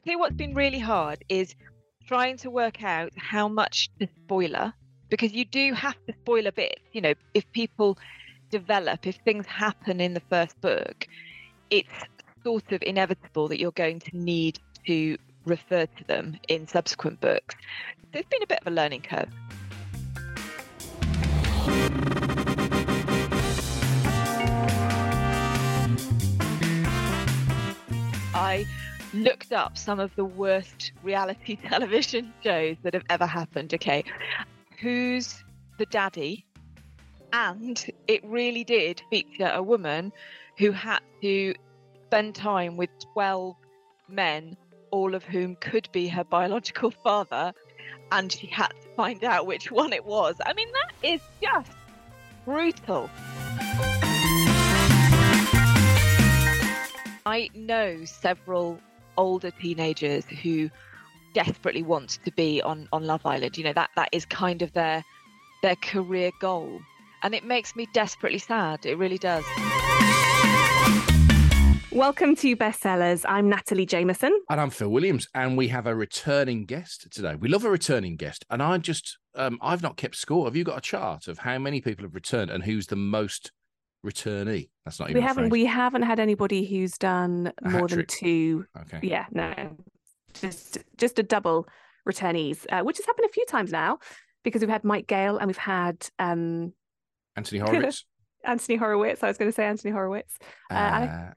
I 0.00 0.02
tell 0.02 0.12
you 0.12 0.18
what's 0.18 0.34
been 0.34 0.54
really 0.54 0.78
hard 0.78 1.22
is 1.28 1.54
trying 2.06 2.38
to 2.38 2.48
work 2.48 2.82
out 2.82 3.12
how 3.18 3.48
much 3.48 3.90
to 4.00 4.08
spoiler 4.24 4.72
because 5.10 5.34
you 5.34 5.44
do 5.44 5.74
have 5.74 5.96
to 6.06 6.14
spoil 6.22 6.46
a 6.46 6.52
bit. 6.52 6.80
You 6.92 7.02
know, 7.02 7.12
if 7.34 7.44
people 7.52 7.98
develop, 8.48 9.06
if 9.06 9.16
things 9.26 9.44
happen 9.44 10.00
in 10.00 10.14
the 10.14 10.22
first 10.30 10.58
book, 10.62 11.06
it's 11.68 11.92
sort 12.42 12.72
of 12.72 12.82
inevitable 12.82 13.48
that 13.48 13.60
you're 13.60 13.72
going 13.72 14.00
to 14.00 14.16
need 14.16 14.58
to 14.86 15.18
refer 15.44 15.84
to 15.84 16.04
them 16.04 16.38
in 16.48 16.66
subsequent 16.66 17.20
books. 17.20 17.54
It's 18.14 18.26
been 18.30 18.42
a 18.42 18.46
bit 18.46 18.60
of 18.62 18.68
a 18.68 18.70
learning 18.70 19.02
curve. 19.02 19.28
I 28.32 28.66
looked 29.12 29.52
up 29.52 29.76
some 29.76 30.00
of 30.00 30.14
the 30.16 30.24
worst 30.24 30.92
reality 31.02 31.56
television 31.68 32.32
shows 32.42 32.76
that 32.82 32.94
have 32.94 33.04
ever 33.08 33.26
happened. 33.26 33.74
Okay, 33.74 34.04
who's 34.80 35.42
the 35.78 35.86
daddy? 35.86 36.46
And 37.32 37.84
it 38.08 38.24
really 38.24 38.64
did 38.64 39.02
feature 39.10 39.50
a 39.52 39.62
woman 39.62 40.12
who 40.58 40.72
had 40.72 41.00
to 41.22 41.54
spend 42.06 42.34
time 42.34 42.76
with 42.76 42.90
12 43.12 43.54
men, 44.08 44.56
all 44.90 45.14
of 45.14 45.22
whom 45.22 45.56
could 45.56 45.88
be 45.92 46.08
her 46.08 46.24
biological 46.24 46.90
father, 47.04 47.52
and 48.12 48.32
she 48.32 48.46
had 48.46 48.72
to 48.82 48.88
find 48.96 49.22
out 49.24 49.46
which 49.46 49.70
one 49.72 49.92
it 49.92 50.04
was. 50.04 50.36
I 50.44 50.52
mean, 50.54 50.68
that 50.72 51.08
is 51.08 51.20
just 51.40 51.70
brutal. 52.44 53.08
I 57.26 57.50
know 57.54 58.04
several 58.06 58.80
older 59.20 59.50
teenagers 59.50 60.24
who 60.24 60.70
desperately 61.34 61.82
want 61.82 62.18
to 62.24 62.32
be 62.32 62.62
on, 62.62 62.88
on 62.90 63.04
Love 63.04 63.26
Island. 63.26 63.58
You 63.58 63.64
know, 63.64 63.74
that, 63.74 63.90
that 63.94 64.08
is 64.12 64.24
kind 64.24 64.62
of 64.62 64.72
their 64.72 65.04
their 65.62 65.76
career 65.76 66.30
goal. 66.40 66.80
And 67.22 67.34
it 67.34 67.44
makes 67.44 67.76
me 67.76 67.86
desperately 67.92 68.38
sad. 68.38 68.86
It 68.86 68.96
really 68.96 69.18
does. 69.18 69.44
Welcome 71.92 72.34
to 72.36 72.56
Bestsellers. 72.56 73.26
I'm 73.28 73.50
Natalie 73.50 73.84
Jamieson. 73.84 74.40
And 74.48 74.58
I'm 74.58 74.70
Phil 74.70 74.88
Williams. 74.88 75.28
And 75.34 75.58
we 75.58 75.68
have 75.68 75.86
a 75.86 75.94
returning 75.94 76.64
guest 76.64 77.08
today. 77.10 77.34
We 77.34 77.50
love 77.50 77.66
a 77.66 77.70
returning 77.70 78.16
guest. 78.16 78.46
And 78.48 78.62
I 78.62 78.78
just, 78.78 79.18
um, 79.34 79.58
I've 79.60 79.82
not 79.82 79.98
kept 79.98 80.16
score. 80.16 80.46
Have 80.46 80.56
you 80.56 80.64
got 80.64 80.78
a 80.78 80.80
chart 80.80 81.28
of 81.28 81.40
how 81.40 81.58
many 81.58 81.82
people 81.82 82.06
have 82.06 82.14
returned 82.14 82.50
and 82.50 82.64
who's 82.64 82.86
the 82.86 82.96
most 82.96 83.52
returnee? 84.02 84.70
That's 84.84 84.98
not 84.98 85.10
even 85.10 85.20
we 85.22 85.26
haven't 85.26 85.50
we 85.50 85.64
haven't 85.66 86.02
had 86.02 86.18
anybody 86.18 86.64
who's 86.64 86.96
done 86.98 87.52
A 87.64 87.68
more 87.68 87.86
than 87.88 88.06
two. 88.06 88.64
Okay. 88.82 89.00
Yeah, 89.02 89.26
no, 89.30 89.76
just 90.34 90.78
just 90.96 91.18
a 91.18 91.22
double 91.22 91.68
returnees, 92.08 92.66
uh, 92.72 92.82
which 92.82 92.96
has 92.96 93.06
happened 93.06 93.26
a 93.28 93.32
few 93.32 93.44
times 93.46 93.72
now 93.72 93.98
because 94.42 94.62
we've 94.62 94.70
had 94.70 94.84
Mike 94.84 95.06
Gayle 95.06 95.36
and 95.38 95.46
we've 95.46 95.56
had 95.56 96.08
um, 96.18 96.72
Anthony 97.36 97.58
Horowitz. 97.60 98.04
Anthony 98.44 98.76
Horowitz. 98.76 99.22
I 99.22 99.28
was 99.28 99.36
going 99.36 99.50
to 99.50 99.54
say 99.54 99.66
Anthony 99.66 99.92
Horowitz. 99.92 100.38
uh, 100.70 100.74
Uh, 100.74 101.30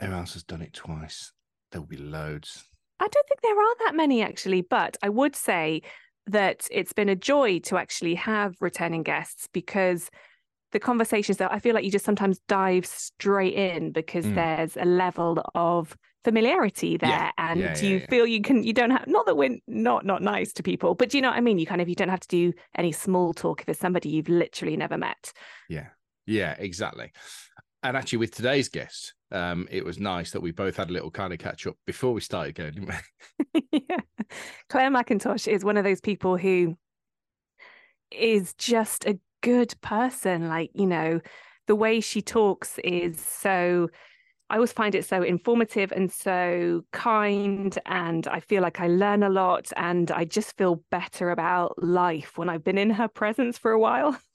who 0.00 0.12
else 0.12 0.34
has 0.34 0.42
done 0.42 0.60
it 0.60 0.74
twice? 0.74 1.32
There'll 1.72 1.86
be 1.86 1.96
loads. 1.96 2.64
I 3.00 3.08
don't 3.08 3.28
think 3.28 3.40
there 3.42 3.58
are 3.58 3.74
that 3.86 3.94
many 3.94 4.22
actually, 4.22 4.60
but 4.60 4.96
I 5.02 5.08
would 5.08 5.34
say 5.34 5.80
that 6.26 6.68
it's 6.70 6.92
been 6.92 7.08
a 7.08 7.16
joy 7.16 7.60
to 7.60 7.76
actually 7.78 8.14
have 8.16 8.56
returning 8.60 9.02
guests 9.02 9.48
because 9.52 10.10
the 10.74 10.80
conversations 10.80 11.38
that 11.38 11.50
I 11.50 11.58
feel 11.58 11.74
like 11.74 11.84
you 11.84 11.90
just 11.90 12.04
sometimes 12.04 12.40
dive 12.48 12.84
straight 12.84 13.54
in 13.54 13.92
because 13.92 14.26
Mm. 14.26 14.34
there's 14.34 14.76
a 14.76 14.84
level 14.84 15.42
of 15.54 15.96
familiarity 16.24 16.96
there 16.96 17.10
Yeah, 17.10 17.30
and 17.38 17.60
yeah, 17.60 17.78
you 17.80 17.90
yeah, 17.94 17.98
yeah. 18.00 18.06
feel 18.10 18.26
you 18.26 18.40
can 18.42 18.62
you 18.62 18.72
don't 18.72 18.90
have 18.90 19.06
not 19.06 19.24
that 19.26 19.36
we're 19.36 19.58
not 19.66 20.04
not 20.04 20.22
nice 20.22 20.52
to 20.54 20.62
people 20.62 20.94
but 20.94 21.10
do 21.10 21.18
you 21.18 21.22
know 21.22 21.28
what 21.28 21.36
I 21.36 21.40
mean 21.42 21.58
you 21.58 21.66
kind 21.66 21.80
of 21.82 21.88
you 21.88 21.94
don't 21.94 22.08
have 22.08 22.20
to 22.20 22.28
do 22.28 22.52
any 22.76 22.92
small 22.92 23.34
talk 23.34 23.60
if 23.62 23.68
it's 23.68 23.78
somebody 23.80 24.08
you've 24.10 24.28
literally 24.28 24.76
never 24.76 24.98
met 24.98 25.32
Yeah. 25.68 25.88
Yeah, 26.26 26.54
exactly. 26.58 27.12
And 27.82 27.98
actually, 27.98 28.20
with 28.20 28.34
today's 28.34 28.70
guest, 28.70 29.12
um, 29.30 29.68
it 29.70 29.84
was 29.84 29.98
nice 29.98 30.30
that 30.30 30.40
we 30.40 30.52
both 30.52 30.78
had 30.78 30.88
a 30.88 30.92
little 30.94 31.10
kind 31.10 31.34
of 31.34 31.38
catch 31.38 31.66
up 31.66 31.76
before 31.86 32.14
we 32.14 32.22
started 32.22 32.54
going, 32.54 32.72
didn't 32.72 32.88
we? 33.52 33.68
yeah. 33.90 34.00
Clare 34.70 34.90
Mackintosh 34.90 35.46
is 35.46 35.62
one 35.66 35.76
of 35.76 35.84
those 35.84 36.00
people 36.00 36.38
who 36.38 36.78
is 38.10 38.54
just 38.54 39.04
a 39.04 39.18
good 39.44 39.74
person. 39.82 40.48
Like, 40.48 40.70
you 40.74 40.86
know, 40.86 41.20
the 41.68 41.76
way 41.76 42.00
she 42.00 42.22
talks 42.22 42.78
is 42.84 43.20
so, 43.20 43.88
I 44.50 44.56
always 44.56 44.72
find 44.72 44.94
it 44.94 45.06
so 45.06 45.22
informative 45.22 45.92
and 45.92 46.12
so 46.12 46.82
kind. 46.92 47.78
And 47.86 48.26
I 48.28 48.40
feel 48.40 48.62
like 48.62 48.80
I 48.80 48.88
learn 48.88 49.22
a 49.22 49.30
lot 49.30 49.72
and 49.76 50.10
I 50.10 50.24
just 50.26 50.56
feel 50.58 50.82
better 50.90 51.30
about 51.30 51.82
life 51.82 52.38
when 52.38 52.48
I've 52.50 52.64
been 52.64 52.78
in 52.78 52.90
her 52.90 53.08
presence 53.08 53.58
for 53.58 53.72
a 53.72 53.80
while. 53.80 54.18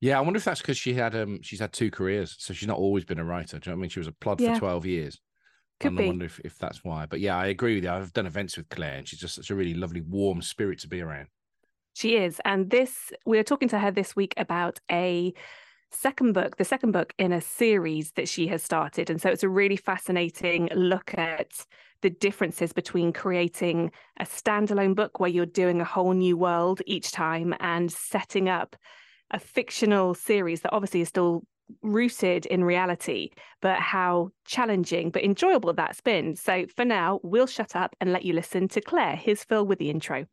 Yeah, 0.00 0.18
I 0.18 0.20
wonder 0.20 0.36
if 0.36 0.44
that's 0.44 0.60
because 0.60 0.76
she 0.76 0.94
had 0.94 1.14
um 1.16 1.40
she's 1.42 1.60
had 1.60 1.72
two 1.72 1.90
careers, 1.90 2.36
so 2.38 2.52
she's 2.52 2.68
not 2.68 2.78
always 2.78 3.04
been 3.04 3.18
a 3.18 3.24
writer. 3.24 3.58
Do 3.58 3.70
you 3.70 3.72
know 3.72 3.76
what 3.76 3.80
I 3.80 3.82
mean? 3.82 3.90
She 3.90 4.00
was 4.00 4.08
a 4.08 4.12
plod 4.12 4.40
Yeah. 4.40 4.54
for 4.54 4.60
twelve 4.60 4.86
years. 4.86 5.18
Could 5.80 5.92
and 5.92 5.98
I 5.98 6.02
be. 6.02 6.08
wonder 6.08 6.24
if, 6.26 6.40
if 6.40 6.58
that's 6.58 6.84
why. 6.84 7.06
But 7.06 7.20
yeah, 7.20 7.36
I 7.36 7.46
agree 7.46 7.76
with 7.76 7.84
you. 7.84 7.90
I've 7.90 8.12
done 8.12 8.26
events 8.26 8.56
with 8.56 8.68
Clare, 8.68 8.98
and 8.98 9.08
she's 9.08 9.20
just 9.20 9.34
such 9.36 9.50
a 9.50 9.54
really 9.54 9.74
lovely, 9.74 10.02
warm 10.02 10.42
spirit 10.42 10.80
to 10.80 10.88
be 10.88 11.00
around. 11.00 11.28
She 11.96 12.16
is. 12.16 12.42
And 12.44 12.68
this, 12.68 13.10
we 13.24 13.38
are 13.38 13.42
talking 13.42 13.70
to 13.70 13.78
her 13.78 13.90
this 13.90 14.14
week 14.14 14.34
about 14.36 14.78
a 14.92 15.32
second 15.90 16.34
book, 16.34 16.58
the 16.58 16.64
second 16.64 16.92
book 16.92 17.14
in 17.16 17.32
a 17.32 17.40
series 17.40 18.12
that 18.16 18.28
she 18.28 18.48
has 18.48 18.62
started. 18.62 19.08
And 19.08 19.18
so 19.18 19.30
it's 19.30 19.42
a 19.42 19.48
really 19.48 19.78
fascinating 19.78 20.68
look 20.74 21.16
at 21.16 21.64
the 22.02 22.10
differences 22.10 22.74
between 22.74 23.14
creating 23.14 23.92
a 24.20 24.24
standalone 24.24 24.94
book 24.94 25.20
where 25.20 25.30
you're 25.30 25.46
doing 25.46 25.80
a 25.80 25.86
whole 25.86 26.12
new 26.12 26.36
world 26.36 26.82
each 26.84 27.12
time 27.12 27.54
and 27.60 27.90
setting 27.90 28.50
up 28.50 28.76
a 29.30 29.38
fictional 29.38 30.12
series 30.12 30.60
that 30.60 30.74
obviously 30.74 31.00
is 31.00 31.08
still 31.08 31.44
rooted 31.80 32.44
in 32.44 32.62
reality, 32.62 33.30
but 33.62 33.78
how 33.78 34.28
challenging 34.44 35.08
but 35.08 35.24
enjoyable 35.24 35.72
that's 35.72 36.02
been. 36.02 36.36
So 36.36 36.66
for 36.76 36.84
now, 36.84 37.20
we'll 37.22 37.46
shut 37.46 37.74
up 37.74 37.96
and 38.02 38.12
let 38.12 38.26
you 38.26 38.34
listen 38.34 38.68
to 38.68 38.82
Clare. 38.82 39.16
Here's 39.16 39.44
Phil 39.44 39.66
with 39.66 39.78
the 39.78 39.88
intro. 39.88 40.26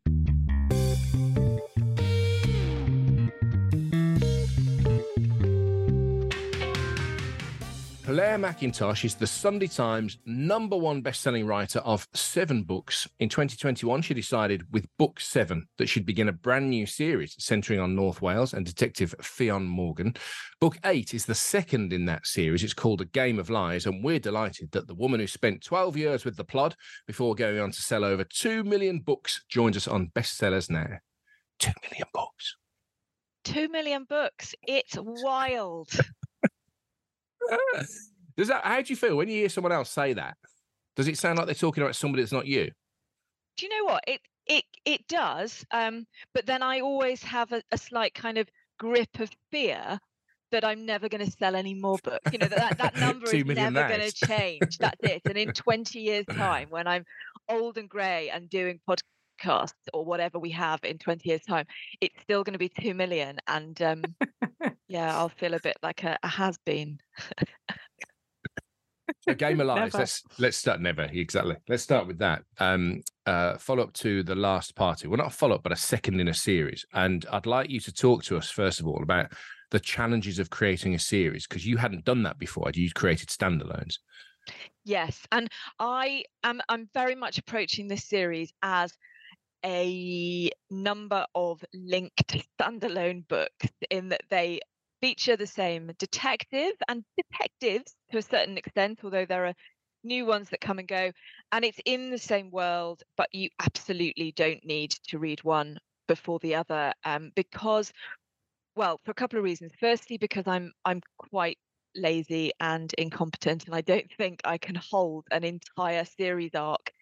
Clare 8.14 8.38
Mackintosh 8.38 9.06
is 9.06 9.16
the 9.16 9.26
Sunday 9.26 9.66
Times 9.66 10.20
number 10.28 10.78
one 10.78 11.02
best-selling 11.02 11.48
writer 11.48 11.80
of 11.80 12.08
seven 12.14 12.62
books. 12.62 13.10
In 13.18 13.28
2021, 13.28 14.04
she 14.04 14.14
decided 14.14 14.72
with 14.72 14.86
book 15.00 15.20
seven 15.20 15.66
that 15.80 15.90
she'd 15.90 16.06
begin 16.06 16.30
a 16.30 16.32
brand 16.32 16.70
new 16.70 16.86
series 16.86 17.36
centering 17.40 17.80
on 17.80 17.96
North 17.96 18.22
Wales 18.22 18.54
and 18.54 18.68
Detective 18.68 19.16
Ffion 19.20 19.66
Morgan. 19.66 20.14
Book 20.62 20.78
eight 20.86 21.16
is 21.16 21.26
the 21.26 21.34
second 21.34 21.92
in 21.92 22.06
that 22.06 22.28
series. 22.28 22.64
It's 22.64 22.76
called 22.76 23.02
A 23.02 23.06
Game 23.06 23.40
of 23.40 23.50
Lies, 23.50 23.88
and 23.88 24.04
we're 24.04 24.20
delighted 24.20 24.70
that 24.74 24.86
the 24.86 24.94
woman 24.94 25.20
who 25.20 25.26
spent 25.26 25.64
12 25.64 25.98
years 25.98 26.24
with 26.24 26.38
the 26.38 26.44
plod 26.44 26.76
before 27.08 27.34
going 27.34 27.60
on 27.60 27.72
to 27.72 27.82
sell 27.82 28.06
over 28.06 28.24
2 28.24 28.64
million 28.64 29.00
books 29.00 29.44
joins 29.50 29.76
us 29.76 29.88
on 29.88 30.12
bestsellers 30.14 30.70
now. 30.70 31.00
2 31.58 31.72
million 31.90 32.08
books. 32.14 32.58
Two 33.44 33.70
million 33.70 34.06
books. 34.08 34.54
It's 34.68 34.96
wild. 35.00 35.90
Does 38.38 38.48
that? 38.48 38.64
How 38.64 38.82
do 38.82 38.92
you 38.92 38.96
feel 38.96 39.16
when 39.16 39.30
you 39.30 39.36
hear 39.36 39.50
someone 39.50 39.72
else 39.72 39.90
say 39.90 40.14
that? 40.14 40.36
Does 40.96 41.08
it 41.08 41.18
sound 41.18 41.38
like 41.38 41.48
they're 41.48 41.56
talking 41.56 41.84
about 41.84 41.96
somebody 41.96 42.24
that's 42.24 42.32
not 42.32 42.46
you? 42.46 42.72
Do 43.58 43.66
you 43.66 43.70
know 43.70 43.86
what? 43.86 44.04
It 44.08 44.22
it 44.48 44.64
it 44.86 45.08
does. 45.08 45.66
Um, 45.72 46.06
but 46.34 46.46
then 46.46 46.64
I 46.64 46.82
always 46.82 47.24
have 47.24 47.52
a, 47.52 47.62
a 47.72 47.78
slight 47.78 48.14
kind 48.14 48.38
of 48.38 48.48
grip 48.80 49.20
of 49.20 49.30
fear 49.52 50.00
that 50.52 50.64
I'm 50.64 50.86
never 50.86 51.10
going 51.10 51.26
to 51.26 51.32
sell 51.32 51.56
any 51.56 51.74
more 51.74 51.98
books. 52.04 52.32
You 52.32 52.38
know 52.40 52.48
that 52.48 52.78
that, 52.78 52.94
that 52.94 52.98
number 53.00 53.26
is 53.26 53.46
never 53.46 53.88
going 53.88 54.10
to 54.10 54.12
change. 54.12 54.78
That's 54.78 55.00
it. 55.02 55.22
And 55.26 55.38
in 55.38 55.52
20 55.52 56.00
years' 56.00 56.26
time, 56.32 56.68
when 56.70 56.88
I'm 56.88 57.06
old 57.50 57.78
and 57.78 57.90
grey 57.90 58.30
and 58.30 58.50
doing 58.50 58.80
podcasts 58.88 59.74
or 59.94 60.06
whatever 60.06 60.40
we 60.40 60.52
have 60.52 60.80
in 60.84 60.98
20 61.00 61.28
years' 61.28 61.42
time, 61.42 61.66
it's 62.02 62.22
still 62.22 62.44
going 62.44 62.54
to 62.54 62.60
be 62.60 62.70
two 62.70 62.94
million. 62.94 63.40
And 63.48 63.82
um, 63.82 64.04
yeah, 64.94 65.18
I'll 65.18 65.30
feel 65.30 65.56
a 65.56 65.60
bit 65.60 65.76
like 65.82 66.04
a, 66.04 66.20
a 66.22 66.28
has 66.28 66.56
been. 66.68 67.00
A 69.26 69.34
game 69.34 69.60
of 69.60 69.66
lies. 69.66 69.78
Never. 69.94 69.98
Let's 69.98 70.24
let's 70.38 70.58
start 70.58 70.82
never 70.82 71.04
exactly. 71.12 71.56
Let's 71.68 71.82
start 71.82 72.06
with 72.06 72.20
that. 72.20 72.44
Um, 72.60 73.02
uh, 73.26 73.58
follow 73.58 73.82
up 73.84 73.94
to 73.94 74.22
the 74.22 74.36
last 74.36 74.76
party. 74.76 75.08
Well, 75.08 75.18
not 75.18 75.28
a 75.28 75.32
follow 75.32 75.56
up, 75.56 75.64
but 75.64 75.72
a 75.72 75.78
second 75.78 76.20
in 76.20 76.28
a 76.28 76.34
series. 76.34 76.86
And 76.94 77.26
I'd 77.32 77.48
like 77.48 77.72
you 77.72 77.80
to 77.80 77.92
talk 77.92 78.24
to 78.26 78.38
us 78.38 78.52
first 78.52 78.80
of 78.80 78.88
all 78.88 79.02
about 79.02 79.32
the 79.72 79.80
challenges 79.80 80.38
of 80.38 80.52
creating 80.52 80.94
a 80.94 81.00
series 81.00 81.48
because 81.48 81.66
you 81.66 81.78
hadn't 81.78 82.06
done 82.06 82.22
that 82.24 82.38
before. 82.38 82.70
You 82.72 82.92
created 82.92 83.30
standalones. 83.30 83.96
Yes, 84.86 85.26
and 85.32 85.50
I 85.80 86.24
am 86.44 86.62
I'm 86.70 86.88
very 86.94 87.16
much 87.16 87.40
approaching 87.40 87.88
this 87.88 88.06
series 88.06 88.54
as 88.62 88.94
a 89.66 90.52
number 90.70 91.26
of 91.34 91.64
linked 91.74 92.38
standalone 92.60 93.28
books 93.28 93.68
in 93.90 94.10
that 94.10 94.22
they 94.30 94.60
feature 95.04 95.36
the 95.36 95.46
same 95.46 95.92
detective 96.00 96.72
and 96.88 97.04
detectives 97.18 97.94
to 98.10 98.20
a 98.20 98.22
certain 98.22 98.58
extent, 98.58 99.02
although 99.04 99.26
there 99.26 99.46
are 99.46 99.54
new 100.06 100.26
ones 100.26 100.48
that 100.48 100.62
come 100.62 100.80
and 100.80 100.88
go, 100.88 101.12
and 101.52 101.66
it's 101.66 101.82
in 101.84 102.10
the 102.10 102.18
same 102.18 102.50
world, 102.52 103.04
but 103.18 103.28
you 103.34 103.50
absolutely 103.60 104.32
don't 104.32 104.66
need 104.66 104.92
to 105.06 105.20
read 105.20 105.44
one 105.44 105.78
before 106.08 106.40
the 106.40 106.56
other 106.56 106.94
um, 107.04 107.34
because, 107.36 107.92
well, 108.78 109.02
for 109.04 109.12
a 109.12 109.14
couple 109.14 109.38
of 109.38 109.44
reasons. 109.44 109.74
Firstly, 109.78 110.18
because 110.18 110.48
I'm 110.48 110.72
I'm 110.86 111.02
quite 111.18 111.58
lazy 111.98 112.54
and 112.62 112.94
incompetent, 112.98 113.66
and 113.66 113.76
I 113.76 113.82
don't 113.82 114.10
think 114.18 114.40
I 114.46 114.58
can 114.58 114.76
hold 114.76 115.26
an 115.32 115.44
entire 115.44 116.06
series 116.06 116.56
arc 116.56 116.94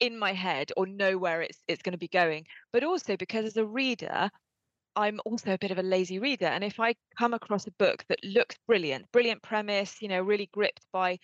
in 0.00 0.18
my 0.18 0.34
head 0.34 0.72
or 0.76 0.86
know 0.86 1.16
where 1.16 1.40
it's 1.40 1.62
it's 1.68 1.80
going 1.80 1.92
to 1.92 1.98
be 1.98 2.08
going. 2.08 2.44
But 2.70 2.84
also 2.84 3.16
because 3.16 3.46
as 3.46 3.56
a 3.56 3.64
reader, 3.64 4.30
I'm 4.96 5.20
also 5.24 5.52
a 5.52 5.58
bit 5.58 5.70
of 5.70 5.78
a 5.78 5.82
lazy 5.82 6.18
reader. 6.18 6.46
And 6.46 6.64
if 6.64 6.80
I 6.80 6.94
come 7.18 7.34
across 7.34 7.66
a 7.66 7.72
book 7.72 8.04
that 8.08 8.18
looks 8.24 8.56
brilliant, 8.66 9.10
brilliant 9.12 9.42
premise, 9.42 10.00
you 10.00 10.08
know, 10.08 10.22
really 10.22 10.48
gripped 10.52 10.86
by 10.92 11.18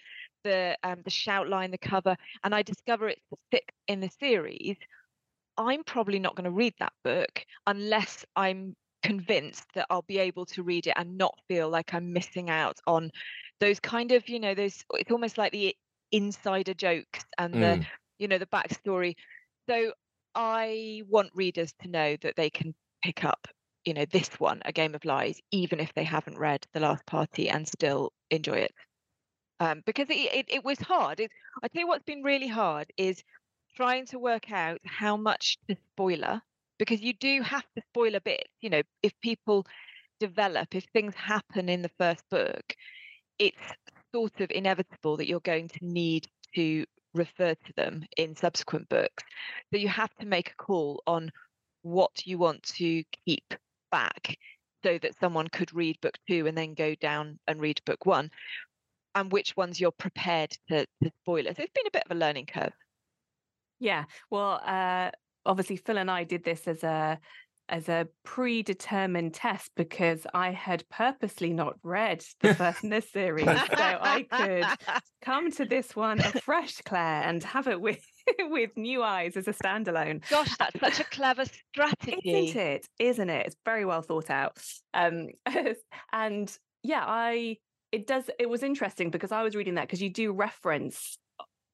the 0.44 0.76
um, 0.82 1.00
the 1.04 1.10
shout 1.10 1.48
line, 1.48 1.70
the 1.70 1.78
cover, 1.78 2.16
and 2.44 2.54
I 2.54 2.62
discover 2.62 3.08
it's 3.08 3.22
the 3.30 3.38
sixth 3.52 3.76
in 3.88 4.00
the 4.00 4.10
series, 4.20 4.76
I'm 5.56 5.84
probably 5.84 6.18
not 6.18 6.36
going 6.36 6.44
to 6.44 6.50
read 6.50 6.74
that 6.80 6.92
book 7.02 7.44
unless 7.66 8.24
I'm 8.36 8.76
convinced 9.02 9.64
that 9.74 9.86
I'll 9.90 10.02
be 10.02 10.18
able 10.18 10.46
to 10.46 10.62
read 10.62 10.86
it 10.86 10.94
and 10.96 11.18
not 11.18 11.34
feel 11.48 11.68
like 11.68 11.94
I'm 11.94 12.12
missing 12.12 12.50
out 12.50 12.78
on 12.86 13.10
those 13.60 13.80
kind 13.80 14.12
of, 14.12 14.28
you 14.28 14.38
know, 14.38 14.54
those 14.54 14.84
it's 14.94 15.10
almost 15.10 15.38
like 15.38 15.52
the 15.52 15.74
insider 16.12 16.74
jokes 16.74 17.24
and 17.38 17.54
mm. 17.54 17.60
the, 17.60 17.86
you 18.18 18.28
know, 18.28 18.38
the 18.38 18.46
backstory. 18.46 19.14
So 19.68 19.92
I 20.34 21.02
want 21.08 21.30
readers 21.34 21.72
to 21.82 21.88
know 21.88 22.16
that 22.22 22.36
they 22.36 22.50
can 22.50 22.74
pick 23.02 23.24
up, 23.24 23.46
you 23.84 23.94
know, 23.94 24.04
this 24.10 24.28
one, 24.38 24.62
A 24.64 24.72
Game 24.72 24.94
of 24.94 25.04
Lies, 25.04 25.40
even 25.50 25.80
if 25.80 25.92
they 25.94 26.04
haven't 26.04 26.38
read 26.38 26.66
The 26.72 26.80
Last 26.80 27.04
Party 27.06 27.48
and 27.48 27.66
still 27.66 28.12
enjoy 28.30 28.58
it. 28.58 28.72
Um, 29.60 29.82
because 29.86 30.08
it, 30.10 30.14
it, 30.14 30.46
it 30.48 30.64
was 30.64 30.78
hard. 30.80 31.20
It, 31.20 31.30
I 31.62 31.68
tell 31.68 31.80
you 31.80 31.88
what's 31.88 32.04
been 32.04 32.22
really 32.22 32.48
hard 32.48 32.88
is 32.96 33.22
trying 33.76 34.06
to 34.06 34.18
work 34.18 34.50
out 34.50 34.80
how 34.84 35.16
much 35.16 35.56
to 35.68 35.76
spoiler 35.92 36.40
because 36.78 37.00
you 37.00 37.12
do 37.14 37.42
have 37.42 37.64
to 37.76 37.82
spoil 37.90 38.14
a 38.14 38.20
bit. 38.20 38.48
You 38.60 38.70
know, 38.70 38.82
if 39.02 39.12
people 39.20 39.66
develop, 40.20 40.74
if 40.74 40.84
things 40.92 41.14
happen 41.14 41.68
in 41.68 41.82
the 41.82 41.90
first 41.98 42.22
book, 42.30 42.74
it's 43.38 43.56
sort 44.14 44.40
of 44.40 44.50
inevitable 44.50 45.16
that 45.16 45.28
you're 45.28 45.40
going 45.40 45.68
to 45.68 45.78
need 45.80 46.26
to 46.54 46.84
refer 47.14 47.54
to 47.54 47.72
them 47.76 48.04
in 48.16 48.36
subsequent 48.36 48.88
books. 48.88 49.24
So 49.72 49.78
you 49.78 49.88
have 49.88 50.14
to 50.16 50.26
make 50.26 50.50
a 50.50 50.62
call 50.62 51.02
on 51.06 51.30
what 51.82 52.26
you 52.26 52.38
want 52.38 52.62
to 52.62 53.02
keep 53.26 53.54
back 53.92 54.36
so 54.84 54.98
that 54.98 55.18
someone 55.20 55.46
could 55.46 55.72
read 55.72 56.00
book 56.00 56.18
two 56.28 56.48
and 56.48 56.58
then 56.58 56.74
go 56.74 56.96
down 56.96 57.38
and 57.46 57.60
read 57.60 57.80
book 57.86 58.04
one 58.04 58.30
and 59.14 59.30
which 59.30 59.56
ones 59.56 59.80
you're 59.80 59.92
prepared 59.92 60.50
to, 60.68 60.86
to 61.02 61.10
spoil 61.22 61.46
it. 61.46 61.56
So 61.56 61.62
it's 61.62 61.72
been 61.72 61.86
a 61.86 61.92
bit 61.92 62.04
of 62.10 62.16
a 62.16 62.18
learning 62.18 62.46
curve. 62.46 62.72
Yeah. 63.78 64.04
Well, 64.30 64.60
uh, 64.64 65.10
obviously 65.44 65.76
Phil 65.76 65.98
and 65.98 66.10
I 66.10 66.24
did 66.24 66.44
this 66.44 66.66
as 66.66 66.82
a 66.82 67.18
as 67.72 67.88
a 67.88 68.06
predetermined 68.22 69.32
test 69.32 69.70
because 69.76 70.26
I 70.34 70.50
had 70.50 70.88
purposely 70.90 71.54
not 71.54 71.76
read 71.82 72.22
the 72.40 72.54
first 72.54 72.84
in 72.84 72.90
this 72.90 73.10
series, 73.10 73.46
so 73.46 73.54
I 73.78 74.26
could 74.30 74.66
come 75.22 75.50
to 75.52 75.64
this 75.64 75.96
one 75.96 76.20
a 76.20 76.32
fresh, 76.40 76.82
Clare, 76.84 77.22
and 77.22 77.42
have 77.42 77.66
it 77.66 77.80
with 77.80 78.04
with 78.40 78.76
new 78.76 79.02
eyes 79.02 79.36
as 79.36 79.48
a 79.48 79.52
standalone. 79.52 80.28
Gosh, 80.28 80.54
that's 80.58 80.78
such 80.78 81.00
a 81.00 81.04
clever 81.04 81.44
strategy, 81.72 82.20
isn't 82.24 82.60
it? 82.60 82.86
Isn't 82.98 83.30
it? 83.30 83.46
It's 83.46 83.56
very 83.64 83.86
well 83.86 84.02
thought 84.02 84.30
out. 84.30 84.58
Um, 84.92 85.28
and 86.12 86.56
yeah, 86.82 87.04
I 87.06 87.56
it 87.90 88.06
does. 88.06 88.28
It 88.38 88.50
was 88.50 88.62
interesting 88.62 89.10
because 89.10 89.32
I 89.32 89.42
was 89.42 89.56
reading 89.56 89.74
that 89.76 89.88
because 89.88 90.02
you 90.02 90.10
do 90.10 90.32
reference 90.32 91.18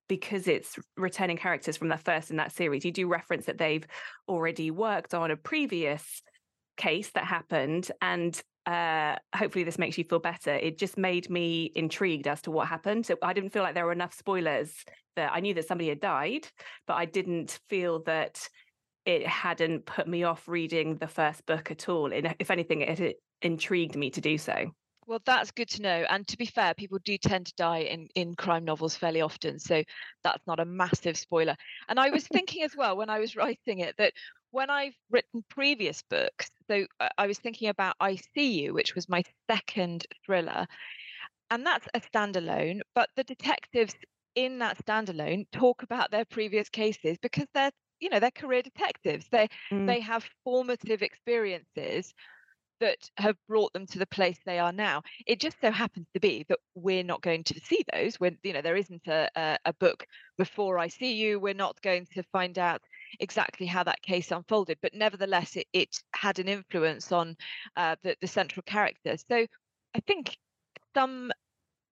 because 0.09 0.49
it's 0.49 0.79
returning 0.97 1.37
characters 1.37 1.77
from 1.77 1.89
the 1.89 1.97
first 1.97 2.31
in 2.31 2.37
that 2.37 2.53
series, 2.53 2.85
you 2.85 2.93
do 2.93 3.07
reference 3.07 3.47
that 3.47 3.59
they've 3.59 3.87
already 4.27 4.71
worked 4.71 5.15
on 5.15 5.31
a 5.31 5.37
previous 5.37 6.23
case 6.77 7.11
that 7.11 7.25
happened 7.25 7.91
and 8.01 8.41
uh, 8.67 9.17
hopefully 9.35 9.65
this 9.65 9.79
makes 9.79 9.97
you 9.97 10.05
feel 10.05 10.19
better. 10.19 10.55
It 10.55 10.77
just 10.77 10.99
made 10.99 11.31
me 11.31 11.73
intrigued 11.75 12.29
as 12.29 12.43
to 12.43 12.51
what 12.51 12.69
happened. 12.69 13.07
So 13.07 13.17
I 13.23 13.33
didn't 13.33 13.51
feel 13.51 13.63
like 13.63 13.75
there 13.75 13.87
were 13.87 13.93
enough 13.93 14.13
spoilers 14.13 14.73
that 15.17 15.33
I 15.33 15.41
knew 15.41 15.55
that 15.55 15.67
somebody 15.67 15.89
had 15.89 16.01
died, 16.01 16.47
but 16.87 16.95
I 16.95 17.07
didn't 17.07 17.59
feel 17.71 18.03
that 18.03 18.47
it 19.07 19.27
hadn't 19.27 19.87
put 19.87 20.07
me 20.07 20.25
off 20.25 20.47
reading 20.47 20.97
the 20.97 21.09
first 21.09 21.47
book 21.47 21.71
at 21.71 21.89
all. 21.89 22.13
If 22.13 22.51
anything, 22.51 22.83
it 22.83 23.17
intrigued 23.41 23.97
me 23.97 24.11
to 24.11 24.21
do 24.21 24.37
so. 24.37 24.71
Well, 25.09 25.23
that's 25.25 25.53
good 25.53 25.71
to 25.71 25.83
know. 25.83 26.05
And 26.11 26.29
to 26.29 26.37
be 26.37 26.45
fair, 26.45 26.75
people 26.75 26.99
do 27.03 27.17
tend 27.17 27.47
to 27.47 27.55
die 27.57 27.79
in, 27.79 28.09
in 28.15 28.35
crime 28.35 28.67
novels 28.67 28.95
fairly 28.95 29.23
often. 29.23 29.59
So 29.59 29.83
that's 30.23 30.47
not 30.47 30.61
a 30.61 30.67
massive 30.67 31.17
spoiler. 31.17 31.57
And 31.89 31.99
I 31.99 32.11
was 32.11 32.27
thinking 32.33 32.63
as 32.63 32.77
well 32.77 32.95
when 32.95 33.09
I 33.09 33.19
was 33.19 33.35
writing 33.35 33.79
it 33.79 33.95
that 33.97 34.13
when 34.51 34.69
I've 34.69 34.95
written 35.11 35.43
previous 35.49 36.03
books, 36.11 36.51
so 36.71 36.85
I 37.17 37.27
was 37.27 37.39
thinking 37.39 37.71
about 37.71 37.97
I 37.99 38.17
See 38.35 38.61
You, 38.61 38.75
which 38.75 38.95
was 38.95 39.09
my 39.09 39.23
second 39.51 40.07
thriller. 40.27 40.67
And 41.51 41.65
that's 41.65 41.89
a 41.95 42.01
standalone, 42.01 42.81
but 42.95 43.09
the 43.17 43.25
detectives 43.25 43.95
in 44.35 44.59
that 44.59 44.77
standalone 44.85 45.47
talk 45.53 45.85
about 45.85 46.11
their 46.11 46.27
previous 46.27 46.69
cases 46.69 47.17
because 47.23 47.47
they're, 47.55 47.73
you 47.99 48.11
know, 48.11 48.21
they're 48.21 48.31
career 48.31 48.61
detectives. 48.61 49.27
They 49.31 49.49
mm. 49.73 49.87
they 49.87 50.01
have 50.01 50.29
formative 50.45 51.01
experiences 51.01 52.13
that 52.81 52.99
have 53.17 53.37
brought 53.49 53.73
them 53.73 53.87
to 53.87 53.99
the 53.99 54.07
place 54.07 54.39
they 54.45 54.59
are 54.59 54.73
now. 54.73 55.03
It 55.27 55.41
just 55.41 55.61
so 55.61 55.71
happens 55.71 56.07
to 56.15 56.21
be 56.21 56.45
that 56.49 56.59
we're 56.75 57.05
not 57.05 57.23
going 57.23 57.45
to 57.45 57.61
see 57.65 57.85
those 57.93 58.17
when 58.21 58.39
you 58.43 58.53
know 58.53 58.63
there 58.63 58.77
isn't 58.77 59.07
a, 59.07 59.29
a, 59.37 59.59
a, 59.67 59.73
book 59.75 60.07
before 60.37 60.79
I 60.79 60.89
see 60.89 61.15
you. 61.15 61.41
We're 61.41 61.55
not 61.55 61.81
going 61.83 62.07
to 62.15 62.23
find 62.33 62.59
out 62.59 62.81
exactly 63.21 63.67
how 63.67 63.85
that 63.85 64.03
case 64.03 64.31
unfolded, 64.31 64.79
but 64.83 64.95
nevertheless, 64.95 65.57
it, 65.57 65.67
it 65.73 65.97
had 66.15 66.39
an 66.39 66.49
influence 66.49 67.13
on 67.13 67.37
uh, 67.77 67.97
the 68.03 68.17
the 68.21 68.27
central 68.27 68.63
character. 68.65 69.17
So 69.29 69.47
I 69.95 70.01
think 70.07 70.37
some 70.95 71.33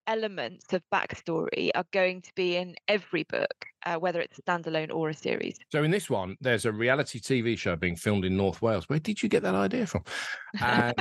elements 0.06 0.72
of 0.72 0.82
backstory 0.92 1.70
are 1.74 1.84
going 1.92 2.22
to 2.22 2.32
be 2.34 2.56
in 2.56 2.74
every 2.88 3.24
book, 3.24 3.66
uh, 3.84 3.96
whether 3.96 4.20
it's 4.20 4.38
a 4.38 4.42
standalone 4.42 4.92
or 4.92 5.10
a 5.10 5.14
series. 5.14 5.56
So 5.70 5.82
in 5.82 5.90
this 5.90 6.08
one, 6.08 6.36
there's 6.40 6.64
a 6.64 6.72
reality 6.72 7.20
TV 7.20 7.58
show 7.58 7.76
being 7.76 7.96
filmed 7.96 8.24
in 8.24 8.36
North 8.36 8.62
Wales. 8.62 8.88
Where 8.88 8.98
did 8.98 9.22
you 9.22 9.28
get 9.28 9.42
that 9.42 9.54
idea 9.54 9.86
from? 9.86 10.04
I, 10.60 10.92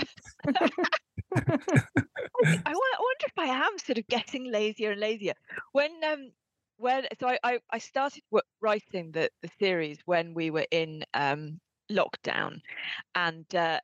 I, 1.36 2.74
wonder 2.74 3.26
if 3.26 3.38
I 3.38 3.46
am 3.46 3.78
sort 3.78 3.98
of 3.98 4.08
getting 4.08 4.52
lazier 4.52 4.92
and 4.92 5.00
lazier. 5.00 5.34
When 5.72 5.92
um 6.04 6.32
when 6.78 7.06
so 7.20 7.28
I 7.28 7.40
I, 7.44 7.60
I 7.72 7.78
started 7.80 8.22
writing 8.62 9.12
the 9.12 9.30
the 9.42 9.50
series 9.60 10.00
when 10.06 10.34
we 10.34 10.50
were 10.50 10.68
in 10.72 11.04
um 11.14 11.60
lockdown, 11.92 12.62
and 13.14 13.46
uh, 13.56 13.80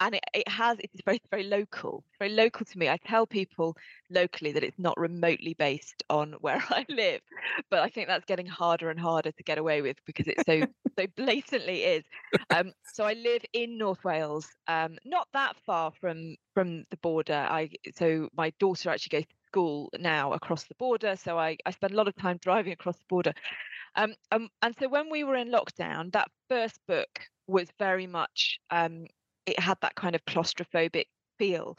and 0.00 0.14
it, 0.14 0.24
it 0.34 0.48
has 0.48 0.78
it's 0.80 1.02
very 1.04 1.20
very 1.30 1.44
local 1.44 2.04
very 2.18 2.32
local 2.32 2.64
to 2.66 2.78
me. 2.78 2.88
I 2.88 2.96
tell 2.96 3.26
people 3.26 3.76
locally 4.10 4.52
that 4.52 4.64
it's 4.64 4.78
not 4.78 4.98
remotely 4.98 5.54
based 5.54 6.02
on 6.10 6.32
where 6.40 6.62
i 6.70 6.84
live 6.88 7.20
but 7.70 7.80
i 7.80 7.88
think 7.88 8.08
that's 8.08 8.24
getting 8.24 8.46
harder 8.46 8.90
and 8.90 8.98
harder 8.98 9.32
to 9.32 9.42
get 9.42 9.58
away 9.58 9.82
with 9.82 9.96
because 10.06 10.26
it 10.26 10.36
so 10.46 10.62
so 10.98 11.06
blatantly 11.16 11.82
is. 11.84 12.04
Um, 12.54 12.72
so 12.92 13.04
i 13.04 13.12
live 13.14 13.42
in 13.52 13.78
north 13.78 14.04
wales 14.04 14.48
um, 14.68 14.96
not 15.04 15.28
that 15.32 15.56
far 15.64 15.92
from 16.00 16.36
from 16.54 16.84
the 16.90 16.96
border. 16.98 17.34
I 17.34 17.70
so 17.96 18.28
my 18.34 18.50
daughter 18.58 18.90
actually 18.90 19.18
goes 19.18 19.26
to 19.26 19.36
school 19.46 19.90
now 19.98 20.32
across 20.32 20.64
the 20.64 20.74
border 20.74 21.16
so 21.16 21.38
i 21.38 21.56
i 21.66 21.70
spend 21.70 21.92
a 21.92 21.96
lot 21.96 22.08
of 22.08 22.16
time 22.16 22.38
driving 22.42 22.72
across 22.72 22.96
the 22.96 23.04
border. 23.08 23.32
Um, 23.94 24.14
um 24.32 24.48
and 24.62 24.74
so 24.78 24.88
when 24.88 25.10
we 25.10 25.24
were 25.24 25.36
in 25.36 25.50
lockdown 25.50 26.12
that 26.12 26.28
first 26.48 26.80
book 26.86 27.20
was 27.46 27.68
very 27.78 28.06
much 28.06 28.58
um, 28.70 29.06
it 29.46 29.58
had 29.58 29.78
that 29.80 29.94
kind 29.94 30.14
of 30.14 30.24
claustrophobic 30.24 31.06
feel. 31.38 31.76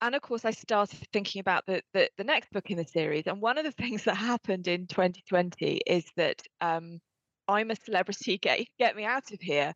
And 0.00 0.14
of 0.14 0.22
course, 0.22 0.44
I 0.44 0.50
started 0.50 1.00
thinking 1.12 1.40
about 1.40 1.64
the, 1.66 1.82
the, 1.94 2.10
the 2.18 2.24
next 2.24 2.52
book 2.52 2.70
in 2.70 2.76
the 2.76 2.84
series. 2.84 3.26
And 3.26 3.40
one 3.40 3.58
of 3.58 3.64
the 3.64 3.72
things 3.82 4.04
that 4.04 4.16
happened 4.16 4.68
in 4.68 4.86
2020 4.86 5.80
is 5.86 6.04
that 6.16 6.42
um, 6.60 7.00
I'm 7.48 7.70
a 7.70 7.76
celebrity, 7.76 8.38
get, 8.38 8.60
get 8.78 8.96
me 8.96 9.04
out 9.04 9.32
of 9.32 9.40
here, 9.40 9.72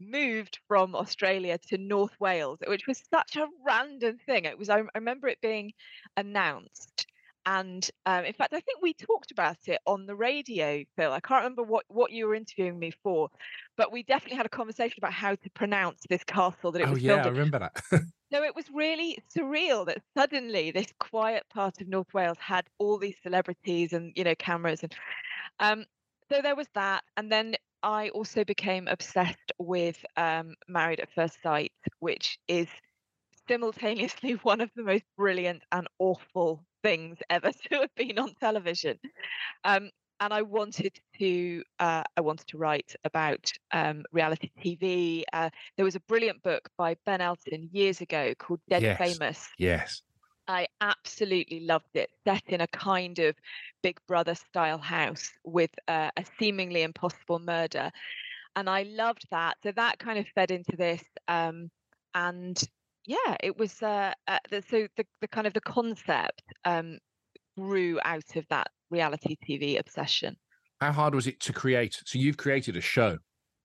moved 0.00 0.58
from 0.68 0.94
Australia 0.94 1.58
to 1.68 1.78
North 1.78 2.18
Wales, 2.20 2.58
which 2.66 2.86
was 2.86 3.02
such 3.10 3.36
a 3.36 3.48
random 3.66 4.18
thing. 4.26 4.44
It 4.44 4.58
was, 4.58 4.68
I, 4.68 4.80
I 4.80 4.98
remember 4.98 5.28
it 5.28 5.40
being 5.40 5.72
announced 6.16 7.06
and 7.46 7.88
um, 8.04 8.24
in 8.24 8.32
fact, 8.32 8.52
I 8.52 8.60
think 8.60 8.82
we 8.82 8.92
talked 8.92 9.30
about 9.30 9.56
it 9.66 9.78
on 9.86 10.06
the 10.06 10.14
radio, 10.14 10.84
Phil. 10.96 11.12
I 11.12 11.20
can't 11.20 11.44
remember 11.44 11.62
what, 11.62 11.84
what 11.88 12.10
you 12.10 12.26
were 12.26 12.34
interviewing 12.34 12.78
me 12.78 12.92
for, 13.02 13.28
but 13.76 13.92
we 13.92 14.02
definitely 14.02 14.36
had 14.36 14.46
a 14.46 14.50
conversation 14.50 14.96
about 14.98 15.12
how 15.12 15.36
to 15.36 15.50
pronounce 15.50 16.02
this 16.08 16.24
castle 16.24 16.72
that 16.72 16.82
it 16.82 16.88
oh, 16.88 16.92
was. 16.92 17.02
yeah, 17.02 17.24
I 17.24 17.28
remember 17.28 17.60
that. 17.60 17.82
no, 18.32 18.42
it 18.42 18.54
was 18.56 18.64
really 18.74 19.18
surreal 19.34 19.86
that 19.86 20.02
suddenly 20.16 20.72
this 20.72 20.92
quiet 20.98 21.44
part 21.48 21.80
of 21.80 21.88
North 21.88 22.12
Wales 22.12 22.38
had 22.40 22.66
all 22.78 22.98
these 22.98 23.16
celebrities 23.22 23.92
and 23.92 24.12
you 24.16 24.24
know 24.24 24.34
cameras 24.34 24.82
and 24.82 24.94
um, 25.60 25.84
so 26.30 26.42
there 26.42 26.56
was 26.56 26.66
that, 26.74 27.04
and 27.16 27.30
then 27.30 27.54
I 27.82 28.08
also 28.08 28.44
became 28.44 28.88
obsessed 28.88 29.52
with 29.58 30.04
um, 30.16 30.54
Married 30.68 31.00
at 31.00 31.12
First 31.14 31.40
Sight, 31.42 31.72
which 32.00 32.38
is 32.48 32.66
simultaneously 33.48 34.32
one 34.42 34.60
of 34.60 34.70
the 34.74 34.82
most 34.82 35.04
brilliant 35.16 35.62
and 35.70 35.86
awful 35.98 36.64
things 36.86 37.18
ever 37.30 37.50
to 37.70 37.80
have 37.80 37.94
been 37.96 38.18
on 38.18 38.34
television. 38.40 38.98
Um, 39.64 39.90
and 40.20 40.32
I 40.32 40.42
wanted 40.42 40.98
to 41.18 41.62
uh, 41.78 42.02
I 42.16 42.20
wanted 42.20 42.46
to 42.48 42.58
write 42.58 42.94
about 43.04 43.52
um, 43.72 44.04
reality 44.12 44.50
TV. 44.64 45.24
Uh, 45.32 45.50
there 45.76 45.84
was 45.84 45.94
a 45.94 46.00
brilliant 46.00 46.42
book 46.42 46.70
by 46.78 46.96
Ben 47.04 47.20
Elton 47.20 47.68
years 47.72 48.00
ago 48.00 48.32
called 48.38 48.60
Dead 48.70 48.82
Yes. 48.82 48.98
Famous. 48.98 49.48
Yes. 49.58 50.02
I 50.48 50.68
absolutely 50.80 51.60
loved 51.60 51.94
it. 51.94 52.08
Set 52.24 52.44
in 52.46 52.60
a 52.60 52.68
kind 52.68 53.18
of 53.18 53.34
Big 53.82 53.98
Brother 54.06 54.34
style 54.36 54.78
house 54.78 55.32
with 55.44 55.70
uh, 55.88 56.10
a 56.16 56.24
seemingly 56.38 56.82
impossible 56.82 57.40
murder, 57.40 57.90
and 58.54 58.70
I 58.70 58.84
loved 58.84 59.26
that. 59.32 59.56
So 59.64 59.72
that 59.72 59.98
kind 59.98 60.18
of 60.18 60.26
fed 60.34 60.50
into 60.50 60.76
this, 60.76 61.02
um, 61.28 61.68
and 62.14 62.62
yeah, 63.06 63.36
it 63.40 63.56
was 63.56 63.82
uh, 63.82 64.12
uh, 64.26 64.38
the, 64.50 64.62
so 64.62 64.88
the 64.96 65.06
the 65.20 65.28
kind 65.28 65.46
of 65.46 65.54
the 65.54 65.60
concept 65.60 66.42
um, 66.64 66.98
grew 67.58 68.00
out 68.04 68.36
of 68.36 68.46
that 68.50 68.68
reality 68.90 69.36
TV 69.48 69.78
obsession. 69.78 70.36
How 70.80 70.92
hard 70.92 71.14
was 71.14 71.26
it 71.26 71.40
to 71.40 71.52
create? 71.52 72.02
So 72.04 72.18
you've 72.18 72.36
created 72.36 72.76
a 72.76 72.80
show, 72.80 73.18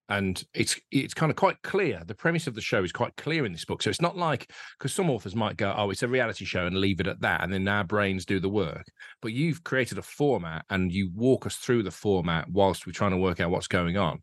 and 0.07 0.43
it's 0.53 0.79
it's 0.91 1.13
kind 1.13 1.29
of 1.29 1.35
quite 1.35 1.61
clear. 1.63 2.03
The 2.05 2.15
premise 2.15 2.47
of 2.47 2.55
the 2.55 2.61
show 2.61 2.83
is 2.83 2.91
quite 2.91 3.15
clear 3.17 3.45
in 3.45 3.51
this 3.51 3.65
book. 3.65 3.81
So 3.81 3.89
it's 3.89 4.01
not 4.01 4.17
like 4.17 4.51
because 4.77 4.93
some 4.93 5.09
authors 5.09 5.35
might 5.35 5.57
go, 5.57 5.73
"Oh, 5.75 5.89
it's 5.89 6.03
a 6.03 6.07
reality 6.07 6.45
show," 6.45 6.65
and 6.65 6.77
leave 6.77 6.99
it 6.99 7.07
at 7.07 7.21
that, 7.21 7.43
and 7.43 7.51
then 7.51 7.67
our 7.67 7.83
brains 7.83 8.25
do 8.25 8.39
the 8.39 8.49
work. 8.49 8.85
But 9.21 9.33
you've 9.33 9.63
created 9.63 9.97
a 9.97 10.03
format, 10.03 10.65
and 10.69 10.91
you 10.91 11.11
walk 11.13 11.45
us 11.45 11.57
through 11.57 11.83
the 11.83 11.91
format 11.91 12.49
whilst 12.49 12.85
we're 12.85 12.93
trying 12.93 13.11
to 13.11 13.17
work 13.17 13.39
out 13.39 13.51
what's 13.51 13.67
going 13.67 13.97
on. 13.97 14.21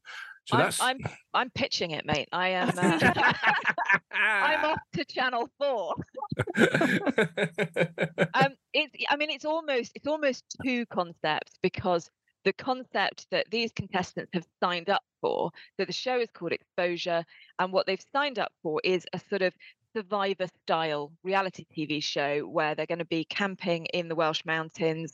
So 0.48 0.56
I'm, 0.56 0.62
that's 0.62 0.80
I'm 0.80 0.98
I'm 1.34 1.50
pitching 1.50 1.90
it, 1.90 2.06
mate. 2.06 2.28
I 2.32 2.48
am. 2.48 2.70
Uh, 2.78 2.98
I'm 4.14 4.64
off 4.64 4.80
to 4.94 5.04
Channel 5.04 5.50
Four. 5.58 5.94
um, 8.34 8.54
it's 8.72 8.94
I 9.10 9.16
mean 9.16 9.30
it's 9.30 9.44
almost 9.44 9.92
it's 9.94 10.06
almost 10.06 10.44
two 10.64 10.86
concepts 10.86 11.52
because 11.62 12.10
the 12.44 12.52
concept 12.54 13.26
that 13.30 13.46
these 13.50 13.72
contestants 13.72 14.30
have 14.32 14.46
signed 14.62 14.88
up 14.88 15.02
for, 15.20 15.50
that 15.76 15.86
the 15.86 15.92
show 15.92 16.18
is 16.18 16.28
called 16.32 16.52
Exposure, 16.52 17.24
and 17.58 17.72
what 17.72 17.86
they've 17.86 18.04
signed 18.12 18.38
up 18.38 18.52
for 18.62 18.80
is 18.84 19.04
a 19.12 19.20
sort 19.28 19.42
of 19.42 19.52
survivor 19.94 20.46
style 20.62 21.12
reality 21.22 21.64
TV 21.76 22.02
show 22.02 22.40
where 22.40 22.74
they're 22.74 22.86
going 22.86 22.98
to 22.98 23.04
be 23.04 23.24
camping 23.24 23.86
in 23.86 24.08
the 24.08 24.14
Welsh 24.14 24.42
mountains 24.44 25.12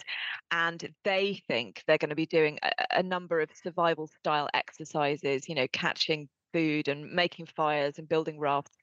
and 0.51 0.93
they 1.05 1.43
think 1.49 1.83
they're 1.87 1.99
going 1.99 2.11
to 2.11 2.15
be 2.17 2.27
doing 2.27 2.59
a, 2.63 2.71
a 2.99 3.03
number 3.03 3.41
of 3.41 3.51
survival 3.63 4.09
style 4.21 4.49
exercises, 4.55 5.49
you 5.49 5.55
know, 5.55 5.67
catching 5.73 6.29
food 6.53 6.89
and 6.89 7.11
making 7.13 7.47
fires 7.47 7.99
and 7.99 8.09
building 8.09 8.39
rafts. 8.39 8.77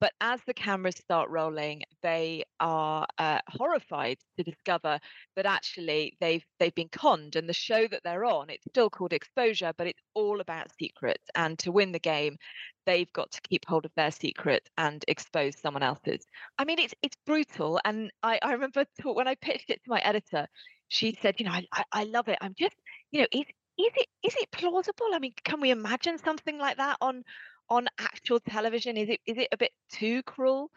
But 0.00 0.12
as 0.20 0.40
the 0.46 0.54
cameras 0.54 0.96
start 0.96 1.30
rolling, 1.30 1.82
they 2.02 2.44
are 2.60 3.06
uh, 3.18 3.40
horrified 3.48 4.18
to 4.36 4.44
discover 4.44 5.00
that 5.36 5.46
actually 5.46 6.16
they've 6.20 6.44
they've 6.58 6.74
been 6.74 6.88
conned, 6.90 7.36
and 7.36 7.48
the 7.48 7.54
show 7.54 7.86
that 7.88 8.02
they're 8.04 8.24
on 8.24 8.50
it's 8.50 8.64
still 8.68 8.90
called 8.90 9.12
Exposure, 9.12 9.72
but 9.76 9.86
it's 9.86 10.02
all 10.14 10.40
about 10.40 10.70
secrets. 10.78 11.24
And 11.34 11.58
to 11.60 11.72
win 11.72 11.92
the 11.92 11.98
game, 11.98 12.36
they've 12.84 13.12
got 13.12 13.30
to 13.32 13.40
keep 13.42 13.64
hold 13.66 13.84
of 13.86 13.92
their 13.96 14.10
secret 14.10 14.68
and 14.76 15.04
expose 15.08 15.58
someone 15.58 15.82
else's. 15.82 16.26
I 16.58 16.64
mean, 16.64 16.78
it's 16.78 16.94
it's 17.02 17.16
brutal, 17.26 17.80
and 17.84 18.10
I 18.22 18.38
I 18.42 18.52
remember 18.52 18.84
talk, 19.00 19.16
when 19.16 19.28
I 19.28 19.34
pitched 19.34 19.70
it 19.70 19.82
to 19.84 19.90
my 19.90 20.00
editor, 20.00 20.46
she 20.88 21.16
said, 21.22 21.36
you 21.38 21.46
know, 21.46 21.52
I 21.52 21.64
I, 21.72 21.84
I 21.92 22.04
love 22.04 22.28
it. 22.28 22.38
I'm 22.40 22.54
just, 22.58 22.76
you 23.10 23.20
know, 23.22 23.26
is 23.32 23.46
is 23.78 23.92
it 23.96 24.06
is 24.22 24.34
it 24.40 24.50
plausible? 24.50 25.06
I 25.14 25.18
mean, 25.18 25.34
can 25.44 25.60
we 25.60 25.70
imagine 25.70 26.18
something 26.18 26.58
like 26.58 26.78
that 26.78 26.96
on 27.00 27.24
on 27.68 27.88
actual 27.98 28.40
television? 28.40 28.96
Is 28.96 29.08
it 29.08 29.20
is 29.26 29.38
it 29.38 29.48
a 29.52 29.56
bit 29.56 29.72
too 29.90 30.22
cruel? 30.22 30.70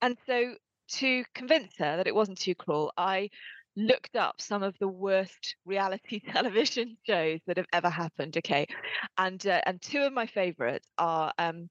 And 0.00 0.16
so 0.26 0.54
to 0.94 1.24
convince 1.34 1.72
her 1.78 1.96
that 1.96 2.06
it 2.06 2.14
wasn't 2.14 2.38
too 2.38 2.54
cruel, 2.54 2.92
I 2.96 3.30
looked 3.76 4.16
up 4.16 4.40
some 4.40 4.62
of 4.62 4.74
the 4.78 4.88
worst 4.88 5.56
reality 5.64 6.20
television 6.20 6.96
shows 7.06 7.40
that 7.46 7.56
have 7.56 7.66
ever 7.72 7.90
happened. 7.90 8.36
Okay, 8.36 8.66
and 9.18 9.44
uh, 9.46 9.60
and 9.66 9.80
two 9.80 10.00
of 10.02 10.12
my 10.12 10.26
favourites 10.26 10.88
are 10.98 11.32
um, 11.38 11.68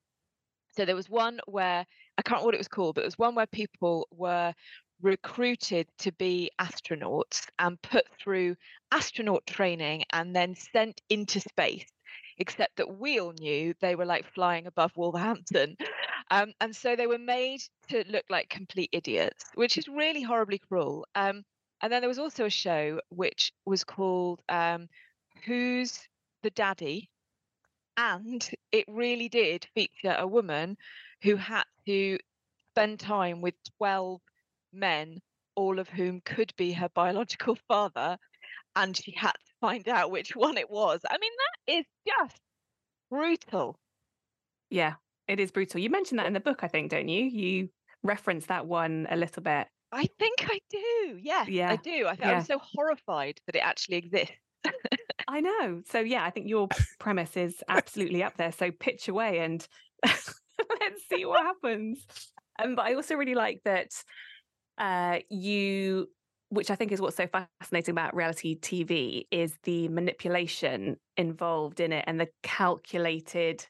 so 0.76 0.86
there 0.86 0.96
was 0.96 1.10
one 1.10 1.40
where 1.48 1.86
I 2.18 2.22
can't 2.22 2.38
remember 2.38 2.46
what 2.48 2.56
it 2.56 2.60
was 2.60 2.68
called, 2.68 2.96
but 2.96 3.02
it 3.02 3.08
was 3.08 3.18
one 3.18 3.36
where 3.36 3.48
people 3.48 4.08
were 4.12 4.54
recruited 5.02 5.88
to 6.00 6.12
be 6.14 6.52
astronauts 6.60 7.48
and 7.60 7.82
put 7.82 8.06
through 8.20 8.56
astronaut 8.92 9.46
training 9.48 10.04
and 10.14 10.36
then 10.36 10.56
sent 10.56 11.02
into 11.10 11.40
space 11.40 11.92
except 12.42 12.76
that 12.78 12.98
we 12.98 13.20
all 13.20 13.34
knew 13.40 13.72
they 13.82 13.96
were 13.96 14.06
like 14.06 14.26
flying 14.34 14.66
above 14.66 14.92
Wolverhampton. 14.98 15.78
Um, 16.32 16.54
and 16.62 16.74
so 16.74 16.96
they 16.96 17.08
were 17.08 17.20
made 17.20 17.60
to 17.90 18.06
look 18.08 18.24
like 18.30 18.48
complete 18.50 18.90
idiots, 18.94 19.44
which 19.56 19.78
is 19.78 19.88
really 19.90 20.22
horribly 20.22 20.60
cruel. 20.60 21.06
Um, 21.14 21.44
and 21.82 21.92
then 21.92 22.02
there 22.02 22.08
was 22.08 22.20
also 22.20 22.46
a 22.46 22.50
show 22.50 23.02
which 23.10 23.52
was 23.66 23.84
called 23.84 24.42
um, 24.48 24.88
Who's 25.46 26.00
the 26.42 26.50
Daddy? 26.52 27.10
And 27.98 28.50
it 28.72 28.86
really 28.88 29.28
did 29.28 29.68
feature 29.76 30.16
a 30.18 30.26
woman 30.26 30.78
who 31.22 31.36
had 31.36 31.66
to 31.86 32.18
spend 32.70 33.02
time 33.02 33.42
with 33.42 33.56
12 33.78 34.22
men, 34.72 35.20
all 35.56 35.80
of 35.80 35.90
whom 35.90 36.22
could 36.22 36.54
be 36.56 36.72
her 36.72 36.90
biological 36.96 37.58
father. 37.68 38.18
And 38.76 38.96
she 38.96 39.12
had 39.12 39.36
find 39.62 39.88
out 39.88 40.12
which 40.12 40.36
one 40.36 40.58
it 40.58 40.70
was. 40.70 41.00
I 41.10 41.18
mean, 41.20 41.32
that 41.68 41.74
is 41.80 41.86
just 42.08 42.38
brutal. 43.10 43.78
Yeah, 44.70 44.96
it 45.28 45.40
is 45.40 45.52
brutal. 45.52 45.80
You 45.80 45.90
mentioned 45.90 46.20
that 46.20 46.28
in 46.28 46.34
the 46.34 46.40
book, 46.40 46.64
I 46.64 46.68
think, 46.68 46.92
don't 46.92 47.08
you? 47.08 47.24
You 47.24 47.70
reference 48.04 48.48
that 48.48 48.66
one 48.66 49.08
a 49.10 49.16
little 49.16 49.44
bit. 49.44 49.68
I 49.92 50.08
think 50.20 50.46
I 50.50 50.60
do. 50.70 51.20
Yes, 51.22 51.48
Yeah, 51.50 51.72
I 51.72 51.76
do. 51.76 52.08
I, 52.08 52.16
th- 52.16 52.26
I 52.26 52.30
yeah. 52.32 52.38
was 52.38 52.46
so 52.48 52.60
horrified 52.60 53.40
that 53.46 53.56
it 53.56 53.60
actually 53.60 53.98
exists. 53.98 54.34
I 55.28 55.42
know. 55.42 55.82
So 55.90 56.00
yeah, 56.00 56.24
I 56.24 56.30
think 56.30 56.48
your 56.48 56.68
premise 57.00 57.36
is 57.36 57.62
absolutely 57.68 58.24
up 58.24 58.38
there. 58.38 58.52
So 58.52 58.72
pitch 58.72 59.08
away 59.08 59.40
and 59.40 59.66
let's 60.06 61.08
see 61.10 61.26
what 61.26 61.42
happens. 61.44 62.06
Um, 62.62 62.76
but 62.76 62.86
I 62.86 62.94
also 62.96 63.16
really 63.16 63.36
like 63.36 63.62
that 63.66 63.90
uh, 64.78 65.20
you, 65.30 66.08
which 66.52 66.70
I 66.70 66.76
think 66.76 66.92
is 66.92 67.00
what's 67.00 67.16
so 67.16 67.28
fascinating 67.28 67.94
about 67.94 68.16
reality 68.16 68.60
TV, 68.60 69.26
is 69.32 69.58
the 69.64 69.88
manipulation 69.88 70.98
involved 71.16 71.80
in 71.80 71.94
it 71.94 72.04
and 72.08 72.20
the 72.20 72.28
calculated 72.44 73.66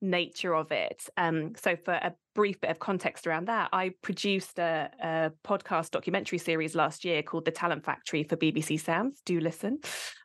nature 0.00 0.54
of 0.54 0.72
it. 0.72 1.08
Um, 1.18 1.52
so, 1.54 1.76
for 1.76 1.92
a 1.92 2.14
brief 2.34 2.58
bit 2.60 2.70
of 2.70 2.78
context 2.78 3.26
around 3.26 3.48
that, 3.48 3.68
I 3.72 3.92
produced 4.02 4.58
a, 4.58 4.90
a 5.02 5.32
podcast 5.46 5.90
documentary 5.90 6.38
series 6.38 6.74
last 6.74 7.04
year 7.04 7.22
called 7.22 7.44
The 7.44 7.50
Talent 7.50 7.84
Factory 7.84 8.24
for 8.24 8.36
BBC 8.36 8.80
Sounds. 8.80 9.20
Do 9.26 9.38
listen, 9.38 9.78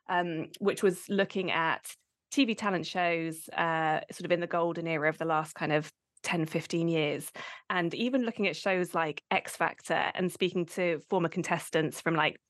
um, 0.08 0.46
which 0.58 0.82
was 0.82 1.04
looking 1.10 1.50
at 1.50 1.84
TV 2.32 2.56
talent 2.56 2.86
shows 2.86 3.48
uh, 3.50 4.00
sort 4.10 4.24
of 4.24 4.32
in 4.32 4.40
the 4.40 4.46
golden 4.46 4.86
era 4.86 5.08
of 5.08 5.18
the 5.18 5.24
last 5.24 5.54
kind 5.54 5.72
of 5.72 5.90
10, 6.22 6.46
15 6.46 6.88
years. 6.88 7.30
And 7.70 7.94
even 7.94 8.22
looking 8.22 8.46
at 8.46 8.56
shows 8.56 8.94
like 8.94 9.22
X 9.30 9.56
Factor 9.56 10.10
and 10.14 10.32
speaking 10.32 10.66
to 10.66 11.00
former 11.08 11.28
contestants 11.28 12.00
from 12.00 12.14
like 12.14 12.40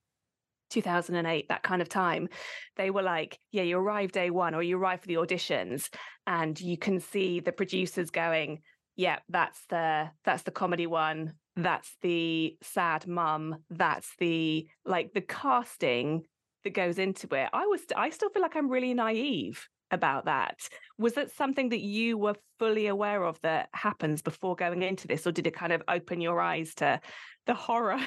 2008, 0.71 1.49
that 1.49 1.63
kind 1.63 1.83
of 1.83 1.89
time, 1.89 2.29
they 2.77 2.91
were 2.91 3.03
like, 3.03 3.39
yeah, 3.53 3.63
you 3.63 3.79
arrive 3.79 4.13
day 4.13 4.31
one 4.31 4.55
or 4.55 4.63
you 4.63 4.79
arrive 4.79 5.01
for 5.01 5.07
the 5.07 5.15
auditions 5.15 5.89
and 6.27 6.61
you 6.61 6.77
can 6.77 7.01
see 7.01 7.41
the 7.41 7.53
producers 7.53 8.11
going, 8.11 8.61
yeah, 8.97 9.21
that's 9.29 9.61
the 9.71 10.11
that's 10.25 10.43
the 10.43 10.51
comedy 10.51 10.87
one. 10.87 11.35
That's 11.57 11.97
the 12.03 12.57
sad 12.63 13.07
mum. 13.07 13.57
That's 13.71 14.11
the 14.19 14.69
like 14.85 15.13
the 15.15 15.21
casting 15.21 16.25
that 16.65 16.75
goes 16.75 16.99
into 16.99 17.29
it. 17.35 17.49
I 17.53 17.67
was 17.67 17.81
I 17.97 18.11
still 18.11 18.29
feel 18.31 18.43
like 18.43 18.57
I'm 18.57 18.69
really 18.69 18.95
naive 18.95 19.69
about 19.91 20.27
that. 20.27 20.69
Was 20.99 21.15
that 21.15 21.31
something 21.31 21.71
that 21.71 21.81
you 21.81 22.19
were 22.19 22.35
fully 22.59 22.87
aware 22.87 23.25
of 23.25 23.41
that 23.43 23.69
happens 23.73 24.23
before 24.23 24.57
going 24.57 24.83
into 24.83 25.09
this, 25.09 25.27
or 25.27 25.33
did 25.33 25.47
it 25.47 25.55
kind 25.55 25.73
of 25.73 25.83
open 25.89 26.21
your 26.21 26.41
eyes 26.41 26.75
to 26.77 27.01
the 27.47 27.55
horror 27.55 28.01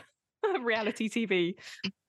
of 0.56 0.64
reality 0.64 1.10
TV? 1.10 1.56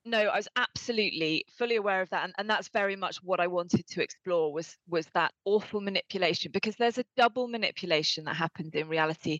no 0.05 0.19
i 0.19 0.37
was 0.37 0.49
absolutely 0.57 1.45
fully 1.57 1.77
aware 1.77 2.03
of 2.03 2.11
that 2.11 2.25
and, 2.25 2.33
and 2.39 2.51
that's 2.51 2.69
very 2.69 2.97
much 2.97 3.19
what 3.23 3.41
i 3.41 3.47
wanted 3.47 3.87
to 3.87 4.03
explore 4.03 4.53
was 4.53 4.77
was 4.89 5.07
that 5.15 5.33
awful 5.45 5.81
manipulation 5.81 6.51
because 6.53 6.75
there's 6.77 6.99
a 6.99 7.05
double 7.17 7.47
manipulation 7.47 8.25
that 8.25 8.35
happens 8.35 8.75
in 8.75 8.89
reality 8.89 9.39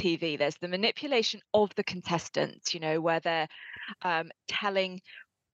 tv 0.00 0.38
there's 0.38 0.56
the 0.60 0.68
manipulation 0.68 1.40
of 1.52 1.74
the 1.74 1.84
contestants 1.84 2.72
you 2.72 2.80
know 2.80 3.00
where 3.00 3.20
they're 3.20 3.48
um, 4.02 4.30
telling 4.46 5.00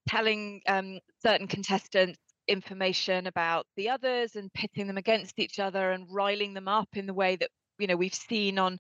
telling 0.09 0.61
um, 0.67 0.99
certain 1.23 1.47
contestants 1.47 2.19
information 2.51 3.27
about 3.27 3.67
the 3.77 3.89
others 3.89 4.37
and 4.37 4.53
pitting 4.53 4.87
them 4.87 4.99
against 4.99 5.39
each 5.39 5.59
other 5.59 5.93
and 5.93 6.07
riling 6.11 6.55
them 6.55 6.69
up 6.69 6.89
in 6.95 7.07
the 7.07 7.15
way 7.15 7.37
that 7.37 7.51
you 7.79 7.87
know 7.87 7.97
we've 7.97 8.15
seen 8.15 8.59
on 8.59 8.79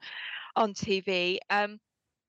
on 0.56 0.74
tv 0.74 1.38
um, 1.50 1.78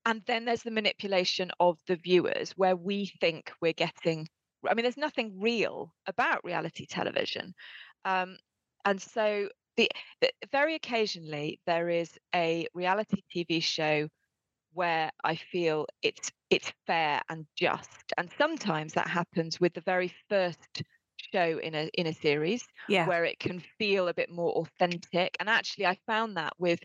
and 0.06 0.22
then 0.28 0.46
there's 0.46 0.64
the 0.64 0.72
manipulation 0.72 1.52
of 1.60 1.78
the 1.88 1.96
viewers 1.96 2.52
where 2.52 2.76
we 2.76 3.12
think 3.20 3.52
we're 3.62 3.74
getting 3.74 4.28
i 4.70 4.74
mean 4.74 4.84
there's 4.84 4.98
nothing 4.98 5.40
real 5.40 5.92
about 6.08 6.44
reality 6.46 6.86
television 6.86 7.54
um, 8.06 8.38
and 8.86 9.02
so 9.02 9.50
the, 9.78 9.90
the 10.22 10.32
very 10.52 10.76
occasionally 10.76 11.60
there 11.66 11.90
is 11.90 12.12
a 12.36 12.68
reality 12.74 13.22
tv 13.36 13.64
show 13.64 14.08
where 14.74 15.12
I 15.24 15.36
feel 15.36 15.86
it's 16.02 16.32
it's 16.50 16.72
fair 16.88 17.22
and 17.30 17.46
just. 17.56 18.14
And 18.18 18.30
sometimes 18.38 18.94
that 18.94 19.08
happens 19.08 19.60
with 19.60 19.74
the 19.74 19.82
very 19.82 20.14
first 20.30 20.84
show 21.34 21.60
in 21.60 21.76
a 21.76 21.90
in 21.94 22.08
a 22.08 22.14
series 22.14 22.66
Yeah. 22.88 23.12
where 23.12 23.26
it 23.26 23.40
can 23.40 23.62
feel 23.80 24.08
a 24.08 24.14
bit 24.14 24.30
more 24.30 24.52
authentic. 24.54 25.36
And 25.40 25.50
actually 25.50 25.86
I 25.88 25.98
found 26.08 26.38
that 26.38 26.54
with 26.60 26.80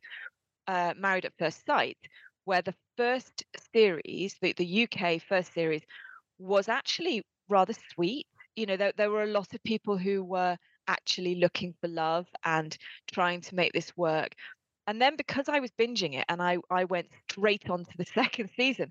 uh, 0.66 0.94
Married 0.96 1.24
at 1.26 1.34
First 1.38 1.64
Sight, 1.66 1.98
where 2.44 2.62
the 2.62 2.74
first 2.96 3.44
series, 3.72 4.36
the, 4.40 4.52
the 4.54 4.66
UK 4.66 5.18
first 5.18 5.52
series, 5.52 5.82
was 6.38 6.68
actually 6.68 7.22
rather 7.48 7.74
sweet. 7.94 8.26
You 8.56 8.66
know, 8.66 8.76
there, 8.76 8.92
there 8.96 9.10
were 9.10 9.22
a 9.24 9.26
lot 9.28 9.54
of 9.54 9.62
people 9.64 9.96
who 9.98 10.24
were 10.24 10.56
actually 10.88 11.36
looking 11.36 11.74
for 11.80 11.88
love 11.88 12.26
and 12.44 12.76
trying 13.12 13.40
to 13.42 13.54
make 13.54 13.72
this 13.72 13.96
work. 13.96 14.34
And 14.86 15.00
then 15.00 15.16
because 15.16 15.48
I 15.48 15.60
was 15.60 15.70
binging 15.72 16.14
it 16.18 16.24
and 16.28 16.42
I, 16.42 16.58
I 16.70 16.84
went 16.84 17.08
straight 17.30 17.68
on 17.70 17.84
to 17.84 17.96
the 17.98 18.04
second 18.14 18.50
season, 18.56 18.90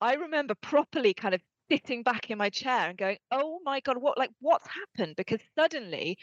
I 0.00 0.14
remember 0.14 0.54
properly 0.54 1.14
kind 1.14 1.34
of 1.34 1.42
sitting 1.74 2.02
back 2.02 2.30
in 2.30 2.38
my 2.38 2.50
chair 2.50 2.88
and 2.88 2.98
going, 2.98 3.18
"Oh 3.30 3.60
my 3.64 3.80
god, 3.80 3.98
what 3.98 4.18
like 4.18 4.30
what's 4.40 4.66
happened?" 4.68 5.16
Because 5.16 5.40
suddenly 5.58 6.18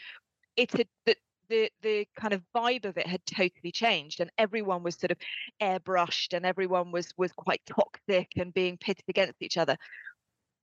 it 0.56 0.72
had 0.72 0.88
the 1.06 1.16
the 1.48 1.70
the 1.82 2.06
kind 2.16 2.32
of 2.34 2.42
vibe 2.54 2.84
of 2.86 2.96
it 2.96 3.06
had 3.06 3.24
totally 3.26 3.72
changed 3.72 4.20
and 4.20 4.30
everyone 4.38 4.82
was 4.82 4.96
sort 4.96 5.10
of 5.10 5.18
airbrushed 5.60 6.32
and 6.34 6.46
everyone 6.46 6.92
was 6.92 7.12
was 7.16 7.32
quite 7.32 7.60
toxic 7.66 8.28
and 8.36 8.54
being 8.54 8.78
pitted 8.78 9.04
against 9.08 9.42
each 9.42 9.58
other. 9.58 9.76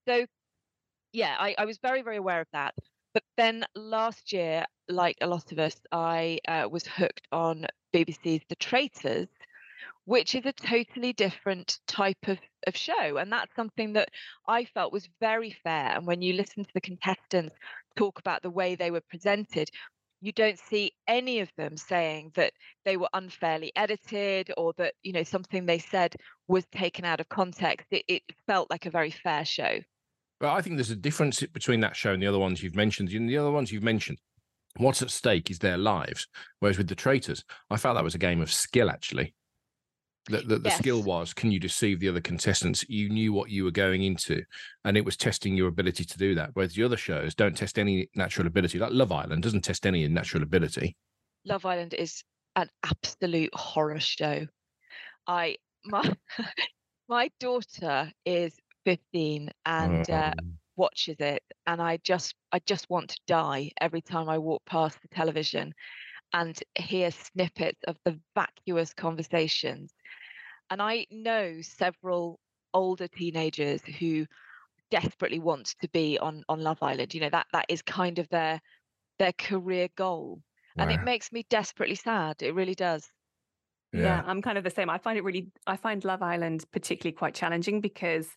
So 0.07 0.25
yeah, 1.13 1.35
I, 1.39 1.55
I 1.57 1.65
was 1.65 1.77
very, 1.79 2.01
very 2.01 2.17
aware 2.17 2.41
of 2.41 2.47
that. 2.53 2.75
But 3.13 3.23
then 3.37 3.65
last 3.75 4.31
year, 4.31 4.65
like 4.87 5.17
a 5.21 5.27
lot 5.27 5.51
of 5.51 5.59
us, 5.59 5.75
I 5.91 6.39
uh, 6.47 6.67
was 6.69 6.85
hooked 6.85 7.27
on 7.31 7.65
BBC's 7.93 8.43
The 8.49 8.55
Traitors, 8.55 9.27
which 10.09 10.33
is 10.33 10.43
a 10.43 10.53
totally 10.53 11.13
different 11.13 11.77
type 11.85 12.17
of, 12.27 12.39
of 12.65 12.75
show. 12.75 13.17
And 13.17 13.31
that's 13.31 13.55
something 13.55 13.93
that 13.93 14.09
I 14.47 14.65
felt 14.65 14.91
was 14.91 15.07
very 15.19 15.55
fair. 15.63 15.93
And 15.95 16.07
when 16.07 16.23
you 16.23 16.33
listen 16.33 16.63
to 16.63 16.73
the 16.73 16.81
contestants 16.81 17.55
talk 17.95 18.17
about 18.17 18.41
the 18.41 18.49
way 18.49 18.73
they 18.73 18.89
were 18.89 19.03
presented, 19.07 19.69
you 20.19 20.31
don't 20.31 20.57
see 20.57 20.93
any 21.07 21.41
of 21.41 21.49
them 21.57 21.77
saying 21.77 22.31
that 22.33 22.53
they 22.85 22.97
were 22.97 23.09
unfairly 23.13 23.71
edited 23.75 24.51
or 24.57 24.73
that, 24.79 24.95
you 25.03 25.13
know, 25.13 25.21
something 25.21 25.67
they 25.67 25.77
said 25.77 26.15
was 26.47 26.65
taken 26.71 27.05
out 27.05 27.19
of 27.19 27.29
context. 27.29 27.85
It, 27.91 28.03
it 28.07 28.23
felt 28.47 28.71
like 28.71 28.87
a 28.87 28.91
very 28.91 29.11
fair 29.11 29.45
show. 29.45 29.77
But 30.39 30.55
I 30.55 30.63
think 30.63 30.77
there's 30.77 30.89
a 30.89 30.95
difference 30.95 31.43
between 31.53 31.81
that 31.81 31.95
show 31.95 32.13
and 32.13 32.23
the 32.23 32.27
other 32.27 32.39
ones 32.39 32.63
you've 32.63 32.75
mentioned. 32.75 33.11
In 33.11 33.27
the 33.27 33.37
other 33.37 33.51
ones 33.51 33.71
you've 33.71 33.83
mentioned, 33.83 34.17
what's 34.77 35.03
at 35.03 35.11
stake 35.11 35.51
is 35.51 35.59
their 35.59 35.77
lives. 35.77 36.25
Whereas 36.61 36.79
with 36.79 36.87
the 36.87 36.95
traitors, 36.95 37.43
I 37.69 37.77
felt 37.77 37.93
that 37.93 38.03
was 38.03 38.15
a 38.15 38.17
game 38.17 38.41
of 38.41 38.51
skill, 38.51 38.89
actually. 38.89 39.35
The, 40.27 40.41
the, 40.41 40.59
the 40.59 40.69
skill 40.69 41.01
was 41.01 41.33
can 41.33 41.51
you 41.51 41.59
deceive 41.59 41.99
the 41.99 42.09
other 42.09 42.21
contestants? 42.21 42.87
You 42.87 43.09
knew 43.09 43.33
what 43.33 43.49
you 43.49 43.63
were 43.63 43.71
going 43.71 44.03
into, 44.03 44.43
and 44.85 44.95
it 44.97 45.05
was 45.05 45.17
testing 45.17 45.55
your 45.55 45.67
ability 45.67 46.05
to 46.05 46.17
do 46.17 46.35
that. 46.35 46.51
Whereas 46.53 46.75
the 46.75 46.83
other 46.83 46.97
shows 46.97 47.33
don't 47.35 47.57
test 47.57 47.79
any 47.79 48.09
natural 48.15 48.45
ability, 48.47 48.77
like 48.79 48.91
Love 48.91 49.11
Island 49.11 49.41
doesn't 49.43 49.61
test 49.61 49.85
any 49.87 50.07
natural 50.07 50.43
ability. 50.43 50.95
Love 51.45 51.65
Island 51.65 51.93
is 51.93 52.23
an 52.55 52.69
absolute 52.83 53.53
horror 53.53 53.99
show. 53.99 54.47
I 55.27 55.57
my 55.85 56.15
my 57.09 57.31
daughter 57.39 58.11
is 58.25 58.57
15 58.85 59.51
and 59.65 60.09
uh, 60.09 60.33
Um, 60.39 60.59
watches 60.77 61.17
it 61.19 61.43
and 61.67 61.81
I 61.81 61.97
just 61.97 62.35
I 62.51 62.59
just 62.59 62.89
want 62.89 63.09
to 63.11 63.19
die 63.27 63.71
every 63.81 64.01
time 64.01 64.29
I 64.29 64.37
walk 64.39 64.63
past 64.65 65.01
the 65.01 65.09
television 65.09 65.73
and 66.33 66.57
hear 66.77 67.11
snippets 67.11 67.81
of 67.87 67.97
the 68.05 68.19
vacuous 68.35 68.93
conversations. 68.93 69.93
And 70.69 70.81
I 70.81 71.05
know 71.11 71.61
several 71.61 72.39
older 72.73 73.07
teenagers 73.07 73.81
who 73.83 74.27
desperately 74.91 75.39
want 75.39 75.75
to 75.81 75.89
be 75.89 76.17
on 76.19 76.43
on 76.49 76.61
Love 76.61 76.83
Island. 76.83 77.13
You 77.13 77.21
know 77.21 77.29
that 77.29 77.47
that 77.53 77.65
is 77.69 77.81
kind 77.81 78.19
of 78.19 78.29
their 78.29 78.61
their 79.19 79.33
career 79.33 79.89
goal. 79.95 80.41
And 80.77 80.91
it 80.91 81.01
makes 81.01 81.31
me 81.31 81.45
desperately 81.49 81.95
sad. 81.95 82.41
It 82.41 82.53
really 82.53 82.75
does. 82.75 83.11
Yeah. 83.91 84.21
I'm 84.25 84.41
kind 84.41 84.57
of 84.57 84.63
the 84.63 84.69
same. 84.69 84.89
I 84.89 84.97
find 84.97 85.17
it 85.17 85.23
really, 85.23 85.51
I 85.67 85.75
find 85.75 86.03
Love 86.05 86.21
Island 86.21 86.63
particularly 86.71 87.13
quite 87.13 87.35
challenging 87.35 87.81
because 87.81 88.29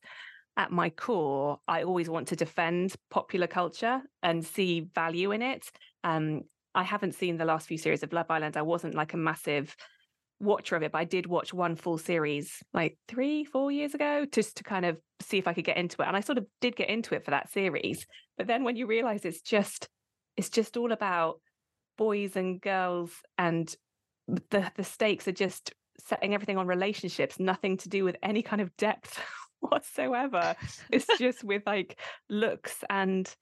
at 0.57 0.73
my 0.73 0.90
core, 0.90 1.59
I 1.68 1.83
always 1.83 2.09
want 2.11 2.29
to 2.29 2.37
defend 2.37 2.95
popular 3.11 3.47
culture 3.47 4.03
and 4.23 4.45
see 4.45 4.81
value 4.95 5.31
in 5.33 5.42
it. 5.42 5.71
Um, 6.05 6.42
I 6.75 6.83
haven't 6.83 7.14
seen 7.14 7.37
the 7.37 7.45
last 7.45 7.68
few 7.68 7.79
series 7.79 8.03
of 8.03 8.12
Love 8.12 8.31
Island. 8.31 8.57
I 8.57 8.62
wasn't 8.62 8.95
like 8.95 9.14
a 9.14 9.18
massive 9.18 9.77
watcher 10.42 10.76
of 10.76 10.83
it, 10.83 10.92
but 10.92 10.98
I 10.98 11.05
did 11.05 11.26
watch 11.26 11.55
one 11.55 11.76
full 11.76 11.98
series 11.98 12.62
like 12.74 12.98
three, 13.09 13.44
four 13.44 13.70
years 13.70 13.94
ago 13.94 14.26
just 14.31 14.57
to 14.59 14.64
kind 14.64 14.85
of 14.85 14.98
see 15.20 15.38
if 15.38 15.46
I 15.46 15.55
could 15.55 15.64
get 15.64 15.76
into 15.76 16.02
it. 16.02 16.09
And 16.09 16.16
I 16.16 16.20
sort 16.20 16.38
of 16.38 16.46
did 16.61 16.76
get 16.76 16.90
into 16.90 17.14
it 17.14 17.24
for 17.24 17.31
that 17.31 17.50
series. 17.50 18.07
But 18.37 18.48
then 18.48 18.64
when 18.64 18.76
you 18.76 18.87
realize 18.87 19.24
it's 19.24 19.40
just, 19.40 19.88
it's 20.37 20.50
just 20.50 20.76
all 20.76 20.92
about 20.92 21.40
boys 21.96 22.37
and 22.37 22.61
girls 22.61 23.12
and 23.38 23.74
the 24.26 24.70
the 24.76 24.85
stakes 24.85 25.28
are 25.28 25.33
just 25.33 25.72
setting 25.98 26.35
everything 26.35 26.57
on 26.57 26.66
relationships 26.66 27.38
nothing 27.38 27.76
to 27.76 27.88
do 27.88 28.02
with 28.02 28.16
any 28.22 28.42
kind 28.42 28.62
of 28.62 28.74
depth 28.76 29.20
whatsoever 29.61 30.57
it's 30.90 31.07
just 31.18 31.44
with 31.44 31.62
like 31.66 31.98
looks 32.31 32.83
and 32.88 33.35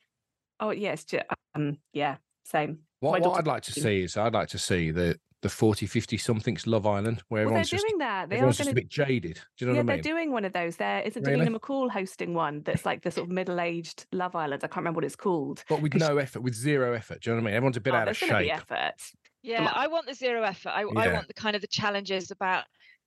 oh 0.59 0.71
yeah 0.71 0.93
it's 0.93 1.05
just 1.05 1.25
um 1.55 1.79
yeah 1.93 2.17
same 2.45 2.81
What, 3.01 3.21
what 3.23 3.39
I'd 3.39 3.47
like 3.47 3.63
to 3.65 3.73
see 3.73 4.03
is 4.03 4.17
I'd 4.17 4.35
like 4.35 4.49
to 4.49 4.59
see 4.59 4.91
the 4.91 5.19
the 5.43 5.49
40, 5.49 5.87
50 5.87 6.19
somethings 6.19 6.67
Love 6.67 6.87
Island, 6.87 7.23
where 7.29 7.45
well 7.47 7.55
they're 7.55 7.61
everyone's 7.61 7.71
just 7.71 7.87
doing 7.87 7.99
that 7.99 8.29
they 8.29 8.37
are 8.37 8.39
everyone's 8.39 8.59
just 8.59 8.71
a 8.71 8.75
bit 8.75 8.89
jaded. 8.89 9.41
Do 9.57 9.65
you 9.65 9.67
know 9.67 9.73
yeah, 9.73 9.79
what 9.79 9.81
I 9.81 9.83
mean? 9.83 9.97
Yeah, 9.99 10.03
they're 10.03 10.13
doing 10.13 10.33
one 10.33 10.45
of 10.45 10.53
those. 10.53 10.77
There 10.77 11.01
isn't 11.01 11.23
Really? 11.27 11.47
Davina 11.47 11.57
McCall 11.59 11.91
hosting 11.91 12.35
one 12.35 12.63
that's 12.63 12.85
like 12.85 13.03
the 13.03 13.11
sort 13.11 13.27
of 13.29 13.33
middle-aged 13.33 14.07
Love 14.13 14.37
Island. 14.37 14.63
I 14.65 14.67
can't 14.67 14.77
remember 14.79 14.99
what 14.99 15.05
it's 15.05 15.17
called. 15.17 15.65
but 15.69 15.81
with 15.81 15.93
'cause- 15.93 16.01
no 16.01 16.19
effort, 16.19 16.41
with 16.43 16.55
zero 16.55 16.93
effort. 16.93 17.23
Do 17.23 17.31
you 17.31 17.37
know 17.37 17.43
what 17.43 17.49
I 17.49 17.51
mean? 17.53 17.57
Everyone's 17.57 17.77
a 17.79 17.81
bit 17.81 17.95
Oh, 17.95 17.97
out 17.97 18.09
of 18.09 18.19
there's 18.19 18.31
gonna 18.31 18.43
be 18.43 18.51
effort. 18.51 18.95
Yeah. 19.43 19.73
I 19.75 19.87
want 19.87 20.07
the 20.07 20.15
zero 20.15 20.43
effort. 20.43 20.71
I, 20.71 20.83
I 20.83 21.13
want 21.13 21.27
the 21.29 21.35
kind 21.35 21.57
of 21.57 21.63
the 21.63 21.69
challenges 21.69 22.31
about 22.31 22.65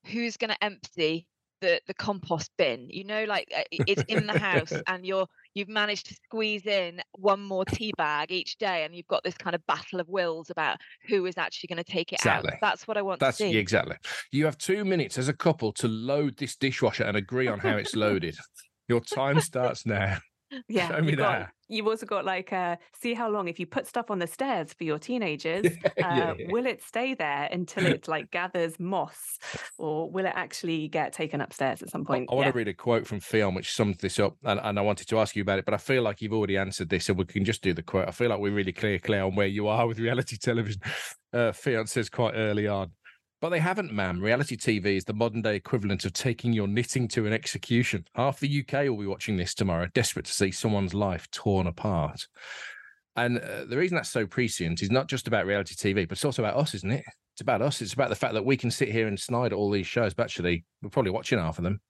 who's 0.07 0.35
going 0.35 0.49
to 0.49 0.63
empty 0.63 1.27
the 1.63 1.79
the 1.87 1.93
compost 1.93 2.51
bin. 2.57 2.87
You 2.89 3.05
know, 3.05 3.23
like 3.23 3.47
uh, 3.57 3.63
it's 3.71 4.03
in 4.07 4.27
the 4.27 4.37
house, 4.37 4.73
and 4.87 5.05
you're 5.05 5.25
you've 5.55 5.69
managed 5.69 6.07
to 6.07 6.15
squeeze 6.25 6.67
in 6.67 7.01
one 7.13 7.41
more 7.41 7.63
tea 7.65 7.93
bag 7.97 8.31
each 8.31 8.57
day, 8.57 8.83
and 8.83 8.93
you've 8.93 9.07
got 9.07 9.23
this 9.23 9.37
kind 9.37 9.55
of 9.55 9.65
battle 9.65 9.99
of 9.99 10.09
wills 10.09 10.49
about 10.49 10.77
who 11.07 11.25
is 11.25 11.37
actually 11.37 11.67
going 11.67 11.83
to 11.83 11.91
take 11.91 12.11
it 12.11 12.19
Exactly. 12.19 12.51
out. 12.51 12.57
That's 12.61 12.87
what 12.87 12.97
I 12.97 13.01
want 13.01 13.19
That's 13.21 13.37
to 13.37 13.45
see. 13.45 13.57
exactly. 13.57 13.95
You 14.31 14.45
have 14.45 14.57
two 14.57 14.83
minutes 14.83 15.17
as 15.17 15.29
a 15.29 15.33
couple 15.33 15.71
to 15.73 15.87
load 15.87 16.37
this 16.37 16.55
dishwasher 16.55 17.05
and 17.05 17.15
agree 17.17 17.47
on 17.47 17.59
how 17.59 17.77
it's 17.77 17.95
loaded. 17.95 18.35
Your 18.89 18.99
time 18.99 19.39
starts 19.39 19.85
now. 19.85 20.17
Yeah, 20.67 20.89
Show 20.89 21.01
me 21.01 21.15
that. 21.15 21.51
You've 21.69 21.87
also 21.87 22.05
got 22.05 22.25
like 22.25 22.53
uh, 22.53 22.75
see 22.99 23.13
how 23.13 23.29
long 23.29 23.47
if 23.47 23.59
you 23.59 23.65
put 23.65 23.87
stuff 23.87 24.11
on 24.11 24.19
the 24.19 24.27
stairs 24.27 24.73
for 24.73 24.83
your 24.83 24.99
teenagers, 25.09 25.65
uh, 25.85 25.89
yeah, 25.97 26.33
will 26.49 26.65
it 26.65 26.83
stay 26.83 27.13
there 27.13 27.47
until 27.51 27.85
it 27.85 28.07
like 28.07 28.31
gathers 28.31 28.79
moss, 28.79 29.39
or 29.77 30.09
will 30.09 30.25
it 30.25 30.33
actually 30.35 30.87
get 30.87 31.13
taken 31.13 31.41
upstairs 31.41 31.81
at 31.81 31.89
some 31.89 32.05
point? 32.05 32.29
I 32.31 32.35
want 32.35 32.45
yeah. 32.47 32.51
to 32.51 32.57
read 32.57 32.67
a 32.67 32.73
quote 32.73 33.07
from 33.07 33.19
Ffion 33.19 33.55
which 33.55 33.73
sums 33.73 33.97
this 33.97 34.19
up, 34.19 34.35
and, 34.43 34.59
and 34.61 34.77
I 34.77 34.81
wanted 34.81 35.07
to 35.07 35.19
ask 35.19 35.35
you 35.35 35.41
about 35.41 35.59
it, 35.59 35.65
but 35.65 35.73
I 35.73 35.77
feel 35.77 36.03
like 36.03 36.21
you've 36.21 36.33
already 36.33 36.57
answered 36.57 36.89
this, 36.89 37.05
so 37.05 37.13
we 37.13 37.25
can 37.25 37.45
just 37.45 37.61
do 37.61 37.73
the 37.73 37.83
quote. 37.83 38.07
I 38.07 38.11
feel 38.11 38.29
like 38.29 38.39
we're 38.39 38.53
really 38.53 38.73
clear, 38.73 38.99
clear 38.99 39.23
on 39.23 39.35
where 39.35 39.47
you 39.47 39.67
are 39.67 39.87
with 39.87 39.99
reality 39.99 40.37
television. 40.41 40.81
Uh, 41.31 41.51
Ffion 41.51 41.87
says 41.87 42.09
quite 42.09 42.33
early 42.35 42.67
on, 42.67 42.91
but 43.43 43.49
they 43.49 43.59
haven't, 43.59 43.91
ma'am. 43.91 44.21
Reality 44.21 44.55
TV 44.55 44.95
is 44.95 45.03
the 45.03 45.11
modern 45.11 45.41
day 45.41 45.57
equivalent 45.57 46.05
of 46.05 46.13
taking 46.13 46.53
your 46.53 46.65
knitting 46.65 47.09
to 47.09 47.25
an 47.27 47.33
execution. 47.33 48.05
Half 48.15 48.39
the 48.39 48.61
UK 48.61 48.87
will 48.87 48.95
be 48.95 49.05
watching 49.05 49.35
this 49.35 49.53
tomorrow, 49.53 49.89
desperate 49.93 50.23
to 50.27 50.31
see 50.31 50.49
someone's 50.49 50.93
life 50.93 51.29
torn 51.29 51.67
apart. 51.67 52.25
And 53.17 53.39
uh, 53.39 53.65
the 53.65 53.75
reason 53.75 53.95
that's 53.97 54.07
so 54.07 54.25
prescient 54.25 54.81
is 54.81 54.89
not 54.89 55.09
just 55.09 55.27
about 55.27 55.45
reality 55.45 55.75
TV, 55.75 56.07
but 56.07 56.13
it's 56.13 56.23
also 56.23 56.41
about 56.41 56.55
us, 56.55 56.73
isn't 56.73 56.89
it? 56.89 57.03
It's 57.33 57.41
about 57.41 57.61
us. 57.61 57.81
It's 57.81 57.91
about 57.91 58.07
the 58.07 58.15
fact 58.15 58.33
that 58.33 58.45
we 58.45 58.55
can 58.55 58.71
sit 58.71 58.87
here 58.87 59.09
and 59.09 59.19
snide 59.19 59.51
at 59.51 59.57
all 59.57 59.69
these 59.69 59.87
shows, 59.87 60.13
but 60.13 60.23
actually, 60.23 60.63
we're 60.81 60.89
probably 60.89 61.11
watching 61.11 61.37
half 61.37 61.57
of 61.57 61.65
them. 61.65 61.81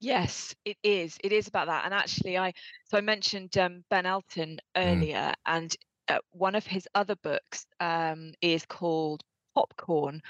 Yes, 0.00 0.54
it 0.64 0.78
is. 0.82 1.18
It 1.22 1.34
is 1.34 1.48
about 1.48 1.66
that. 1.66 1.84
And 1.84 1.92
actually, 1.92 2.38
I 2.38 2.54
so 2.86 2.96
I 2.96 3.02
mentioned 3.02 3.58
um, 3.58 3.84
Ben 3.90 4.06
Elton 4.06 4.58
earlier, 4.74 5.34
and 5.44 5.76
uh, 6.08 6.20
one 6.30 6.54
of 6.54 6.66
his 6.66 6.88
other 6.94 7.16
books 7.16 7.66
um, 7.78 8.32
is 8.40 8.64
called 8.64 9.22
Popcorn, 9.54 10.22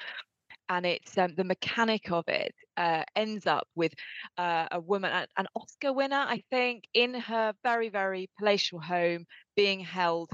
and 0.69 0.87
it's 0.87 1.17
um, 1.19 1.35
the 1.37 1.45
mechanic 1.45 2.11
of 2.13 2.25
it 2.29 2.55
uh, 2.77 3.05
ends 3.17 3.47
up 3.47 3.69
with 3.75 3.93
uh, 4.37 4.67
a 4.71 4.81
woman, 4.81 5.27
an- 5.37 5.47
Oscar 5.57 5.93
winner, 5.93 6.25
I 6.29 6.43
think, 6.51 6.85
in 6.95 7.15
her 7.15 7.55
very 7.63 7.89
very 7.89 8.31
palatial 8.39 8.81
home, 8.81 9.27
being 9.57 9.81
held 9.81 10.31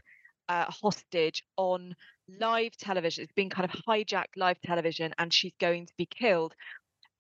uh, 0.49 0.67
hostage 0.69 1.43
on 1.57 1.95
live 2.41 2.77
television. 2.77 3.25
It's 3.25 3.33
being 3.33 3.51
kind 3.51 3.71
of 3.71 3.81
hijacked 3.87 4.37
live 4.37 4.61
television, 4.63 5.13
and 5.19 5.33
she's 5.33 5.55
going 5.61 5.87
to 5.87 5.95
be 5.97 6.07
killed 6.07 6.55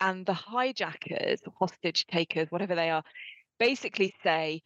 and 0.00 0.27
the 0.27 0.35
hijackers, 0.35 1.40
hostage 1.59 2.07
takers, 2.07 2.50
whatever 2.50 2.74
they 2.74 2.90
are, 2.90 3.03
basically 3.59 4.14
say, 4.22 4.62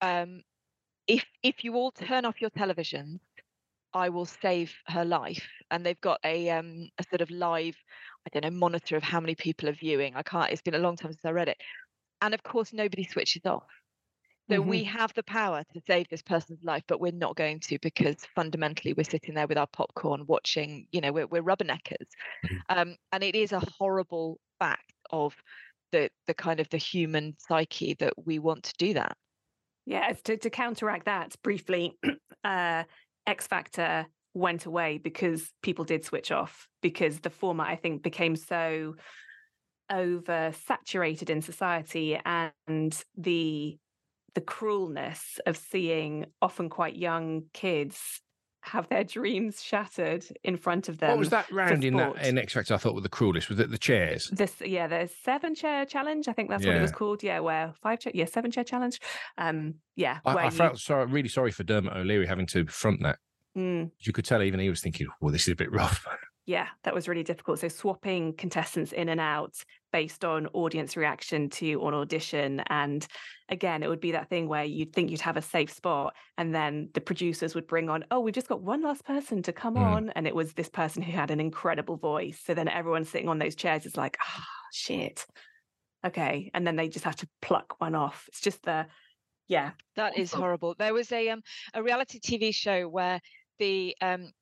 um, 0.00 0.42
if 1.06 1.24
if 1.42 1.64
you 1.64 1.74
all 1.74 1.92
turn 1.92 2.24
off 2.24 2.40
your 2.40 2.50
televisions, 2.50 3.18
I 3.94 4.08
will 4.08 4.26
save 4.26 4.74
her 4.86 5.04
life. 5.04 5.48
And 5.70 5.84
they've 5.86 6.00
got 6.00 6.20
a 6.24 6.50
um, 6.50 6.88
a 6.98 7.04
sort 7.04 7.20
of 7.20 7.30
live 7.30 7.76
I 8.26 8.30
don't 8.32 8.44
know, 8.50 8.58
monitor 8.58 8.96
of 8.96 9.02
how 9.02 9.20
many 9.20 9.34
people 9.34 9.68
are 9.68 9.72
viewing. 9.72 10.14
I 10.16 10.22
can't, 10.22 10.52
it's 10.52 10.62
been 10.62 10.76
a 10.76 10.78
long 10.78 10.96
time 10.96 11.12
since 11.12 11.24
I 11.24 11.30
read 11.32 11.48
it. 11.48 11.58
And 12.22 12.34
of 12.34 12.42
course, 12.44 12.72
nobody 12.72 13.04
switches 13.04 13.42
off. 13.46 13.66
So 14.50 14.60
Mhm. 14.60 14.60
we 14.60 14.84
have 14.84 15.14
the 15.14 15.22
power 15.22 15.64
to 15.72 15.80
save 15.86 16.08
this 16.08 16.22
person's 16.22 16.62
life, 16.62 16.82
but 16.86 17.00
we're 17.00 17.12
not 17.12 17.36
going 17.36 17.60
to 17.60 17.78
because 17.80 18.24
fundamentally 18.34 18.92
we're 18.92 19.04
sitting 19.04 19.34
there 19.34 19.46
with 19.46 19.56
our 19.58 19.66
popcorn 19.68 20.26
watching, 20.26 20.86
you 20.92 21.00
know, 21.00 21.12
we're, 21.12 21.26
we're 21.26 21.42
rubberneckers. 21.42 22.06
Mhm. 22.42 22.62
Um, 22.70 22.96
and 23.12 23.24
it 23.24 23.34
is 23.36 23.52
a 23.52 23.60
horrible 23.60 24.40
fact 24.58 24.94
of 25.10 25.36
the 25.92 26.10
the 26.26 26.34
kind 26.34 26.60
of 26.60 26.68
the 26.70 26.78
human 26.78 27.36
psyche 27.38 27.94
that 27.96 28.14
we 28.26 28.38
want 28.38 28.64
to 28.64 28.74
do 28.78 28.94
that. 28.94 29.16
Yeah, 29.84 30.12
to, 30.12 30.36
to 30.36 30.50
counteract 30.50 31.06
that 31.06 31.34
briefly, 31.42 31.98
uh, 32.44 32.84
X 33.26 33.46
Factor 33.46 34.06
went 34.34 34.66
away 34.66 34.98
because 34.98 35.50
people 35.62 35.84
did 35.84 36.04
switch 36.04 36.30
off 36.30 36.68
because 36.80 37.20
the 37.20 37.30
format 37.30 37.68
I 37.68 37.76
think 37.76 38.02
became 38.02 38.36
so 38.36 38.94
oversaturated 39.90 41.28
in 41.28 41.42
society 41.42 42.18
and 42.24 43.04
the 43.16 43.78
the 44.34 44.40
cruelness 44.40 45.38
of 45.46 45.58
seeing 45.58 46.24
often 46.40 46.70
quite 46.70 46.96
young 46.96 47.42
kids 47.52 48.22
have 48.64 48.88
their 48.88 49.02
dreams 49.04 49.62
shattered 49.62 50.24
in 50.44 50.56
front 50.56 50.88
of 50.88 50.98
them. 50.98 51.10
what 51.10 51.18
was 51.18 51.30
that 51.30 51.50
round 51.50 51.84
in 51.84 51.96
that 51.96 52.24
in 52.24 52.38
X 52.38 52.52
Factor? 52.54 52.74
I 52.74 52.76
thought 52.76 52.94
were 52.94 53.00
the 53.00 53.08
cruelest. 53.08 53.48
Was 53.48 53.58
it 53.58 53.70
the 53.70 53.78
chairs? 53.78 54.28
This 54.28 54.54
yeah, 54.64 54.86
the 54.86 55.10
seven 55.24 55.54
chair 55.54 55.84
challenge. 55.84 56.28
I 56.28 56.32
think 56.32 56.48
that's 56.48 56.64
what 56.64 56.76
it 56.76 56.80
was 56.80 56.92
called. 56.92 57.22
Yeah, 57.22 57.40
where 57.40 57.74
five 57.82 57.98
chair, 58.00 58.12
yeah, 58.14 58.24
seven 58.26 58.50
chair 58.50 58.64
challenge. 58.64 59.00
Um, 59.36 59.74
yeah, 59.96 60.18
I, 60.24 60.34
where 60.34 60.44
I 60.44 60.46
you- 60.46 60.52
felt 60.52 60.78
sorry, 60.78 61.06
really 61.06 61.28
sorry 61.28 61.50
for 61.50 61.64
Dermot 61.64 61.94
O'Leary 61.96 62.26
having 62.26 62.46
to 62.46 62.64
front 62.66 63.02
that. 63.02 63.18
Mm, 63.56 63.90
You 63.98 64.12
could 64.12 64.24
tell 64.24 64.42
even 64.42 64.60
he 64.60 64.70
was 64.70 64.80
thinking, 64.80 65.08
"Well, 65.20 65.32
this 65.32 65.42
is 65.42 65.52
a 65.52 65.56
bit 65.56 65.70
rough." 65.72 66.06
yeah, 66.44 66.68
that 66.82 66.94
was 66.94 67.06
really 67.08 67.22
difficult. 67.22 67.60
So 67.60 67.68
swapping 67.68 68.34
contestants 68.34 68.92
in 68.92 69.08
and 69.08 69.20
out 69.20 69.62
based 69.92 70.24
on 70.24 70.46
audience 70.48 70.96
reaction 70.96 71.48
to 71.50 71.86
an 71.86 71.94
audition, 71.94 72.60
and 72.68 73.06
again, 73.48 73.82
it 73.82 73.88
would 73.88 74.00
be 74.00 74.12
that 74.12 74.28
thing 74.28 74.48
where 74.48 74.64
you'd 74.64 74.92
think 74.92 75.10
you'd 75.10 75.20
have 75.20 75.36
a 75.36 75.42
safe 75.42 75.70
spot, 75.72 76.14
and 76.38 76.54
then 76.54 76.88
the 76.94 77.00
producers 77.00 77.54
would 77.54 77.66
bring 77.66 77.88
on, 77.88 78.04
oh, 78.10 78.20
we've 78.20 78.34
just 78.34 78.48
got 78.48 78.62
one 78.62 78.82
last 78.82 79.04
person 79.04 79.42
to 79.42 79.52
come 79.52 79.76
Mm. 79.76 79.82
on, 79.86 80.10
and 80.10 80.26
it 80.26 80.34
was 80.34 80.54
this 80.54 80.68
person 80.68 81.02
who 81.02 81.12
had 81.12 81.30
an 81.30 81.40
incredible 81.40 81.96
voice. 81.96 82.40
So 82.40 82.54
then 82.54 82.68
everyone 82.68 83.04
sitting 83.04 83.28
on 83.28 83.38
those 83.38 83.54
chairs 83.54 83.86
is 83.86 83.96
like, 83.96 84.16
ah, 84.20 84.46
shit. 84.72 85.26
Okay, 86.04 86.50
and 86.54 86.66
then 86.66 86.74
they 86.76 86.88
just 86.88 87.04
have 87.04 87.16
to 87.16 87.28
pluck 87.40 87.80
one 87.80 87.94
off. 87.94 88.24
It's 88.28 88.40
just 88.40 88.62
the, 88.64 88.88
yeah, 89.46 89.72
That 89.96 90.16
is 90.18 90.32
horrible. 90.32 90.74
There 90.76 90.94
was 90.94 91.12
a 91.12 91.28
um 91.30 91.42
a 91.74 91.82
reality 91.82 92.18
TV 92.18 92.52
show 92.52 92.88
where 92.88 93.20
the 93.58 93.96
um 94.00 94.32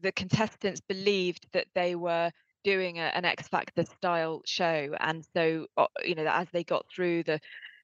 the 0.00 0.12
contestants 0.12 0.80
believed 0.80 1.46
that 1.52 1.66
they 1.74 1.94
were 1.94 2.30
doing 2.64 2.98
a, 2.98 3.10
an 3.14 3.24
X 3.24 3.48
Factor 3.48 3.84
style 3.84 4.42
show, 4.44 4.94
and 5.00 5.24
so 5.34 5.66
uh, 5.76 5.86
you 6.04 6.14
know 6.14 6.26
as 6.26 6.46
they 6.52 6.64
got 6.64 6.86
through 6.94 7.24
the 7.24 7.40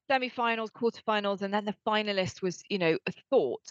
semi-finals, 0.08 0.70
quarterfinals, 0.70 1.42
and 1.42 1.52
then 1.52 1.64
the 1.64 1.74
finalist 1.86 2.42
was 2.42 2.62
you 2.68 2.78
know 2.78 2.98
thought 3.30 3.62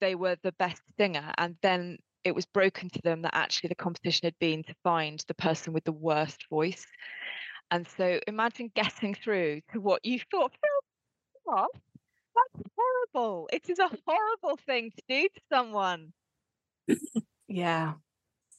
they 0.00 0.14
were 0.14 0.36
the 0.42 0.52
best 0.52 0.82
singer, 0.98 1.32
and 1.38 1.56
then 1.62 1.98
it 2.24 2.34
was 2.34 2.46
broken 2.46 2.88
to 2.90 3.00
them 3.02 3.22
that 3.22 3.34
actually 3.34 3.68
the 3.68 3.74
competition 3.74 4.26
had 4.26 4.38
been 4.38 4.62
to 4.62 4.74
find 4.84 5.24
the 5.26 5.34
person 5.34 5.72
with 5.72 5.84
the 5.84 5.92
worst 5.92 6.46
voice. 6.48 6.86
And 7.70 7.86
so 7.96 8.20
imagine 8.26 8.70
getting 8.74 9.14
through 9.14 9.62
to 9.72 9.80
what 9.80 10.04
you 10.04 10.20
thought, 10.30 10.52
Phil, 10.52 10.80
what? 11.44 11.70
That's 12.34 12.68
horrible. 12.76 13.48
It 13.52 13.68
is 13.68 13.78
a 13.78 13.90
horrible 14.06 14.58
thing 14.66 14.90
to 14.90 15.02
do 15.08 15.28
to 15.28 15.40
someone. 15.50 16.12
Yeah. 17.52 17.94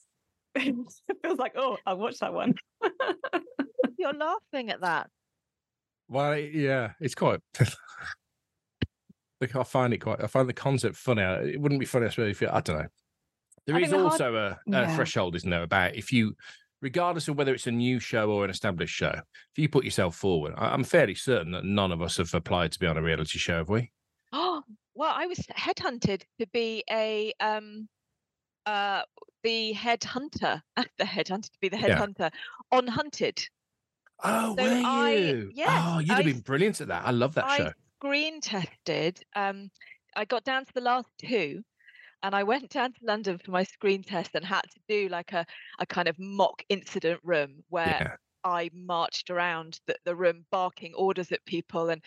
it 0.54 0.74
feels 1.22 1.38
like, 1.38 1.52
oh, 1.56 1.76
I'll 1.84 1.98
watch 1.98 2.18
that 2.18 2.32
one. 2.32 2.54
You're 3.98 4.12
laughing 4.12 4.70
at 4.70 4.80
that. 4.82 5.10
Well, 6.08 6.36
yeah, 6.38 6.92
it's 7.00 7.14
quite. 7.14 7.40
I 9.42 9.62
find 9.64 9.92
it 9.92 9.98
quite. 9.98 10.22
I 10.22 10.26
find 10.26 10.48
the 10.48 10.52
concept 10.54 10.96
funny. 10.96 11.22
It 11.22 11.60
wouldn't 11.60 11.80
be 11.80 11.86
funny, 11.86 12.06
I 12.06 12.10
suppose, 12.10 12.30
if 12.30 12.40
you, 12.40 12.48
I 12.50 12.60
don't 12.60 12.78
know. 12.78 12.86
There 13.66 13.76
I 13.76 13.80
is 13.80 13.90
think 13.90 14.02
the 14.02 14.08
hard- 14.08 14.12
also 14.20 14.34
a, 14.36 14.46
a 14.50 14.58
Yeah. 14.66 14.94
threshold, 14.94 15.36
isn't 15.36 15.50
there, 15.50 15.62
about 15.64 15.94
if 15.96 16.12
you, 16.12 16.34
regardless 16.80 17.28
of 17.28 17.36
whether 17.36 17.52
it's 17.52 17.66
a 17.66 17.70
new 17.72 17.98
show 18.00 18.30
or 18.30 18.44
an 18.44 18.50
established 18.50 18.94
show, 18.94 19.10
if 19.12 19.58
you 19.58 19.68
put 19.68 19.84
yourself 19.84 20.16
forward, 20.16 20.54
I, 20.56 20.68
I'm 20.68 20.84
fairly 20.84 21.14
certain 21.14 21.52
that 21.52 21.64
none 21.64 21.92
of 21.92 22.00
us 22.00 22.16
have 22.18 22.32
applied 22.32 22.72
to 22.72 22.78
be 22.78 22.86
on 22.86 22.96
a 22.96 23.02
reality 23.02 23.38
show, 23.38 23.56
have 23.58 23.68
we? 23.68 23.90
Oh, 24.32 24.62
well, 24.94 25.12
I 25.14 25.26
was 25.26 25.38
headhunted 25.38 26.22
to 26.40 26.46
be 26.52 26.84
a 26.90 27.32
um 27.40 27.88
uh 28.66 29.02
the 29.42 29.72
head 29.72 30.02
hunter. 30.04 30.62
the 30.98 31.04
head 31.04 31.28
hunter 31.28 31.48
to 31.50 31.58
be 31.60 31.68
the 31.68 31.76
head 31.76 31.90
Yeah. 31.90 31.98
hunter 31.98 32.30
on 32.72 32.86
Hunted. 32.86 33.46
Oh, 34.22 34.56
So 34.56 34.62
were 34.64 34.82
I- 34.86 35.12
you? 35.12 35.50
yes, 35.54 35.82
oh, 35.86 35.98
you'd 35.98 36.08
have 36.10 36.18
I 36.20 36.22
been 36.22 36.40
brilliant 36.40 36.80
at 36.80 36.88
that. 36.88 37.04
I 37.04 37.10
love 37.10 37.34
that 37.34 37.44
I 37.44 37.58
show. 37.58 37.72
screen 37.98 38.40
tested. 38.40 39.20
Um, 39.36 39.70
I 40.16 40.24
got 40.24 40.44
down 40.44 40.64
to 40.64 40.72
the 40.72 40.80
last 40.80 41.08
two, 41.18 41.62
and 42.22 42.34
I 42.34 42.42
went 42.44 42.70
down 42.70 42.92
to 42.92 42.98
London 43.02 43.36
for 43.38 43.50
my 43.50 43.64
screen 43.64 44.02
test 44.02 44.30
and 44.34 44.44
had 44.44 44.62
to 44.62 44.80
do 44.88 45.08
like 45.08 45.32
a 45.32 45.44
a 45.78 45.84
kind 45.86 46.08
of 46.08 46.16
mock 46.18 46.62
incident 46.68 47.20
room 47.24 47.62
where 47.68 47.98
Yeah. 48.00 48.16
I 48.44 48.70
marched 48.72 49.30
around 49.30 49.80
the, 49.86 49.96
the 50.04 50.14
room 50.16 50.46
barking 50.50 50.94
orders 50.94 51.32
at 51.32 51.44
people 51.44 51.90
and 51.90 52.02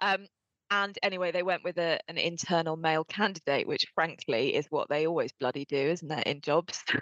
um 0.00 0.26
and 0.70 0.98
anyway 1.02 1.30
they 1.30 1.42
went 1.42 1.62
with 1.64 1.78
a, 1.78 1.98
an 2.08 2.18
internal 2.18 2.76
male 2.76 3.04
candidate 3.04 3.66
which 3.68 3.86
frankly 3.94 4.54
is 4.56 4.66
what 4.70 4.88
they 4.88 5.06
always 5.06 5.32
bloody 5.38 5.64
do 5.66 5.76
isn't 5.76 6.10
it 6.10 6.26
in 6.26 6.40
jobs 6.40 6.82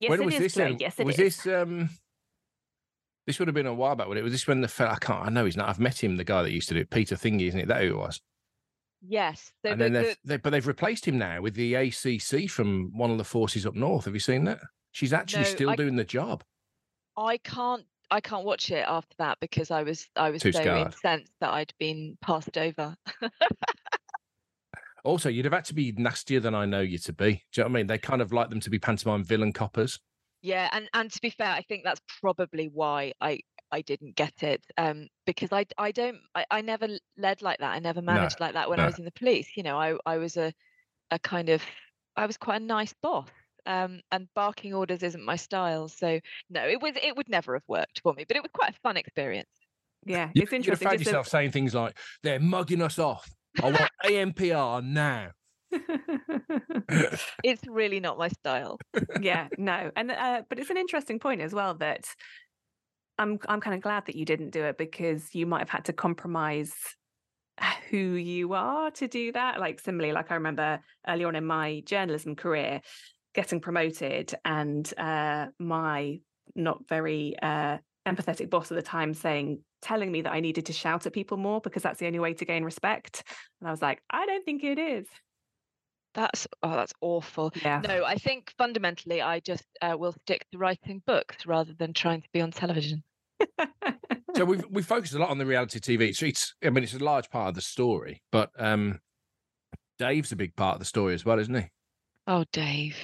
Yes, 0.00 0.10
when 0.10 0.20
it 0.22 0.24
was 0.26 0.34
is, 0.34 0.40
this? 0.40 0.54
Blake. 0.54 0.68
then? 0.70 0.78
Yes, 0.80 0.98
it 0.98 1.06
was 1.06 1.18
is. 1.18 1.36
this? 1.42 1.54
Um, 1.54 1.88
this 3.26 3.38
would 3.38 3.48
have 3.48 3.54
been 3.54 3.66
a 3.66 3.72
while 3.72 3.94
back. 3.94 4.06
Would 4.08 4.18
it? 4.18 4.22
Was 4.22 4.32
this 4.32 4.46
when 4.46 4.60
the 4.60 4.68
fella? 4.68 4.90
I 4.90 4.96
can't. 4.96 5.24
I 5.26 5.30
know 5.30 5.44
he's 5.46 5.56
not. 5.56 5.68
I've 5.68 5.78
met 5.80 6.02
him. 6.02 6.16
The 6.18 6.24
guy 6.24 6.42
that 6.42 6.50
used 6.50 6.68
to 6.68 6.74
do 6.74 6.80
it, 6.80 6.90
Peter 6.90 7.14
Thingy, 7.14 7.48
isn't 7.48 7.60
it? 7.60 7.68
That 7.68 7.80
who 7.80 7.90
it 7.90 7.96
was. 7.96 8.20
yes 9.00 9.52
so 9.64 9.70
and 9.72 9.80
the, 9.80 9.84
then 9.84 9.92
they've, 9.94 10.16
the, 10.24 10.28
they, 10.28 10.36
but 10.38 10.50
they've 10.50 10.66
replaced 10.66 11.06
him 11.06 11.16
now 11.16 11.40
with 11.40 11.54
the 11.54 11.74
ACC 11.74 12.50
from 12.50 12.90
one 12.94 13.10
of 13.10 13.18
the 13.18 13.24
forces 13.24 13.64
up 13.64 13.74
north. 13.74 14.04
Have 14.04 14.14
you 14.14 14.20
seen 14.20 14.44
that? 14.44 14.58
She's 14.92 15.12
actually 15.14 15.44
No, 15.44 15.48
still 15.48 15.70
I- 15.70 15.76
doing 15.76 15.96
the 15.96 16.04
job. 16.04 16.42
I 17.16 17.38
can't 17.38 17.84
I 18.14 18.20
can't 18.20 18.44
watch 18.44 18.70
it 18.70 18.84
after 18.86 19.14
that 19.18 19.38
because 19.40 19.72
I 19.72 19.82
was 19.82 20.08
I 20.14 20.30
was 20.30 20.40
Too 20.40 20.52
so 20.52 20.62
incensed 20.62 21.32
that 21.40 21.52
I'd 21.52 21.74
been 21.80 22.16
passed 22.22 22.56
over 22.56 22.94
Also, 25.04 25.28
you'd 25.28 25.44
have 25.44 25.52
had 25.52 25.66
to 25.66 25.74
be 25.74 25.92
nastier 25.98 26.40
than 26.40 26.54
I 26.54 26.64
know 26.64 26.80
you 26.80 26.96
to 26.98 27.12
be. 27.12 27.42
Do 27.52 27.60
you 27.60 27.64
know 27.64 27.64
what 27.64 27.70
I 27.70 27.74
mean? 27.74 27.86
They 27.88 27.98
kind 27.98 28.22
of 28.22 28.32
like 28.32 28.48
them 28.48 28.60
to 28.60 28.70
be 28.70 28.78
pantomime 28.78 29.22
villain 29.22 29.52
coppers. 29.52 30.00
Yeah, 30.40 30.70
and 30.72 30.88
and 30.94 31.12
to 31.12 31.20
be 31.20 31.28
fair, 31.28 31.50
I 31.50 31.60
think 31.60 31.84
that's 31.84 32.00
probably 32.22 32.70
why 32.72 33.12
I 33.20 33.40
I 33.70 33.82
didn't 33.82 34.14
get 34.16 34.42
it. 34.42 34.64
Um, 34.78 35.08
because 35.26 35.52
I 35.52 35.66
I 35.76 35.90
don't 35.90 36.18
I, 36.34 36.46
I 36.50 36.60
never 36.62 36.88
led 37.18 37.42
like 37.42 37.58
that. 37.58 37.72
I 37.72 37.80
never 37.80 38.00
managed 38.00 38.40
like 38.40 38.54
that 38.54 38.70
when 38.70 38.80
I 38.80 38.86
was 38.86 38.98
in 38.98 39.04
the 39.04 39.12
police. 39.12 39.48
You 39.56 39.62
know, 39.64 39.78
I 39.78 39.96
I 40.06 40.16
was 40.16 40.38
a 40.38 40.54
a 41.10 41.18
kind 41.18 41.50
of 41.50 41.62
I 42.16 42.24
was 42.24 42.38
quite 42.38 42.62
a 42.62 42.64
nice 42.64 42.94
boss. 43.02 43.28
Um, 43.66 44.00
and 44.12 44.28
barking 44.34 44.74
orders 44.74 45.02
isn't 45.02 45.24
my 45.24 45.36
style. 45.36 45.88
So 45.88 46.20
no, 46.50 46.66
it 46.68 46.80
was 46.82 46.92
it 47.02 47.16
would 47.16 47.28
never 47.28 47.54
have 47.54 47.64
worked 47.68 48.00
for 48.02 48.12
me. 48.14 48.24
But 48.26 48.36
it 48.36 48.42
was 48.42 48.50
quite 48.52 48.70
a 48.70 48.78
fun 48.82 48.96
experience. 48.96 49.48
Yeah, 50.06 50.30
You, 50.34 50.42
it's 50.42 50.52
you'd 50.52 50.66
have 50.66 50.82
interesting. 50.82 50.88
found 50.88 50.98
just 50.98 51.06
yourself 51.08 51.28
saying 51.28 51.52
things 51.52 51.74
like, 51.74 51.96
"They're 52.22 52.40
mugging 52.40 52.82
us 52.82 52.98
off. 52.98 53.28
I 53.62 53.70
want 53.70 53.90
ANPR 54.04 54.84
now." 54.84 55.30
It's 57.42 57.66
really 57.66 58.00
not 58.00 58.18
my 58.18 58.28
style. 58.28 58.78
yeah, 59.20 59.48
no, 59.58 59.90
and 59.96 60.10
uh, 60.10 60.42
but 60.48 60.58
it's 60.58 60.70
an 60.70 60.76
interesting 60.76 61.18
point 61.18 61.40
as 61.40 61.52
well 61.54 61.74
that 61.76 62.06
I'm 63.18 63.38
I'm 63.48 63.60
kind 63.60 63.74
of 63.76 63.82
glad 63.82 64.06
that 64.06 64.16
you 64.16 64.24
didn't 64.24 64.50
do 64.50 64.64
it 64.64 64.78
because 64.78 65.34
you 65.34 65.46
might 65.46 65.60
have 65.60 65.68
had 65.70 65.84
to 65.86 65.92
compromise 65.92 66.72
who 67.90 67.96
you 67.96 68.52
are 68.54 68.90
to 68.92 69.06
do 69.08 69.32
that. 69.32 69.60
Like 69.60 69.80
similarly, 69.80 70.12
like 70.12 70.30
I 70.30 70.34
remember 70.34 70.80
early 71.08 71.24
on 71.24 71.36
in 71.36 71.44
my 71.44 71.82
journalism 71.86 72.34
career, 72.36 72.80
getting 73.34 73.60
promoted 73.60 74.34
and 74.44 74.92
uh, 74.96 75.46
my 75.58 76.20
not 76.54 76.86
very 76.88 77.34
uh, 77.42 77.78
empathetic 78.06 78.50
boss 78.50 78.70
at 78.70 78.76
the 78.76 78.82
time 78.82 79.14
saying 79.14 79.60
telling 79.82 80.10
me 80.10 80.22
that 80.22 80.32
I 80.32 80.40
needed 80.40 80.66
to 80.66 80.72
shout 80.72 81.06
at 81.06 81.12
people 81.12 81.36
more 81.36 81.60
because 81.60 81.82
that's 81.82 82.00
the 82.00 82.06
only 82.06 82.18
way 82.18 82.32
to 82.34 82.44
gain 82.44 82.64
respect. 82.64 83.22
And 83.60 83.68
I 83.68 83.70
was 83.70 83.82
like, 83.82 84.02
I 84.10 84.24
don't 84.26 84.44
think 84.44 84.64
it 84.64 84.78
is. 84.78 85.06
That's 86.14 86.46
oh, 86.62 86.70
that's 86.70 86.92
awful. 87.00 87.52
Yeah. 87.62 87.82
No, 87.86 88.04
I 88.04 88.14
think 88.14 88.52
fundamentally 88.56 89.20
I 89.20 89.40
just 89.40 89.64
uh, 89.82 89.96
will 89.98 90.12
stick 90.12 90.46
to 90.52 90.58
writing 90.58 91.02
books 91.06 91.44
rather 91.44 91.74
than 91.74 91.92
trying 91.92 92.22
to 92.22 92.28
be 92.32 92.40
on 92.40 92.52
television. 92.52 93.02
so 94.36 94.44
we've 94.44 94.64
we 94.70 94.80
focused 94.80 95.14
a 95.14 95.18
lot 95.18 95.30
on 95.30 95.38
the 95.38 95.46
reality 95.46 95.80
TV. 95.80 96.10
It's, 96.10 96.22
it's 96.22 96.54
I 96.64 96.70
mean, 96.70 96.84
it's 96.84 96.94
a 96.94 96.98
large 96.98 97.28
part 97.30 97.48
of 97.48 97.54
the 97.56 97.60
story, 97.60 98.22
but 98.30 98.50
um, 98.58 99.00
Dave's 99.98 100.30
a 100.30 100.36
big 100.36 100.54
part 100.54 100.74
of 100.74 100.78
the 100.78 100.86
story 100.86 101.14
as 101.14 101.24
well, 101.24 101.40
isn't 101.40 101.54
he? 101.54 101.68
Oh, 102.28 102.44
Dave. 102.52 102.96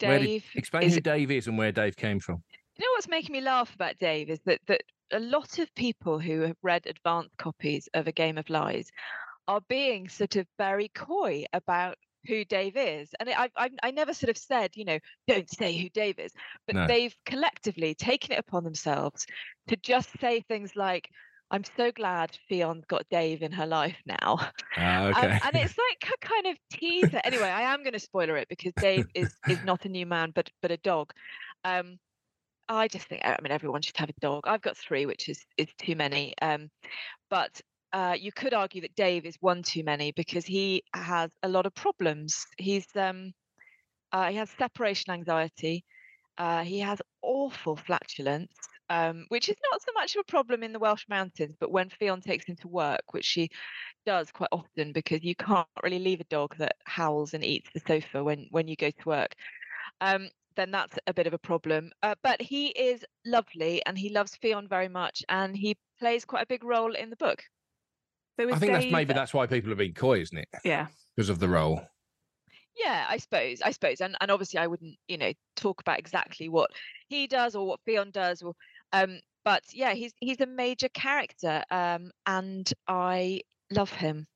Where 0.00 0.18
did- 0.18 0.26
Dave. 0.26 0.44
Explain 0.54 0.82
is 0.84 0.94
who 0.94 1.00
Dave 1.00 1.30
is 1.30 1.46
and 1.46 1.58
where 1.58 1.72
Dave 1.72 1.96
came 1.96 2.20
from. 2.20 2.42
You 2.76 2.84
know 2.84 2.92
what's 2.94 3.08
making 3.08 3.32
me 3.32 3.40
laugh 3.40 3.72
about 3.74 3.98
Dave 3.98 4.30
is 4.30 4.40
that 4.46 4.60
that 4.66 4.82
a 5.12 5.20
lot 5.20 5.58
of 5.58 5.72
people 5.74 6.18
who 6.18 6.40
have 6.40 6.56
read 6.62 6.86
advanced 6.86 7.36
copies 7.38 7.88
of 7.94 8.08
A 8.08 8.12
Game 8.12 8.36
of 8.38 8.50
Lies 8.50 8.90
are 9.46 9.60
being 9.68 10.08
sort 10.08 10.36
of 10.36 10.46
very 10.58 10.88
coy 10.94 11.44
about 11.52 11.96
who 12.26 12.44
Dave 12.46 12.76
is. 12.76 13.10
And 13.20 13.28
I, 13.28 13.50
I, 13.54 13.70
I 13.82 13.90
never 13.90 14.14
sort 14.14 14.30
of 14.30 14.38
said, 14.38 14.70
you 14.74 14.86
know, 14.86 14.98
don't 15.28 15.48
say 15.48 15.76
who 15.76 15.90
Dave 15.90 16.18
is, 16.18 16.32
but 16.66 16.74
No. 16.74 16.86
they've 16.86 17.14
collectively 17.26 17.94
taken 17.94 18.32
it 18.32 18.38
upon 18.38 18.64
themselves 18.64 19.26
to 19.68 19.76
just 19.76 20.08
say 20.20 20.40
things 20.40 20.74
like, 20.74 21.08
I'm 21.54 21.62
so 21.76 21.92
glad 21.92 22.36
Ffion's 22.50 22.84
got 22.86 23.08
Dave 23.10 23.42
in 23.42 23.52
her 23.52 23.66
life 23.66 23.96
now. 24.06 24.38
Ah, 24.76 25.06
Um, 25.06 25.40
and 25.44 25.54
it's 25.54 25.78
like 25.78 26.12
a 26.12 26.26
kind 26.26 26.46
of 26.48 26.56
teaser. 26.72 27.20
Anyway, 27.22 27.48
I 27.48 27.72
am 27.72 27.84
going 27.84 27.92
to 27.92 28.00
spoiler 28.00 28.36
it 28.36 28.48
because 28.48 28.72
Dave 28.80 29.06
is 29.14 29.32
is 29.48 29.62
not 29.62 29.84
a 29.84 29.88
new 29.88 30.04
man, 30.04 30.32
but 30.34 30.50
but 30.62 30.72
a 30.72 30.76
dog. 30.78 31.12
Um, 31.64 31.98
I 32.68 32.88
just 32.88 33.06
think 33.06 33.22
I 33.24 33.36
mean 33.40 33.52
everyone 33.52 33.82
should 33.82 33.96
have 33.98 34.08
a 34.08 34.20
dog. 34.20 34.48
I've 34.48 34.62
got 34.62 34.76
three, 34.76 35.06
which 35.06 35.28
is 35.28 35.46
is 35.56 35.68
too 35.78 35.94
many. 35.94 36.34
Um, 36.42 36.70
but 37.30 37.60
uh, 37.92 38.16
you 38.18 38.32
could 38.32 38.52
argue 38.52 38.80
that 38.80 38.96
Dave 38.96 39.24
is 39.24 39.36
one 39.40 39.62
too 39.62 39.84
many 39.84 40.10
because 40.10 40.44
he 40.44 40.82
has 40.92 41.30
a 41.44 41.48
lot 41.48 41.66
of 41.66 41.74
problems. 41.76 42.44
He's 42.58 42.88
um, 42.96 43.32
uh, 44.10 44.28
he 44.30 44.36
has 44.38 44.50
separation 44.58 45.12
anxiety. 45.12 45.84
Uh, 46.36 46.64
he 46.64 46.80
has 46.80 47.00
awful 47.22 47.76
flatulence, 47.76 48.56
um, 48.90 49.26
which 49.28 49.48
is 49.48 49.56
not 49.70 49.82
so 49.82 49.92
much 49.94 50.14
of 50.14 50.20
a 50.20 50.30
problem 50.30 50.62
in 50.62 50.72
the 50.72 50.78
Welsh 50.78 51.04
mountains, 51.08 51.56
but 51.58 51.70
when 51.70 51.88
Ffion 51.88 52.22
takes 52.22 52.44
him 52.46 52.56
to 52.56 52.68
work, 52.68 53.12
which 53.12 53.24
she 53.24 53.48
does 54.06 54.30
quite 54.30 54.50
often 54.52 54.92
because 54.92 55.22
you 55.22 55.34
can't 55.34 55.66
really 55.82 55.98
leave 55.98 56.20
a 56.20 56.24
dog 56.24 56.56
that 56.58 56.76
howls 56.84 57.34
and 57.34 57.44
eats 57.44 57.70
the 57.72 57.80
sofa 57.86 58.22
when 58.22 58.46
when 58.50 58.68
you 58.68 58.76
go 58.76 58.90
to 58.90 59.08
work. 59.08 59.34
Um, 60.00 60.28
then 60.56 60.70
that's 60.70 60.98
a 61.06 61.14
bit 61.14 61.26
of 61.26 61.32
a 61.32 61.38
problem. 61.38 61.90
Uh, 62.02 62.14
but 62.22 62.40
he 62.40 62.68
is 62.68 63.04
lovely 63.26 63.84
and 63.86 63.98
he 63.98 64.10
loves 64.10 64.36
Ffion 64.36 64.68
very 64.68 64.88
much, 64.88 65.24
and 65.28 65.56
he 65.56 65.76
plays 65.98 66.24
quite 66.24 66.42
a 66.42 66.46
big 66.46 66.64
role 66.64 66.94
in 66.94 67.10
the 67.10 67.16
book. 67.16 67.42
So 68.38 68.48
I 68.48 68.52
is 68.52 68.58
think 68.58 68.72
that's 68.72 68.84
Dave- 68.84 68.92
maybe 68.92 69.14
that's 69.14 69.34
why 69.34 69.46
people 69.46 69.70
have 69.70 69.78
been 69.78 69.94
coy, 69.94 70.20
isn't 70.20 70.38
it? 70.38 70.48
Yeah. 70.64 70.88
Because 71.16 71.28
of 71.28 71.38
the 71.38 71.48
role. 71.48 71.80
Yeah, 72.76 73.06
I 73.08 73.18
suppose. 73.18 73.62
I 73.62 73.70
suppose, 73.70 74.00
and 74.00 74.16
and 74.20 74.30
obviously, 74.32 74.58
I 74.58 74.66
wouldn't, 74.66 74.96
you 75.06 75.16
know, 75.16 75.32
talk 75.54 75.80
about 75.80 76.00
exactly 76.00 76.48
what 76.48 76.70
he 77.08 77.28
does 77.28 77.54
or 77.54 77.66
what 77.66 77.78
Ffion 77.86 78.10
does, 78.10 78.42
or 78.42 78.54
um. 78.98 79.20
But 79.44 79.62
yeah, 79.74 79.92
he's 79.92 80.12
he's 80.20 80.40
a 80.40 80.46
major 80.46 80.88
character, 80.88 81.62
um, 81.70 82.10
and 82.24 82.66
I 82.88 83.42
love 83.70 83.90
him. 83.90 84.26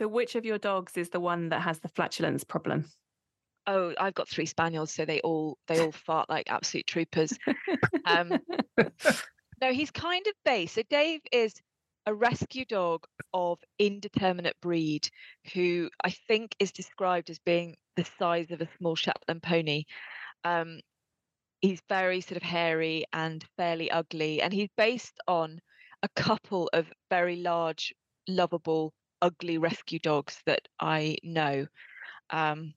So 0.00 0.06
which 0.06 0.36
of 0.36 0.44
your 0.44 0.58
dogs 0.58 0.96
is 0.96 1.10
the 1.10 1.18
one 1.18 1.48
that 1.48 1.62
has 1.62 1.80
the 1.80 1.88
flatulence 1.88 2.44
problem? 2.44 2.84
Oh, 3.66 3.92
I've 3.98 4.14
got 4.14 4.28
three 4.28 4.46
spaniels, 4.46 4.92
so 4.92 5.04
they 5.04 5.20
all 5.20 5.58
they 5.66 5.80
all 5.80 5.92
fart 5.92 6.30
like 6.30 6.50
absolute 6.50 6.86
troopers. 6.86 7.36
Um, 8.06 8.38
no, 9.60 9.72
he's 9.72 9.90
kind 9.90 10.26
of 10.26 10.32
base. 10.44 10.72
So 10.72 10.82
Dave 10.88 11.20
is 11.32 11.54
a 12.06 12.14
rescue 12.14 12.64
dog 12.64 13.04
of 13.34 13.58
indeterminate 13.78 14.56
breed, 14.62 15.08
who 15.52 15.90
I 16.02 16.10
think 16.28 16.54
is 16.58 16.72
described 16.72 17.28
as 17.28 17.38
being 17.40 17.76
the 17.96 18.06
size 18.18 18.50
of 18.50 18.62
a 18.62 18.68
small 18.78 18.96
Shetland 18.96 19.42
pony. 19.42 19.84
Um, 20.44 20.80
he's 21.60 21.80
very 21.88 22.20
sort 22.20 22.36
of 22.36 22.42
hairy 22.42 23.04
and 23.12 23.44
fairly 23.56 23.90
ugly, 23.90 24.42
and 24.42 24.52
he's 24.52 24.70
based 24.76 25.18
on 25.26 25.60
a 26.02 26.08
couple 26.10 26.70
of 26.72 26.92
very 27.10 27.36
large, 27.36 27.92
lovable, 28.28 28.94
ugly 29.22 29.58
rescue 29.58 29.98
dogs 29.98 30.40
that 30.46 30.68
I 30.80 31.18
know. 31.22 31.66
Um, 32.30 32.74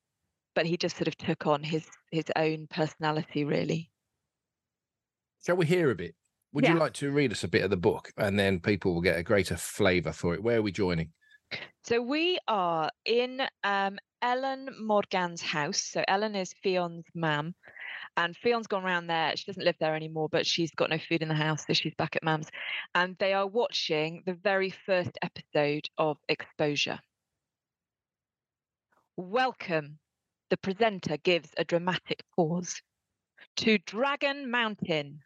but 0.55 0.65
he 0.65 0.77
just 0.77 0.97
sort 0.97 1.07
of 1.07 1.17
took 1.17 1.47
on 1.47 1.63
his 1.63 1.87
his 2.11 2.25
own 2.35 2.67
personality, 2.67 3.45
really. 3.45 3.91
Shall 5.45 5.55
we 5.57 5.65
hear 5.65 5.89
a 5.91 5.95
bit? 5.95 6.15
Would 6.53 6.65
Yeah. 6.65 6.73
you 6.73 6.79
like 6.79 6.93
to 6.95 7.11
read 7.11 7.31
us 7.31 7.43
a 7.43 7.47
bit 7.47 7.63
of 7.63 7.69
the 7.69 7.77
book 7.77 8.11
and 8.17 8.37
then 8.37 8.59
people 8.59 8.93
will 8.93 9.01
get 9.01 9.17
a 9.17 9.23
greater 9.23 9.55
flavour 9.55 10.11
for 10.11 10.33
it? 10.33 10.43
Where 10.43 10.57
are 10.57 10.61
we 10.61 10.71
joining? 10.71 11.13
So 11.83 12.01
we 12.01 12.39
are 12.47 12.89
in 13.05 13.41
um, 13.63 13.97
Ellen 14.21 14.69
Morgan's 14.79 15.41
house. 15.41 15.81
So 15.81 16.03
Ellen 16.07 16.35
is 16.35 16.53
Ffion's 16.63 17.05
mum, 17.15 17.55
and 18.17 18.35
Ffion's 18.35 18.67
gone 18.67 18.83
round 18.83 19.09
there. 19.09 19.35
She 19.35 19.45
doesn't 19.45 19.63
live 19.63 19.77
there 19.79 19.95
anymore, 19.95 20.29
but 20.29 20.45
she's 20.45 20.71
got 20.71 20.89
no 20.89 20.97
food 20.97 21.21
in 21.21 21.29
the 21.29 21.33
house, 21.33 21.65
so 21.65 21.73
she's 21.73 21.95
back 21.95 22.15
at 22.15 22.23
mum's. 22.23 22.49
And 22.93 23.15
they 23.19 23.33
are 23.33 23.47
watching 23.47 24.23
the 24.25 24.33
very 24.33 24.69
first 24.85 25.11
episode 25.21 25.87
of 25.97 26.17
Exposure. 26.27 26.99
Welcome. 29.17 29.99
The 30.49 30.57
presenter 30.57 31.17
gives 31.17 31.49
a 31.57 31.63
dramatic 31.63 32.23
pause. 32.35 32.81
To 33.57 33.77
Dragon 33.79 34.51
Mountain. 34.51 35.21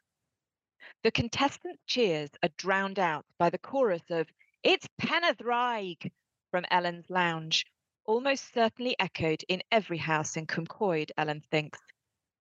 The 1.04 1.12
contestants' 1.12 1.82
cheers 1.88 2.30
are 2.43 2.50
drowned 2.58 3.00
out 3.00 3.26
by 3.38 3.50
the 3.50 3.58
chorus 3.58 4.04
of 4.10 4.28
It's 4.63 4.88
Penethraig 5.02 6.12
from 6.52 6.65
Ellen's 6.71 7.10
lounge, 7.10 7.65
almost 8.06 8.54
certainly 8.54 8.95
echoed 9.00 9.43
in 9.48 9.62
every 9.71 9.98
house 9.98 10.38
in 10.38 10.45
Cwm 10.48 10.67
Coed, 10.67 11.12
Ellen 11.17 11.43
thinks. 11.52 11.80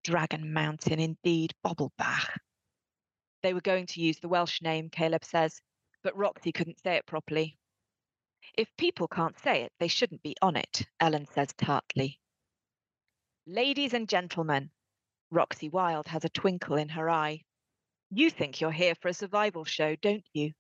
Dragon 0.05 0.53
Mountain, 0.53 1.01
indeed, 1.01 1.53
Bobblebach. 1.67 2.29
They 3.43 3.55
were 3.55 3.61
going 3.61 3.87
to 3.87 4.01
use 4.01 4.21
the 4.21 4.29
Welsh 4.29 4.63
name, 4.63 4.91
Caleb 4.91 5.25
says, 5.25 5.61
but 6.03 6.17
Roxy 6.17 6.53
couldn't 6.53 6.81
say 6.83 6.97
it 6.97 7.07
properly. 7.07 7.57
If 8.57 8.69
people 8.77 9.09
can't 9.09 9.39
say 9.41 9.63
it, 9.63 9.73
they 9.81 9.89
shouldn't 9.89 10.23
be 10.23 10.37
on 10.43 10.57
it, 10.57 10.87
Ellen 11.01 11.27
says 11.33 11.49
tartly. 11.57 12.21
Ladies 13.47 13.95
and 13.95 14.09
gentlemen, 14.09 14.71
Roxy 15.31 15.69
Wilde 15.69 16.09
has 16.09 16.25
a 16.25 16.31
twinkle 16.31 16.77
in 16.77 16.91
her 16.91 17.11
eye. 17.11 17.43
You 18.11 18.31
think 18.31 18.61
you're 18.61 18.71
here 18.71 18.95
for 19.01 19.09
a 19.09 19.15
survival 19.15 19.65
show, 19.65 19.97
don't 19.97 20.25
you? 20.33 20.53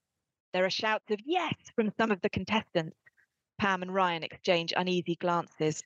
There 0.52 0.64
are 0.64 0.70
shouts 0.70 1.10
of 1.10 1.20
yes 1.24 1.54
from 1.76 1.92
some 1.98 2.10
of 2.10 2.20
the 2.22 2.30
contestants. 2.30 2.96
Pam 3.58 3.82
and 3.82 3.94
Ryan 3.94 4.22
exchange 4.22 4.72
uneasy 4.76 5.16
glances. 5.16 5.82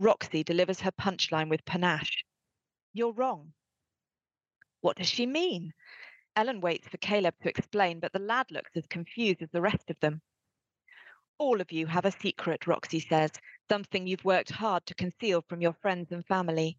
Roxy 0.00 0.42
delivers 0.42 0.80
her 0.80 0.92
punchline 0.92 1.48
with 1.48 1.64
panache. 1.64 2.24
You're 2.92 3.12
wrong. 3.12 3.52
What 4.80 4.96
does 4.96 5.08
she 5.08 5.26
mean? 5.26 5.72
Ellen 6.36 6.60
waits 6.60 6.88
for 6.88 6.98
Caleb 6.98 7.34
to 7.42 7.48
explain, 7.48 8.00
but 8.00 8.12
the 8.12 8.18
lad 8.18 8.50
looks 8.50 8.70
as 8.76 8.86
confused 8.86 9.42
as 9.42 9.50
the 9.50 9.60
rest 9.60 9.90
of 9.90 9.98
them. 10.00 10.22
All 11.38 11.60
of 11.60 11.72
you 11.72 11.86
have 11.86 12.04
a 12.04 12.12
secret, 12.12 12.66
Roxy 12.66 13.00
says, 13.00 13.30
something 13.68 14.06
you've 14.06 14.24
worked 14.24 14.50
hard 14.50 14.86
to 14.86 14.94
conceal 14.94 15.42
from 15.48 15.60
your 15.60 15.74
friends 15.74 16.10
and 16.10 16.26
family. 16.26 16.78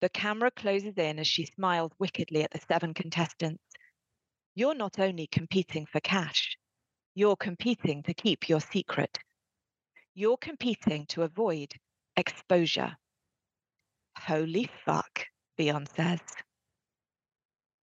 The 0.00 0.08
camera 0.08 0.50
closes 0.50 0.98
in 0.98 1.18
as 1.18 1.26
she 1.26 1.46
smiles 1.46 1.92
wickedly 1.98 2.42
at 2.42 2.50
the 2.50 2.60
seven 2.60 2.92
contestants. 2.92 3.62
You're 4.54 4.74
not 4.74 4.98
only 4.98 5.26
competing 5.26 5.86
for 5.86 6.00
cash, 6.00 6.56
you're 7.14 7.36
competing 7.36 8.02
to 8.04 8.14
keep 8.14 8.48
your 8.48 8.60
secret. 8.60 9.18
You're 10.14 10.36
competing 10.36 11.06
to 11.06 11.22
avoid 11.22 11.72
exposure. 12.16 12.96
Holy 14.16 14.68
fuck, 14.84 15.26
Ffion 15.58 15.86
says. 15.94 16.20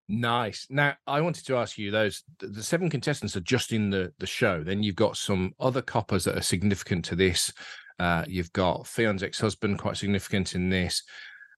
Nice. 0.09 0.67
Now, 0.69 0.95
I 1.07 1.21
wanted 1.21 1.45
to 1.45 1.55
ask 1.55 1.77
you 1.77 1.89
those 1.89 2.23
the 2.39 2.61
seven 2.61 2.89
contestants 2.89 3.37
are 3.37 3.41
just 3.41 3.71
in 3.71 3.89
the 3.89 4.11
the 4.19 4.27
show. 4.27 4.63
Then 4.63 4.83
you've 4.83 4.95
got 4.95 5.15
some 5.15 5.53
other 5.59 5.81
coppers 5.81 6.25
that 6.25 6.37
are 6.37 6.41
significant 6.41 7.05
to 7.05 7.15
this. 7.15 7.53
Uh, 7.99 8.25
you've 8.27 8.51
got 8.53 8.83
Ffion's 8.83 9.23
ex-husband, 9.23 9.79
quite 9.79 9.97
significant 9.97 10.55
in 10.55 10.69
this. 10.69 11.03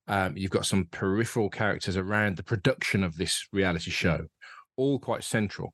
Um, 0.08 0.38
you've 0.38 0.52
got 0.52 0.66
some 0.66 0.86
peripheral 0.92 1.50
characters 1.50 1.98
around 1.98 2.38
the 2.38 2.44
production 2.44 3.04
of 3.04 3.18
this 3.18 3.48
reality 3.52 3.90
show, 3.90 4.28
all 4.76 5.00
quite 5.00 5.24
central. 5.24 5.74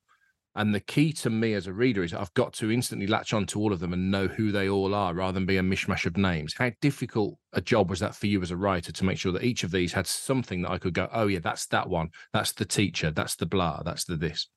And 0.56 0.76
the 0.76 0.82
key 0.82 1.14
to 1.14 1.30
me 1.30 1.54
as 1.54 1.68
a 1.68 1.74
reader 1.74 2.04
is 2.04 2.14
I've 2.14 2.34
got 2.34 2.52
to 2.54 2.72
instantly 2.72 3.08
latch 3.08 3.34
on 3.34 3.46
to 3.48 3.60
all 3.60 3.72
of 3.72 3.80
them 3.80 3.94
and 3.94 4.12
know 4.12 4.28
who 4.28 4.52
they 4.52 4.68
all 4.68 4.94
are 4.94 5.14
rather 5.14 5.34
than 5.34 5.46
be 5.46 5.58
a 5.58 5.62
mishmash 5.62 6.06
of 6.06 6.18
names. 6.18 6.54
How 6.58 6.72
difficult 6.82 7.38
a 7.54 7.62
job 7.62 7.90
was 7.90 8.02
that 8.02 8.16
for 8.16 8.28
you 8.28 8.42
as 8.42 8.52
a 8.52 8.58
writer 8.58 8.92
to 8.92 9.06
make 9.06 9.18
sure 9.18 9.32
that 9.32 9.44
each 9.44 9.64
of 9.64 9.72
these 9.72 9.94
had 9.94 10.08
something 10.08 10.62
that 10.64 10.72
I 10.72 10.78
could 10.78 10.94
go, 10.94 11.08
oh, 11.14 11.28
yeah, 11.28 11.40
that's 11.40 11.68
that 11.68 11.88
one. 11.88 12.10
That's 12.34 12.52
the 12.52 12.66
teacher. 12.66 13.12
That's 13.12 13.36
the 13.36 13.46
blah. 13.46 13.82
That's 13.84 14.04
the 14.04 14.18
this. 14.18 14.48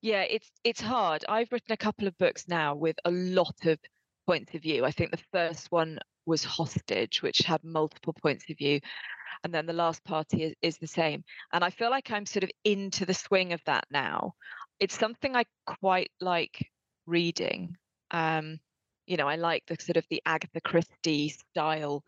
Yeah, 0.00 0.22
it's 0.22 0.50
it's 0.62 0.80
hard. 0.80 1.24
I've 1.28 1.50
written 1.50 1.72
a 1.72 1.76
couple 1.76 2.06
of 2.06 2.16
books 2.18 2.46
now 2.46 2.76
with 2.76 2.96
a 3.04 3.10
lot 3.10 3.56
of 3.64 3.78
points 4.26 4.54
of 4.54 4.62
view. 4.62 4.84
I 4.84 4.92
think 4.92 5.10
the 5.10 5.24
first 5.32 5.72
one 5.72 5.98
was 6.26 6.44
Hostage, 6.44 7.22
which 7.22 7.38
had 7.38 7.64
multiple 7.64 8.14
points 8.22 8.44
of 8.50 8.58
view. 8.58 8.80
And 9.44 9.52
then 9.52 9.66
the 9.66 9.72
last 9.72 10.04
party 10.04 10.42
is, 10.44 10.54
is 10.62 10.78
the 10.78 10.86
same. 10.86 11.24
And 11.52 11.62
I 11.64 11.70
feel 11.70 11.90
like 11.90 12.10
I'm 12.10 12.26
sort 12.26 12.44
of 12.44 12.50
into 12.64 13.06
the 13.06 13.14
swing 13.14 13.52
of 13.52 13.60
that 13.66 13.84
now. 13.90 14.34
It's 14.80 14.98
something 14.98 15.34
I 15.36 15.44
quite 15.66 16.10
like 16.20 16.70
reading. 17.06 17.76
Um, 18.10 18.58
you 19.06 19.16
know, 19.16 19.28
I 19.28 19.36
like 19.36 19.64
the 19.66 19.76
sort 19.80 19.96
of 19.96 20.04
the 20.10 20.22
Agatha 20.26 20.60
Christie 20.60 21.28
style 21.28 22.02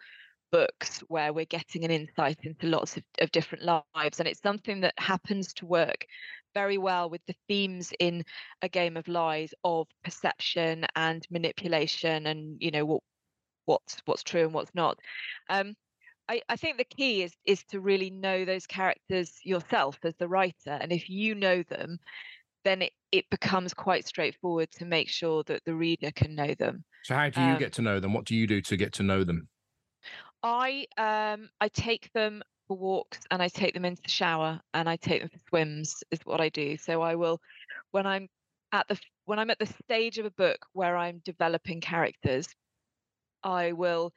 books 0.50 1.00
where 1.09 1.33
we're 1.33 1.44
getting 1.44 1.85
an 1.85 1.90
insight 1.90 2.38
into 2.42 2.66
lots 2.66 2.96
of, 2.96 3.04
of 3.20 3.31
different 3.31 3.64
lives. 3.64 4.18
And 4.18 4.28
it's 4.28 4.42
something 4.42 4.81
that 4.81 4.94
happens 4.98 5.52
to 5.54 5.66
work 5.66 6.07
very 6.54 6.78
well 6.78 7.11
with 7.11 7.20
the 7.26 7.35
themes 7.46 7.92
in 8.00 8.24
a 8.62 8.68
game 8.68 8.96
of 8.96 9.07
lies 9.09 9.52
of 9.64 9.87
perception 10.04 10.87
and 10.96 11.26
manipulation 11.31 12.26
and 12.26 12.57
you 12.61 12.70
know 12.70 12.85
what 12.85 13.02
what's 13.66 13.98
what's 14.07 14.22
true 14.22 14.44
and 14.44 14.54
what's 14.54 14.74
not 14.74 14.98
um 15.50 15.74
I, 16.28 16.42
I 16.48 16.57
think 16.57 16.76
the 16.76 16.85
key 16.85 17.22
is 17.22 17.33
is 17.44 17.62
to 17.70 17.81
really 17.81 18.11
know 18.11 18.44
those 18.44 18.66
characters 18.66 19.38
yourself 19.44 19.98
as 20.02 20.14
the 20.18 20.28
writer 20.28 20.70
and 20.81 20.92
if 20.92 21.09
you 21.09 21.35
know 21.35 21.62
them 21.62 21.98
then 22.64 22.83
it, 22.83 22.92
it 23.12 23.25
becomes 23.31 23.75
quite 23.75 24.07
straightforward 24.07 24.71
to 24.73 24.85
make 24.85 25.09
sure 25.09 25.42
that 25.44 25.62
the 25.64 25.75
reader 25.75 26.11
can 26.12 26.35
know 26.35 26.55
them 26.55 26.85
So 27.05 27.14
how 27.14 27.31
do 27.31 27.40
you 27.42 27.55
Um, 27.55 27.59
get 27.59 27.73
to 27.75 27.83
know 27.83 28.01
them? 28.01 28.12
What 28.12 28.25
do 28.27 28.35
you 28.35 28.47
do 28.47 28.61
to 28.62 28.77
get 28.77 28.92
to 28.94 29.03
know 29.03 29.25
them? 29.25 29.49
I 30.42 30.87
um 30.97 31.49
I 31.61 31.68
take 31.68 32.12
them 32.12 32.42
for 32.66 32.77
walks 32.77 33.21
and 33.31 33.42
I 33.42 33.49
take 33.49 33.75
them 33.75 33.85
into 33.85 34.03
the 34.03 34.09
shower 34.11 34.61
and 34.75 34.88
I 34.88 34.97
take 34.97 35.21
them 35.23 35.31
for 35.31 35.40
swims 35.49 36.03
is 36.11 36.21
what 36.25 36.40
I 36.40 36.49
do. 36.49 36.77
So 36.77 37.03
I 37.03 37.14
will 37.14 37.40
when 37.92 38.07
I'm 38.07 38.29
at 38.73 38.87
the 38.88 39.01
when 39.25 39.38
I'm 39.38 39.51
at 39.51 39.59
the 39.59 39.66
stage 39.85 40.18
of 40.18 40.27
a 40.27 40.31
book 40.31 40.59
where 40.73 40.97
I'm 40.97 41.21
developing 41.25 41.81
characters, 41.81 42.49
I 43.42 43.73
will 43.73 44.12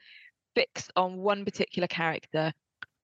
fix 0.54 0.90
on 0.96 1.18
one 1.18 1.44
particular 1.44 1.88
character 1.88 2.52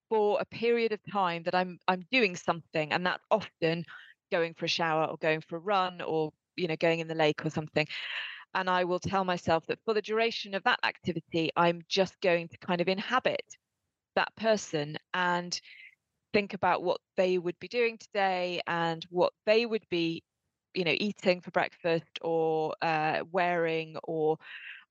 for 0.09 0.39
a 0.41 0.45
period 0.45 0.91
of 0.93 0.99
time 1.11 1.43
that 1.43 1.55
I'm 1.55 1.79
I'm 1.87 2.05
doing 2.11 2.35
something 2.35 2.91
and 2.93 3.05
that's 3.05 3.23
often 3.31 3.85
going 4.31 4.53
for 4.53 4.65
a 4.65 4.69
shower 4.69 5.05
or 5.05 5.17
going 5.17 5.41
for 5.41 5.57
a 5.57 5.59
run 5.59 6.01
or 6.01 6.31
you 6.55 6.67
know 6.67 6.75
going 6.75 6.99
in 6.99 7.07
the 7.07 7.15
lake 7.15 7.45
or 7.45 7.49
something 7.49 7.87
and 8.55 8.69
I 8.69 8.83
will 8.83 8.99
tell 8.99 9.23
myself 9.23 9.65
that 9.67 9.79
for 9.85 9.93
the 9.93 10.01
duration 10.01 10.55
of 10.55 10.63
that 10.63 10.79
activity, 10.83 11.51
I'm 11.55 11.81
just 11.87 12.19
going 12.21 12.47
to 12.49 12.57
kind 12.57 12.81
of 12.81 12.87
inhabit 12.87 13.43
that 14.15 14.35
person 14.35 14.97
and 15.13 15.59
think 16.33 16.53
about 16.53 16.83
what 16.83 16.99
they 17.15 17.37
would 17.37 17.57
be 17.59 17.67
doing 17.67 17.97
today 17.97 18.61
and 18.67 19.05
what 19.09 19.33
they 19.45 19.65
would 19.65 19.85
be, 19.89 20.23
you 20.73 20.83
know, 20.83 20.95
eating 20.97 21.41
for 21.41 21.51
breakfast 21.51 22.19
or 22.21 22.75
uh, 22.81 23.23
wearing 23.31 23.95
or 24.03 24.37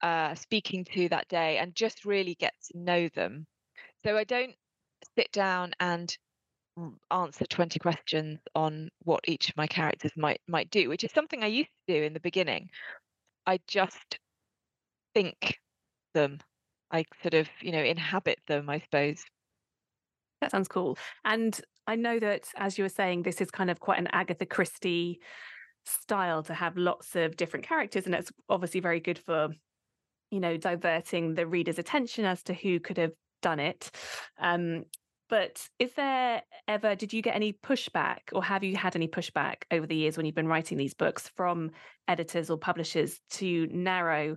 uh, 0.02 0.34
speaking 0.34 0.84
to 0.84 1.08
that 1.08 1.28
day, 1.28 1.58
and 1.58 1.74
just 1.74 2.04
really 2.04 2.36
get 2.36 2.54
to 2.70 2.78
know 2.78 3.08
them. 3.08 3.46
So 4.04 4.16
I 4.16 4.22
don't 4.22 4.54
sit 5.16 5.32
down 5.32 5.72
and 5.80 6.16
answer 7.10 7.44
20 7.44 7.78
questions 7.78 8.38
on 8.54 8.88
what 9.04 9.20
each 9.26 9.48
of 9.48 9.56
my 9.56 9.66
characters 9.66 10.12
might 10.16 10.40
might 10.46 10.70
do 10.70 10.88
which 10.88 11.04
is 11.04 11.12
something 11.12 11.42
i 11.42 11.46
used 11.46 11.70
to 11.86 11.94
do 11.94 12.02
in 12.02 12.12
the 12.12 12.20
beginning 12.20 12.68
I 13.48 13.60
just 13.66 14.18
think 15.14 15.58
them. 16.12 16.38
I 16.90 17.04
sort 17.22 17.32
of, 17.32 17.48
you 17.62 17.72
know, 17.72 17.82
inhabit 17.82 18.40
them, 18.46 18.68
I 18.68 18.80
suppose. 18.80 19.24
That 20.42 20.50
sounds 20.50 20.68
cool. 20.68 20.98
And 21.24 21.58
I 21.86 21.96
know 21.96 22.18
that, 22.18 22.44
as 22.56 22.76
you 22.76 22.84
were 22.84 22.90
saying, 22.90 23.22
this 23.22 23.40
is 23.40 23.50
kind 23.50 23.70
of 23.70 23.80
quite 23.80 23.98
an 23.98 24.08
Agatha 24.12 24.44
Christie 24.44 25.20
style 25.86 26.42
to 26.42 26.52
have 26.52 26.76
lots 26.76 27.16
of 27.16 27.36
different 27.36 27.66
characters. 27.66 28.04
And 28.04 28.14
it's 28.14 28.30
obviously 28.50 28.80
very 28.80 29.00
good 29.00 29.18
for, 29.18 29.48
you 30.30 30.40
know, 30.40 30.58
diverting 30.58 31.34
the 31.34 31.46
reader's 31.46 31.78
attention 31.78 32.26
as 32.26 32.42
to 32.44 32.54
who 32.54 32.80
could 32.80 32.98
have 32.98 33.12
done 33.40 33.60
it. 33.60 33.90
Um, 34.38 34.84
but 35.28 35.68
is 35.78 35.92
there 35.92 36.42
ever, 36.66 36.94
did 36.94 37.12
you 37.12 37.22
get 37.22 37.34
any 37.34 37.52
pushback 37.52 38.20
or 38.32 38.42
have 38.42 38.64
you 38.64 38.76
had 38.76 38.96
any 38.96 39.08
pushback 39.08 39.64
over 39.70 39.86
the 39.86 39.96
years 39.96 40.16
when 40.16 40.26
you've 40.26 40.34
been 40.34 40.48
writing 40.48 40.78
these 40.78 40.94
books 40.94 41.30
from 41.36 41.70
editors 42.06 42.50
or 42.50 42.56
publishers 42.56 43.20
to 43.30 43.66
narrow 43.70 44.36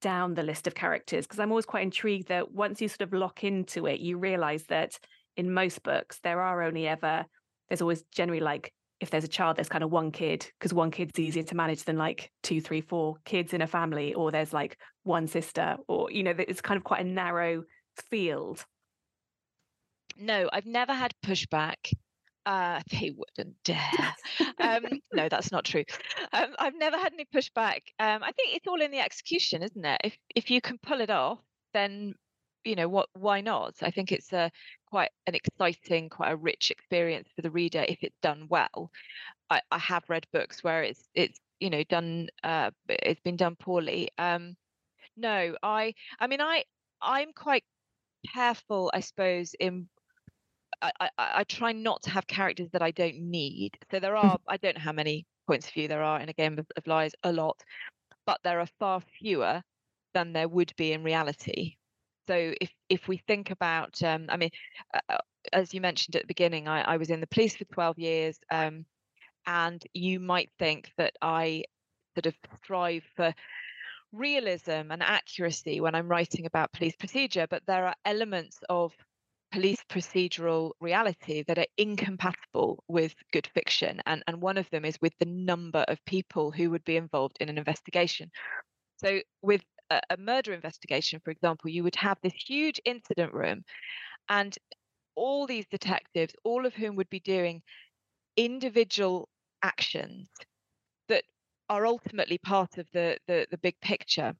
down 0.00 0.34
the 0.34 0.42
list 0.42 0.66
of 0.66 0.74
characters? 0.74 1.26
Because 1.26 1.38
I'm 1.38 1.50
always 1.50 1.66
quite 1.66 1.82
intrigued 1.82 2.28
that 2.28 2.52
once 2.52 2.80
you 2.80 2.88
sort 2.88 3.02
of 3.02 3.12
lock 3.12 3.44
into 3.44 3.86
it, 3.86 4.00
you 4.00 4.18
realize 4.18 4.64
that 4.64 4.98
in 5.36 5.52
most 5.52 5.82
books, 5.82 6.18
there 6.22 6.40
are 6.40 6.62
only 6.62 6.86
ever, 6.88 7.26
there's 7.68 7.82
always 7.82 8.02
generally 8.12 8.40
like, 8.40 8.72
if 9.00 9.10
there's 9.10 9.24
a 9.24 9.28
child, 9.28 9.56
there's 9.56 9.68
kind 9.68 9.84
of 9.84 9.90
one 9.90 10.10
kid 10.10 10.50
because 10.58 10.72
one 10.72 10.90
kid's 10.90 11.18
easier 11.18 11.42
to 11.42 11.54
manage 11.54 11.84
than 11.84 11.98
like 11.98 12.30
two, 12.42 12.62
three, 12.62 12.80
four 12.80 13.16
kids 13.26 13.52
in 13.52 13.60
a 13.60 13.66
family, 13.66 14.14
or 14.14 14.30
there's 14.30 14.54
like 14.54 14.78
one 15.02 15.26
sister, 15.26 15.76
or, 15.86 16.10
you 16.10 16.22
know, 16.22 16.32
it's 16.38 16.62
kind 16.62 16.78
of 16.78 16.84
quite 16.84 17.04
a 17.04 17.08
narrow 17.08 17.64
field. 18.10 18.64
No, 20.16 20.48
I've 20.52 20.66
never 20.66 20.92
had 20.92 21.14
pushback. 21.24 21.92
Uh, 22.44 22.80
they 22.90 23.10
wouldn't 23.10 23.62
dare. 23.64 24.14
um, 24.60 24.84
no, 25.12 25.28
that's 25.28 25.52
not 25.52 25.64
true. 25.64 25.84
Um, 26.32 26.54
I've 26.58 26.76
never 26.76 26.96
had 26.96 27.12
any 27.12 27.26
pushback. 27.26 27.80
Um, 27.98 28.22
I 28.22 28.32
think 28.32 28.54
it's 28.54 28.66
all 28.66 28.80
in 28.80 28.90
the 28.90 29.00
execution, 29.00 29.62
isn't 29.62 29.84
it? 29.84 30.00
If 30.04 30.16
if 30.34 30.50
you 30.50 30.60
can 30.60 30.78
pull 30.78 31.00
it 31.00 31.10
off, 31.10 31.40
then 31.74 32.14
you 32.64 32.74
know 32.76 32.88
what? 32.88 33.08
Why 33.14 33.40
not? 33.40 33.74
I 33.82 33.90
think 33.90 34.12
it's 34.12 34.32
a 34.32 34.50
quite 34.90 35.10
an 35.26 35.34
exciting, 35.34 36.08
quite 36.08 36.32
a 36.32 36.36
rich 36.36 36.70
experience 36.70 37.28
for 37.34 37.42
the 37.42 37.50
reader 37.50 37.84
if 37.86 37.98
it's 38.02 38.18
done 38.22 38.46
well. 38.48 38.90
I, 39.50 39.60
I 39.70 39.78
have 39.78 40.04
read 40.08 40.26
books 40.32 40.64
where 40.64 40.82
it's 40.82 41.08
it's 41.14 41.38
you 41.60 41.70
know 41.70 41.84
done 41.84 42.28
uh, 42.42 42.70
it's 42.88 43.20
been 43.20 43.36
done 43.36 43.56
poorly. 43.56 44.10
Um, 44.18 44.56
no, 45.16 45.56
I 45.62 45.94
I 46.20 46.26
mean 46.26 46.40
I 46.40 46.64
I'm 47.02 47.32
quite 47.32 47.64
careful, 48.34 48.90
I 48.94 49.00
suppose, 49.00 49.54
in 49.58 49.88
I, 50.82 50.92
I, 51.00 51.08
I 51.18 51.44
try 51.44 51.72
not 51.72 52.02
to 52.02 52.10
have 52.10 52.26
characters 52.26 52.68
that 52.72 52.82
I 52.82 52.90
don't 52.90 53.18
need. 53.18 53.76
So 53.90 53.98
there 53.98 54.16
are, 54.16 54.38
I 54.48 54.56
don't 54.56 54.76
know 54.76 54.82
how 54.82 54.92
many 54.92 55.26
points 55.46 55.68
of 55.68 55.74
view 55.74 55.88
there 55.88 56.02
are 56.02 56.20
in 56.20 56.28
a 56.28 56.34
game 56.34 56.58
of, 56.58 56.66
of 56.76 56.86
lies, 56.86 57.12
a 57.22 57.32
lot, 57.32 57.58
but 58.26 58.40
there 58.44 58.60
are 58.60 58.68
far 58.78 59.00
fewer 59.18 59.62
than 60.14 60.32
there 60.32 60.48
would 60.48 60.72
be 60.76 60.92
in 60.92 61.02
reality. 61.02 61.76
So 62.28 62.54
if 62.60 62.70
if 62.88 63.06
we 63.06 63.18
think 63.28 63.50
about, 63.50 64.02
um, 64.02 64.26
I 64.28 64.36
mean, 64.36 64.50
uh, 65.08 65.18
as 65.52 65.72
you 65.72 65.80
mentioned 65.80 66.16
at 66.16 66.22
the 66.22 66.26
beginning, 66.26 66.66
I, 66.66 66.82
I 66.82 66.96
was 66.96 67.10
in 67.10 67.20
the 67.20 67.26
police 67.28 67.54
for 67.56 67.64
12 67.66 67.98
years, 67.98 68.38
um, 68.50 68.84
and 69.46 69.80
you 69.94 70.18
might 70.18 70.50
think 70.58 70.90
that 70.98 71.14
I 71.22 71.64
sort 72.16 72.26
of 72.26 72.34
strive 72.64 73.04
for 73.14 73.32
realism 74.12 74.90
and 74.90 75.02
accuracy 75.02 75.80
when 75.80 75.94
I'm 75.94 76.08
writing 76.08 76.46
about 76.46 76.72
police 76.72 76.96
procedure, 76.96 77.46
but 77.48 77.62
there 77.66 77.86
are 77.86 77.94
elements 78.04 78.58
of 78.68 78.92
police 79.52 79.82
procedural 79.88 80.72
reality 80.80 81.44
that 81.46 81.58
are 81.58 81.66
incompatible 81.76 82.82
with 82.88 83.14
good 83.32 83.48
fiction. 83.54 84.00
And, 84.06 84.22
and 84.26 84.40
one 84.40 84.58
of 84.58 84.68
them 84.70 84.84
is 84.84 84.98
with 85.00 85.12
the 85.18 85.26
number 85.26 85.84
of 85.88 86.04
people 86.04 86.50
who 86.50 86.70
would 86.70 86.84
be 86.84 86.96
involved 86.96 87.36
in 87.40 87.48
an 87.48 87.58
investigation. 87.58 88.30
So, 88.96 89.20
with 89.42 89.62
a, 89.90 90.00
a 90.10 90.16
murder 90.16 90.52
investigation, 90.52 91.20
for 91.24 91.30
example, 91.30 91.70
you 91.70 91.84
would 91.84 91.96
have 91.96 92.18
this 92.22 92.34
huge 92.34 92.80
incident 92.84 93.32
room 93.32 93.64
and 94.28 94.56
all 95.14 95.46
these 95.46 95.66
detectives, 95.70 96.34
all 96.44 96.66
of 96.66 96.74
whom 96.74 96.96
would 96.96 97.10
be 97.10 97.20
doing 97.20 97.62
individual 98.36 99.28
actions 99.62 100.28
that 101.08 101.24
are 101.68 101.86
ultimately 101.86 102.38
part 102.38 102.78
of 102.78 102.86
the, 102.92 103.16
the, 103.26 103.46
the 103.50 103.58
big 103.58 103.74
picture 103.80 104.34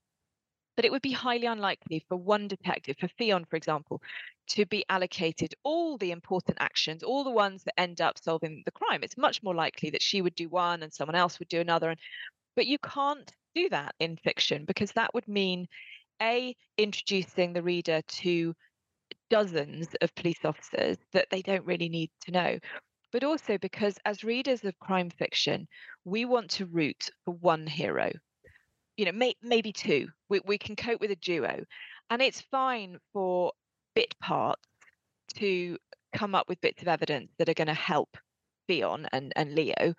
but 0.76 0.84
it 0.84 0.92
would 0.92 1.02
be 1.02 1.12
highly 1.12 1.46
unlikely 1.46 2.04
for 2.08 2.16
one 2.16 2.46
detective, 2.48 2.96
for 2.98 3.08
Ffion, 3.08 3.48
for 3.48 3.56
example, 3.56 4.02
to 4.48 4.66
be 4.66 4.84
allocated 4.88 5.54
all 5.64 5.96
the 5.96 6.10
important 6.12 6.58
actions, 6.60 7.02
all 7.02 7.24
the 7.24 7.30
ones 7.30 7.64
that 7.64 7.80
end 7.80 8.00
up 8.00 8.18
solving 8.18 8.62
the 8.64 8.70
crime. 8.70 9.02
It's 9.02 9.16
much 9.16 9.42
more 9.42 9.54
likely 9.54 9.90
that 9.90 10.02
she 10.02 10.22
would 10.22 10.34
do 10.34 10.48
one 10.48 10.82
and 10.82 10.92
someone 10.92 11.16
else 11.16 11.38
would 11.38 11.48
do 11.48 11.60
another. 11.60 11.90
And 11.90 12.00
but 12.54 12.66
you 12.66 12.78
can't 12.78 13.32
do 13.54 13.68
that 13.70 13.94
in 13.98 14.16
fiction 14.16 14.64
because 14.66 14.92
that 14.92 15.12
would 15.14 15.26
mean 15.26 15.66
a 16.22 16.54
introducing 16.78 17.52
the 17.52 17.62
reader 17.62 18.00
to 18.06 18.54
dozens 19.30 19.88
of 20.00 20.14
police 20.14 20.44
officers 20.44 20.96
that 21.12 21.26
they 21.30 21.42
don't 21.42 21.64
really 21.64 21.88
need 21.88 22.10
to 22.20 22.30
know 22.30 22.58
but 23.12 23.24
also 23.24 23.58
because 23.58 23.98
as 24.04 24.24
readers 24.24 24.64
of 24.64 24.78
crime 24.78 25.10
fiction 25.10 25.66
we 26.04 26.24
want 26.24 26.50
to 26.50 26.66
root 26.66 27.10
for 27.24 27.32
one 27.34 27.66
hero 27.66 28.10
you 28.96 29.04
know 29.04 29.12
may, 29.12 29.34
maybe 29.42 29.72
two 29.72 30.08
we, 30.28 30.40
we 30.44 30.58
can 30.58 30.76
cope 30.76 31.00
with 31.00 31.10
a 31.10 31.16
duo. 31.16 31.64
And 32.10 32.22
it's 32.22 32.40
fine 32.40 32.98
for 33.12 33.52
bit 33.94 34.14
parts 34.20 34.62
to 35.34 35.76
come 36.14 36.34
up 36.34 36.48
with 36.48 36.60
bits 36.60 36.82
of 36.82 36.88
evidence 36.88 37.30
that 37.38 37.48
are 37.48 37.54
going 37.54 37.66
to 37.66 37.74
help 37.74 38.16
Ffion 38.68 39.06
and, 39.12 39.32
and 39.36 39.54
Leo. 39.54 39.94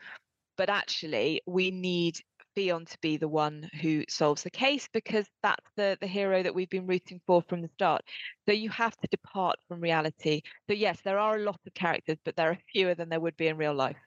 But 0.58 0.70
actually 0.70 1.42
we 1.46 1.72
need 1.72 2.20
Ffion 2.56 2.90
to 2.90 2.98
be 3.02 3.18
the 3.18 3.28
one 3.28 3.70
who 3.82 4.04
solves 4.10 4.44
the 4.44 4.50
case 4.50 4.88
because 4.92 5.28
that's 5.44 5.70
the 5.76 5.98
the 6.02 6.08
hero 6.08 6.42
that 6.42 6.56
we've 6.56 6.70
been 6.70 6.88
rooting 6.88 7.22
for 7.28 7.42
from 7.44 7.62
the 7.62 7.70
start. 7.74 8.02
So 8.48 8.54
you 8.54 8.70
have 8.70 8.96
to 8.98 9.08
depart 9.10 9.58
from 9.68 9.82
reality. 9.82 10.42
So 10.68 10.74
yes 10.74 11.00
there 11.04 11.20
are 11.20 11.38
a 11.38 11.44
lot 11.44 11.60
of 11.66 11.74
characters 11.74 12.18
but 12.26 12.36
there 12.36 12.50
are 12.52 12.58
fewer 12.72 12.96
than 12.96 13.10
there 13.10 13.20
would 13.20 13.38
be 13.38 13.48
in 13.48 13.58
real 13.58 13.76
life 13.76 13.98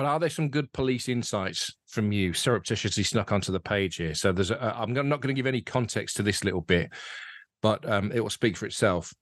But 0.00 0.06
are 0.06 0.18
there 0.18 0.30
some 0.30 0.48
good 0.48 0.72
police 0.72 1.10
insights 1.10 1.74
from 1.86 2.10
you, 2.10 2.32
surreptitiously 2.32 3.02
snuck 3.02 3.32
onto 3.32 3.52
the 3.52 3.60
page 3.60 3.96
here? 3.96 4.14
So 4.14 4.32
there's, 4.32 4.50
a, 4.50 4.74
I'm 4.74 4.94
not 4.94 5.20
going 5.20 5.28
to 5.28 5.38
give 5.38 5.46
any 5.46 5.60
context 5.60 6.16
to 6.16 6.22
this 6.22 6.42
little 6.42 6.62
bit, 6.62 6.88
but 7.60 7.86
um, 7.86 8.10
it 8.10 8.20
will 8.20 8.30
speak 8.30 8.56
for 8.56 8.64
itself. 8.64 9.12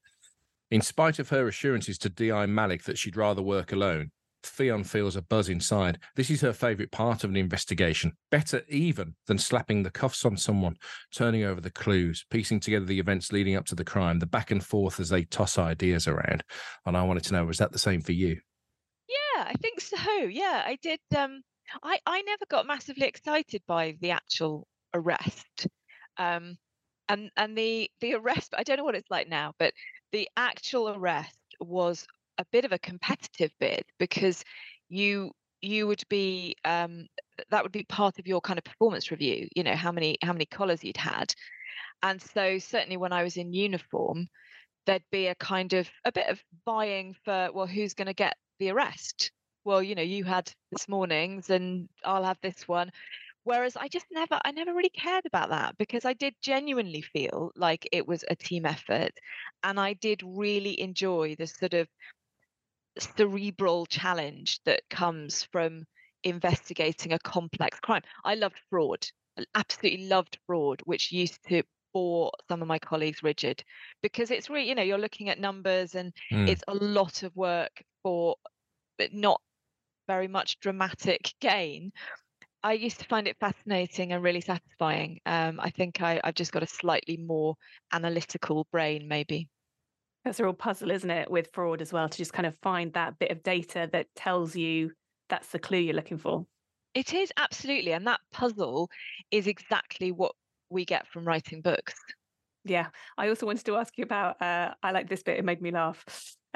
In 0.71 0.81
spite 0.81 1.19
of 1.19 1.31
her 1.31 1.49
assurances 1.49 1.99
to 1.99 2.09
DI 2.09 2.47
Malik 2.47 2.85
that 2.85 2.97
she'd 2.97 3.17
rather 3.17 3.43
work 3.43 3.73
alone, 3.73 4.13
Ffion 4.45 4.87
feels 4.87 5.17
a 5.17 5.23
buzz 5.23 5.49
inside. 5.49 5.99
This 6.15 6.31
is 6.31 6.43
her 6.43 6.53
favourite 6.53 6.93
part 6.93 7.25
of 7.25 7.31
an 7.31 7.37
investigation, 7.37 8.13
better 8.31 8.63
even 8.69 9.17
than 9.27 9.37
slapping 9.37 9.83
the 9.83 9.91
cuffs 9.91 10.25
on 10.25 10.37
someone, 10.37 10.77
turning 11.13 11.43
over 11.43 11.61
the 11.61 11.71
clues, 11.71 12.25
piecing 12.31 12.61
together 12.61 12.87
the 12.87 13.01
events 13.01 13.33
leading 13.33 13.57
up 13.57 13.67
to 13.67 13.75
the 13.75 13.83
crime, 13.83 14.21
the 14.21 14.27
back 14.27 14.53
and 14.53 14.65
forth 14.65 15.01
as 15.01 15.09
they 15.09 15.25
toss 15.25 15.59
ideas 15.59 16.07
around. 16.07 16.45
And 16.87 16.97
I 16.97 17.03
wanted 17.03 17.25
to 17.25 17.33
know, 17.33 17.45
was 17.47 17.59
that 17.59 17.73
the 17.73 17.81
same 17.81 18.01
for 18.01 18.13
you? 18.13 18.39
I 19.47 19.55
think 19.55 19.81
so. 19.81 20.13
Yeah, 20.31 20.63
I 20.65 20.79
did. 20.83 21.01
Um, 21.17 21.43
I 21.83 21.99
I 22.07 22.23
never 22.23 22.45
got 22.49 22.67
massively 22.67 23.07
excited 23.07 23.63
by 23.67 23.97
the 24.01 24.11
actual 24.13 24.67
arrest, 24.95 25.67
um, 26.17 26.57
and 27.09 27.31
and 27.37 27.57
the 27.57 27.91
the 28.01 28.15
arrest. 28.15 28.55
I 28.57 28.63
don't 28.63 28.77
know 28.79 28.85
what 28.85 28.95
it's 28.95 29.11
like 29.11 29.29
now, 29.29 29.53
but 29.59 29.73
the 30.13 30.29
actual 30.37 30.89
arrest 30.91 31.39
was 31.61 32.07
a 32.39 32.45
bit 32.53 32.65
of 32.65 32.73
a 32.73 32.79
competitive 32.79 33.51
bid 33.61 33.85
because 33.99 34.45
you 34.89 35.33
you 35.61 35.87
would 35.87 36.03
be 36.09 36.57
um, 36.65 37.07
that 37.51 37.63
would 37.63 37.73
be 37.73 37.85
part 37.85 38.19
of 38.19 38.27
your 38.27 38.41
kind 38.41 38.59
of 38.59 38.65
performance 38.65 39.11
review. 39.11 39.49
You 39.55 39.65
know 39.65 39.77
how 39.77 39.93
many 39.93 40.17
how 40.23 40.33
many 40.33 40.47
collars 40.47 40.85
you'd 40.85 40.97
had, 40.97 41.33
and 42.03 42.21
so 42.21 42.59
certainly 42.59 42.97
when 42.97 43.13
I 43.13 43.23
was 43.25 43.37
in 43.37 43.53
uniform, 43.53 44.29
there'd 44.87 45.03
be 45.11 45.27
a 45.29 45.35
kind 45.35 45.73
of 45.75 45.89
a 46.05 46.13
bit 46.13 46.29
of 46.29 46.41
vying 46.65 47.15
for 47.25 47.51
well, 47.53 47.67
who's 47.67 47.95
going 47.95 48.07
to 48.07 48.15
get 48.15 48.37
the 48.59 48.71
arrest? 48.71 49.33
Well, 49.65 49.83
you 49.83 49.95
know, 49.95 50.03
you 50.03 50.25
had 50.25 50.53
this 50.71 50.89
morning's, 50.89 51.51
and 51.51 51.89
I'll 52.05 52.25
have 52.25 52.39
this 52.43 52.67
one. 52.67 52.91
Whereas 53.45 53.77
I 53.77 53.89
just 53.89 54.07
never, 54.11 54.39
I 54.45 54.51
never 54.51 54.75
really 54.75 54.91
cared 54.91 55.25
about 55.27 55.51
that 55.51 55.79
because 55.79 56.05
I 56.05 56.13
did 56.13 56.35
genuinely 56.43 57.03
feel 57.03 57.51
like 57.57 57.89
it 57.93 58.07
was 58.07 58.25
a 58.29 58.37
team 58.37 58.67
effort, 58.67 59.13
and 59.63 59.81
I 59.81 59.95
did 59.95 60.23
really 60.25 60.79
enjoy 60.81 61.35
the 61.37 61.47
sort 61.47 61.75
of 61.75 61.89
cerebral 62.99 63.87
challenge 63.87 64.61
that 64.65 64.83
comes 64.91 65.45
from 65.45 65.85
investigating 66.25 67.13
a 67.13 67.19
complex 67.19 67.79
crime. 67.81 68.03
I 68.25 68.35
loved 68.35 68.61
fraud. 68.71 69.07
Absolutely 69.55 70.09
loved 70.09 70.39
fraud, 70.47 70.83
which 70.85 71.13
used 71.13 71.43
to 71.49 71.63
bore 71.93 72.31
some 72.49 72.63
of 72.63 72.69
my 72.69 72.79
colleagues 72.79 73.23
rigid 73.23 73.63
because 74.03 74.31
it's 74.31 74.51
really, 74.51 74.69
you 74.69 74.75
know, 74.75 74.83
you're 74.83 74.99
looking 74.99 75.29
at 75.29 75.41
numbers 75.41 75.95
and 75.95 76.13
mm. 76.33 76.49
it's 76.49 76.63
a 76.69 76.75
lot 76.75 77.23
of 77.23 77.35
work 77.37 77.83
for 78.03 78.37
but 78.99 79.15
not 79.15 79.41
very 80.07 80.29
much 80.29 80.59
dramatic 80.61 81.33
gain. 81.41 81.93
I 82.63 82.73
used 82.73 82.99
to 82.99 83.07
find 83.07 83.29
it 83.29 83.37
fascinating 83.39 84.13
and 84.13 84.23
really 84.23 84.41
satisfying. 84.41 85.21
Um, 85.27 85.61
I 85.61 85.71
think 85.71 86.03
I, 86.03 86.21
I've 86.25 86.35
just 86.35 86.51
got 86.51 86.65
a 86.65 86.67
slightly 86.67 87.17
more 87.17 87.55
analytical 87.93 88.67
brain, 88.73 89.07
maybe. 89.07 89.49
That's 90.25 90.41
a 90.41 90.45
real 90.45 90.55
puzzle, 90.55 90.91
isn't 90.91 91.11
it, 91.11 91.31
with 91.31 91.51
fraud 91.53 91.81
as 91.81 91.93
well, 91.93 92.09
to 92.09 92.19
just 92.19 92.33
kind 92.33 92.47
of 92.47 92.57
find 92.61 92.93
that 92.95 93.19
bit 93.21 93.31
of 93.31 93.45
data 93.45 93.89
that 93.93 94.07
tells 94.17 94.57
you 94.57 94.91
that's 95.29 95.49
the 95.51 95.61
clue 95.61 95.79
you're 95.79 95.95
looking 95.95 96.19
for. 96.19 96.47
It 96.95 97.15
is 97.15 97.33
absolutely. 97.37 97.93
And 97.93 98.07
that 98.09 98.21
puzzle 98.33 98.91
is 99.31 99.47
exactly 99.47 100.11
what 100.11 100.33
we 100.71 100.85
get 100.85 101.07
from 101.09 101.25
writing 101.25 101.61
books. 101.61 101.95
Yeah. 102.65 102.89
I 103.17 103.29
also 103.29 103.47
wanted 103.47 103.65
to 103.67 103.77
ask 103.77 103.97
you 103.97 104.05
about, 104.05 104.41
uh, 104.43 104.75
I 104.83 104.91
like 104.93 105.09
this 105.09 105.23
bit, 105.23 105.39
it 105.39 105.45
made 105.45 105.63
me 105.63 105.71
laugh. 105.71 106.05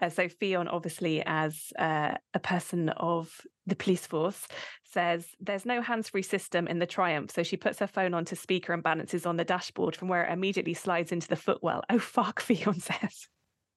Uh, 0.00 0.08
so 0.08 0.28
Ffion, 0.28 0.68
obviously, 0.70 1.22
as 1.24 1.72
uh, 1.78 2.14
a 2.34 2.38
person 2.40 2.88
of 2.90 3.30
the 3.66 3.76
police 3.76 4.06
force, 4.06 4.46
says 4.84 5.26
there's 5.40 5.66
no 5.66 5.80
hands-free 5.80 6.22
system 6.22 6.66
in 6.66 6.78
the 6.78 6.86
Triumph, 6.86 7.30
so 7.30 7.42
she 7.42 7.56
puts 7.56 7.78
her 7.78 7.86
phone 7.86 8.14
onto 8.14 8.34
speaker 8.34 8.72
and 8.72 8.82
balances 8.82 9.26
on 9.26 9.36
the 9.36 9.44
dashboard, 9.44 9.94
from 9.94 10.08
where 10.08 10.24
it 10.24 10.32
immediately 10.32 10.74
slides 10.74 11.12
into 11.12 11.28
the 11.28 11.36
footwell. 11.36 11.82
Oh 11.90 11.98
fuck, 11.98 12.42
Ffion 12.46 12.80
says. 12.80 13.28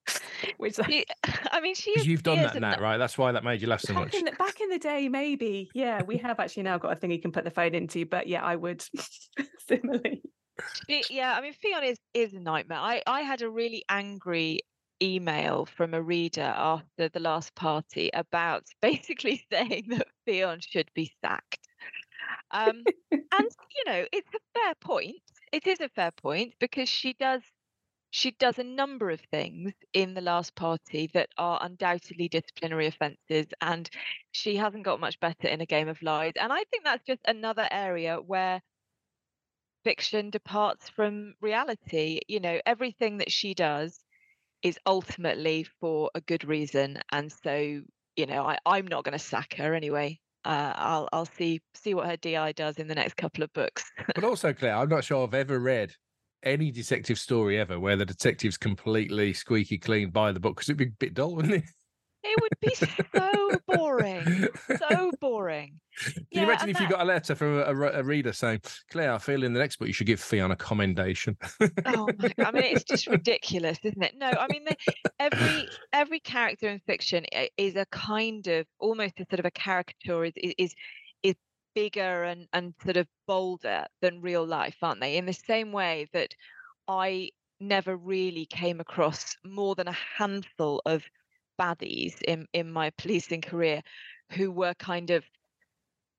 Which 0.58 0.76
she, 0.86 1.04
I 1.50 1.60
mean, 1.60 1.74
she. 1.74 1.94
You've 2.02 2.22
done 2.22 2.38
that, 2.38 2.58
Nat, 2.60 2.80
right? 2.80 2.96
That's 2.98 3.18
why 3.18 3.32
that 3.32 3.44
made 3.44 3.60
you 3.60 3.68
laugh 3.68 3.80
so 3.80 3.94
back 3.94 4.04
much. 4.04 4.14
In 4.14 4.24
the, 4.24 4.32
back 4.32 4.60
in 4.60 4.68
the 4.68 4.78
day, 4.78 5.08
maybe. 5.08 5.70
Yeah, 5.74 6.02
we 6.02 6.16
have 6.18 6.40
actually 6.40 6.64
now 6.64 6.78
got 6.78 6.92
a 6.92 6.96
thing 6.96 7.10
you 7.10 7.20
can 7.20 7.32
put 7.32 7.44
the 7.44 7.50
phone 7.50 7.74
into. 7.74 8.06
But 8.06 8.26
yeah, 8.26 8.44
I 8.44 8.56
would 8.56 8.84
similarly. 9.68 10.22
Yeah, 10.88 11.34
I 11.36 11.40
mean, 11.40 11.52
Ffion 11.52 11.84
is 11.84 11.98
is 12.14 12.34
a 12.34 12.40
nightmare. 12.40 12.78
I 12.78 13.02
I 13.06 13.22
had 13.22 13.42
a 13.42 13.50
really 13.50 13.84
angry 13.88 14.60
email 15.02 15.66
from 15.66 15.92
a 15.92 16.00
reader 16.00 16.54
after 16.56 17.08
the 17.10 17.20
last 17.20 17.54
party 17.54 18.10
about 18.14 18.64
basically 18.82 19.44
saying 19.52 19.86
that 19.88 20.08
Ffion 20.26 20.62
should 20.66 20.90
be 20.94 21.12
sacked. 21.22 21.68
Um, 22.50 22.84
and 23.10 23.22
you 23.32 23.84
know, 23.86 24.04
it's 24.12 24.34
a 24.34 24.58
fair 24.58 24.74
point. 24.80 25.16
It 25.52 25.66
is 25.66 25.80
a 25.80 25.88
fair 25.88 26.10
point 26.10 26.54
because 26.58 26.88
she 26.88 27.12
does 27.14 27.42
she 28.16 28.30
does 28.30 28.58
a 28.58 28.64
number 28.64 29.10
of 29.10 29.20
things 29.30 29.74
in 29.92 30.14
the 30.14 30.22
last 30.22 30.54
party 30.54 31.10
that 31.12 31.28
are 31.36 31.58
undoubtedly 31.60 32.28
disciplinary 32.28 32.86
offences, 32.86 33.44
and 33.60 33.90
she 34.32 34.56
hasn't 34.56 34.84
got 34.84 35.00
much 35.00 35.20
better 35.20 35.48
in 35.48 35.60
a 35.60 35.66
game 35.66 35.86
of 35.86 36.00
lies. 36.00 36.32
And 36.40 36.50
I 36.50 36.64
think 36.70 36.82
that's 36.82 37.04
just 37.04 37.20
another 37.28 37.68
area 37.70 38.16
where 38.16 38.62
fiction 39.84 40.30
departs 40.30 40.88
from 40.88 41.34
reality. 41.42 42.20
You 42.26 42.40
know, 42.40 42.58
everything 42.64 43.18
that 43.18 43.30
she 43.30 43.52
does 43.52 44.00
is 44.62 44.78
ultimately 44.86 45.66
for 45.78 46.10
a 46.14 46.22
good 46.22 46.48
reason, 46.48 46.98
and 47.12 47.30
so 47.30 47.82
you 48.16 48.24
know, 48.24 48.46
I, 48.46 48.56
I'm 48.64 48.86
not 48.86 49.04
going 49.04 49.12
to 49.12 49.22
sack 49.22 49.56
her 49.58 49.74
anyway. 49.74 50.18
Uh, 50.42 50.72
I'll 50.74 51.08
I'll 51.12 51.26
see 51.26 51.60
see 51.74 51.92
what 51.92 52.06
her 52.06 52.16
DI 52.16 52.52
does 52.52 52.78
in 52.78 52.88
the 52.88 52.94
next 52.94 53.18
couple 53.18 53.44
of 53.44 53.52
books. 53.52 53.84
but 54.14 54.24
also, 54.24 54.54
Clare, 54.54 54.76
I'm 54.76 54.88
not 54.88 55.04
sure 55.04 55.22
I've 55.22 55.34
ever 55.34 55.58
read 55.58 55.94
any 56.46 56.70
detective 56.70 57.18
story 57.18 57.58
ever 57.58 57.78
where 57.78 57.96
the 57.96 58.06
detective's 58.06 58.56
completely 58.56 59.32
squeaky 59.32 59.76
clean 59.76 60.10
by 60.10 60.32
the 60.32 60.40
book 60.40 60.56
because 60.56 60.68
it'd 60.68 60.78
be 60.78 60.84
a 60.86 60.90
bit 60.98 61.12
dull, 61.12 61.34
wouldn't 61.34 61.54
it? 61.54 61.64
It 62.28 62.40
would 62.42 62.60
be 62.60 62.74
so 62.74 63.50
boring, 63.76 64.48
so 64.78 65.12
boring. 65.20 65.78
Can 65.96 66.26
yeah, 66.30 66.40
you 66.40 66.46
imagine 66.48 66.70
if 66.70 66.76
that... 66.76 66.82
you 66.82 66.88
got 66.88 67.02
a 67.02 67.04
letter 67.04 67.34
from 67.36 67.58
a, 67.58 67.72
a, 67.72 68.02
reader 68.02 68.32
saying, 68.32 68.62
"Clare, 68.90 69.12
I 69.12 69.18
feel 69.18 69.44
in 69.44 69.52
the 69.52 69.60
next 69.60 69.76
book 69.76 69.86
you 69.86 69.94
should 69.94 70.08
give 70.08 70.20
Fiona 70.20 70.54
a 70.54 70.56
commendation." 70.56 71.36
oh 71.86 72.08
my 72.18 72.32
god! 72.36 72.46
I 72.46 72.50
mean, 72.50 72.64
it's 72.64 72.82
just 72.82 73.06
ridiculous, 73.06 73.78
isn't 73.84 74.02
it? 74.02 74.14
No, 74.16 74.26
I 74.26 74.46
mean, 74.50 74.64
the, 74.64 74.76
every 75.20 75.68
every 75.92 76.20
character 76.20 76.68
in 76.68 76.80
fiction 76.80 77.24
eh, 77.30 77.46
is 77.56 77.76
a 77.76 77.86
kind 77.92 78.46
of 78.48 78.66
almost 78.80 79.20
a 79.20 79.26
sort 79.30 79.38
of 79.38 79.44
a 79.46 79.52
caricature. 79.52 80.24
Is 80.24 80.32
is 80.58 80.74
bigger 81.76 82.24
and, 82.24 82.48
and 82.54 82.74
sort 82.82 82.96
of 82.96 83.06
bolder 83.28 83.84
than 84.00 84.22
real 84.22 84.44
life, 84.44 84.76
aren't 84.82 85.00
they? 85.00 85.16
In 85.16 85.26
the 85.26 85.32
same 85.32 85.70
way 85.70 86.08
that 86.12 86.34
I 86.88 87.30
never 87.60 87.96
really 87.96 88.46
came 88.46 88.80
across 88.80 89.36
more 89.44 89.74
than 89.76 89.86
a 89.86 89.96
handful 90.16 90.82
of 90.86 91.04
baddies 91.60 92.20
in, 92.22 92.46
in 92.52 92.72
my 92.72 92.90
policing 92.98 93.42
career 93.42 93.82
who 94.32 94.50
were 94.50 94.74
kind 94.74 95.10
of 95.10 95.22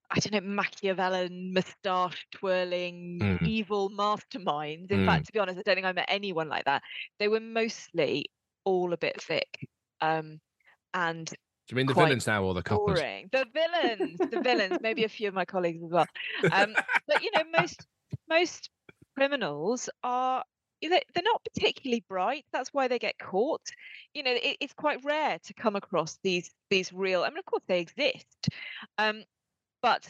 I 0.10 0.20
don't 0.20 0.42
know, 0.42 0.50
Machiavellian, 0.50 1.52
moustache 1.52 2.26
twirling, 2.32 3.20
mm. 3.22 3.42
evil 3.46 3.90
masterminds. 3.90 4.90
In 4.90 5.00
mm. 5.00 5.06
fact, 5.06 5.26
to 5.26 5.34
be 5.34 5.40
honest, 5.40 5.60
I 5.60 5.64
don't 5.64 5.76
think 5.76 5.86
I 5.86 5.92
met 5.92 6.06
anyone 6.08 6.48
like 6.48 6.64
that. 6.64 6.82
They 7.20 7.28
were 7.28 7.42
mostly 7.42 8.28
all 8.64 8.94
a 8.94 8.98
bit 8.98 9.22
thick. 9.22 9.68
Um, 10.00 10.40
and 10.94 11.30
do 11.68 11.74
you 11.74 11.78
mean 11.78 11.86
the 11.86 11.94
villains 11.94 12.28
now 12.28 12.44
or 12.44 12.54
the 12.54 12.64
couples? 12.64 13.00
Boring. 13.00 13.30
The 13.32 13.46
villains, 13.54 14.18
the 14.20 14.42
villains. 14.42 14.78
Maybe 14.82 15.04
a 15.04 15.10
few 15.10 15.28
of 15.28 15.34
my 15.34 15.44
colleagues 15.44 15.84
as 15.84 15.92
well. 15.92 16.08
Um, 16.52 16.74
but 17.08 17.22
you 17.22 17.30
know, 17.36 17.44
most 17.60 17.86
most 18.30 18.70
criminals 19.16 19.90
are 20.04 20.44
they're 20.82 21.02
not 21.24 21.44
particularly 21.44 22.06
bright. 22.08 22.46
That's 22.54 22.70
why 22.72 22.88
they 22.88 23.00
get 23.00 23.18
caught. 23.20 23.64
You 24.14 24.24
know, 24.24 24.32
it, 24.32 24.58
it's 24.62 24.74
quite 24.74 25.00
rare 25.04 25.40
to 25.44 25.54
come 25.56 25.76
across 25.76 26.18
these 26.24 26.52
these 26.70 26.94
real. 26.94 27.24
I 27.24 27.30
mean, 27.30 27.40
of 27.40 27.46
course 27.46 27.64
they 27.68 27.82
exist, 27.82 28.50
um, 28.98 29.24
but 29.82 30.10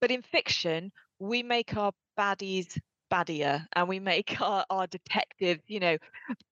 but 0.00 0.10
in 0.10 0.22
fiction 0.22 0.90
we 1.18 1.42
make 1.42 1.76
our 1.76 1.92
baddies 2.18 2.78
baddier 3.10 3.64
and 3.74 3.88
we 3.88 4.00
make 4.00 4.36
our, 4.40 4.64
our 4.68 4.86
detectives 4.88 5.62
you 5.68 5.80
know 5.80 5.96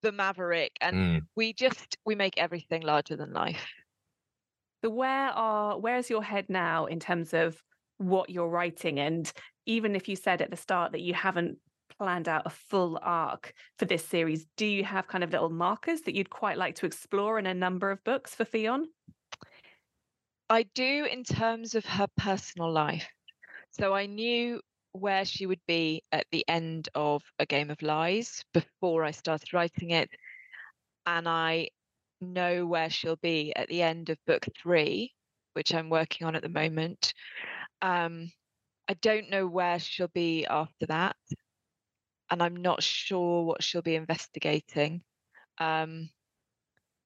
the 0.01 0.11
maverick 0.11 0.71
and 0.81 0.95
mm. 0.95 1.21
we 1.35 1.53
just 1.53 1.97
we 2.05 2.15
make 2.15 2.37
everything 2.37 2.81
larger 2.81 3.15
than 3.15 3.33
life 3.33 3.67
so 4.85 4.91
where 4.91 5.29
are 5.29 5.79
where 5.79 5.97
is 5.97 6.11
your 6.11 6.21
head 6.21 6.45
now 6.47 6.85
in 6.85 6.99
terms 6.99 7.33
of 7.33 7.59
what 7.97 8.29
you're 8.29 8.47
writing? 8.47 8.99
And 8.99 9.31
even 9.65 9.95
if 9.95 10.07
you 10.07 10.15
said 10.15 10.43
at 10.43 10.51
the 10.51 10.57
start 10.57 10.91
that 10.91 11.01
you 11.01 11.15
haven't 11.15 11.57
planned 11.97 12.29
out 12.29 12.43
a 12.45 12.51
full 12.51 12.99
arc 13.01 13.51
for 13.79 13.85
this 13.85 14.05
series, 14.05 14.45
do 14.57 14.67
you 14.67 14.83
have 14.83 15.07
kind 15.07 15.23
of 15.23 15.31
little 15.31 15.49
markers 15.49 16.01
that 16.01 16.13
you'd 16.13 16.29
quite 16.29 16.59
like 16.59 16.75
to 16.75 16.85
explore 16.85 17.39
in 17.39 17.47
a 17.47 17.53
number 17.55 17.89
of 17.89 18.03
books 18.03 18.35
for 18.35 18.45
Ffion? 18.45 18.83
I 20.51 20.67
do 20.75 21.07
in 21.11 21.23
terms 21.23 21.73
of 21.73 21.83
her 21.85 22.07
personal 22.15 22.71
life. 22.71 23.07
So 23.71 23.95
I 23.95 24.05
knew 24.05 24.61
where 24.91 25.25
she 25.25 25.47
would 25.47 25.61
be 25.67 26.03
at 26.11 26.27
the 26.31 26.45
end 26.47 26.89
of 26.93 27.23
A 27.39 27.47
Game 27.47 27.71
of 27.71 27.81
Lies 27.81 28.43
before 28.53 29.03
I 29.03 29.09
started 29.09 29.51
writing 29.51 29.89
it. 29.89 30.11
And 31.07 31.27
I 31.27 31.69
know 32.25 32.65
where 32.65 32.89
she'll 32.89 33.17
be 33.17 33.55
at 33.55 33.69
the 33.69 33.81
end 33.81 34.09
of 34.09 34.17
book 34.25 34.45
three, 34.61 35.13
which 35.53 35.73
I'm 35.73 35.89
working 35.89 36.27
on 36.27 36.35
at 36.35 36.41
the 36.41 36.49
moment. 36.49 37.13
Um, 37.81 38.31
I 38.87 38.93
don't 38.95 39.29
know 39.29 39.47
where 39.47 39.79
she'll 39.79 40.09
be 40.09 40.45
after 40.45 40.85
that, 40.87 41.15
and 42.29 42.41
I'm 42.41 42.55
not 42.55 42.83
sure 42.83 43.43
what 43.43 43.63
she'll 43.63 43.81
be 43.81 43.95
investigating. 43.95 45.01
Um, 45.57 46.09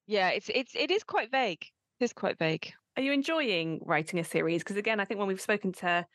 yeah, 0.06 0.30
it's 0.30 0.50
it's 0.52 0.74
it 0.74 0.90
is 0.90 1.04
quite 1.04 1.30
vague. 1.30 1.64
It 2.00 2.04
is 2.04 2.12
quite 2.12 2.38
vague. 2.38 2.72
Are 2.96 3.02
you 3.02 3.12
enjoying 3.12 3.80
writing 3.84 4.18
a 4.18 4.24
series? 4.24 4.62
Because 4.62 4.76
again, 4.76 5.00
I 5.00 5.04
think 5.04 5.18
when 5.18 5.28
we've 5.28 5.40
spoken 5.40 5.72
to 5.74 6.06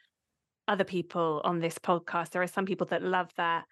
other 0.68 0.84
people 0.84 1.41
on 1.43 1.60
this 1.60 1.78
podcast, 1.78 2.32
there 2.32 2.41
are 2.41 2.47
some 2.47 2.66
people 2.66 2.88
that 2.88 3.01
love 3.01 3.30
that 3.38 3.66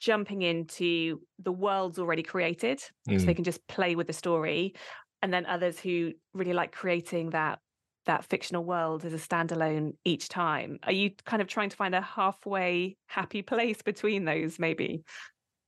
jumping 0.00 0.42
into 0.42 1.20
the 1.38 1.52
worlds 1.52 1.98
already 1.98 2.22
created 2.22 2.80
mm. 3.08 3.18
so 3.18 3.26
they 3.26 3.32
mm. 3.32 3.36
can 3.36 3.44
just 3.44 3.66
play 3.66 3.94
with 3.94 4.06
the 4.06 4.12
story 4.12 4.74
and 5.22 5.32
then 5.32 5.46
others 5.46 5.78
who 5.78 6.12
really 6.32 6.52
like 6.52 6.72
creating 6.72 7.30
that 7.30 7.58
that 8.06 8.24
fictional 8.24 8.64
world 8.64 9.04
as 9.04 9.14
a 9.14 9.16
standalone 9.16 9.92
each 10.04 10.28
time 10.28 10.78
are 10.82 10.92
you 10.92 11.10
kind 11.24 11.40
of 11.40 11.48
trying 11.48 11.70
to 11.70 11.76
find 11.76 11.94
a 11.94 12.00
halfway 12.00 12.96
happy 13.06 13.40
place 13.40 13.80
between 13.82 14.24
those 14.24 14.58
maybe 14.58 15.02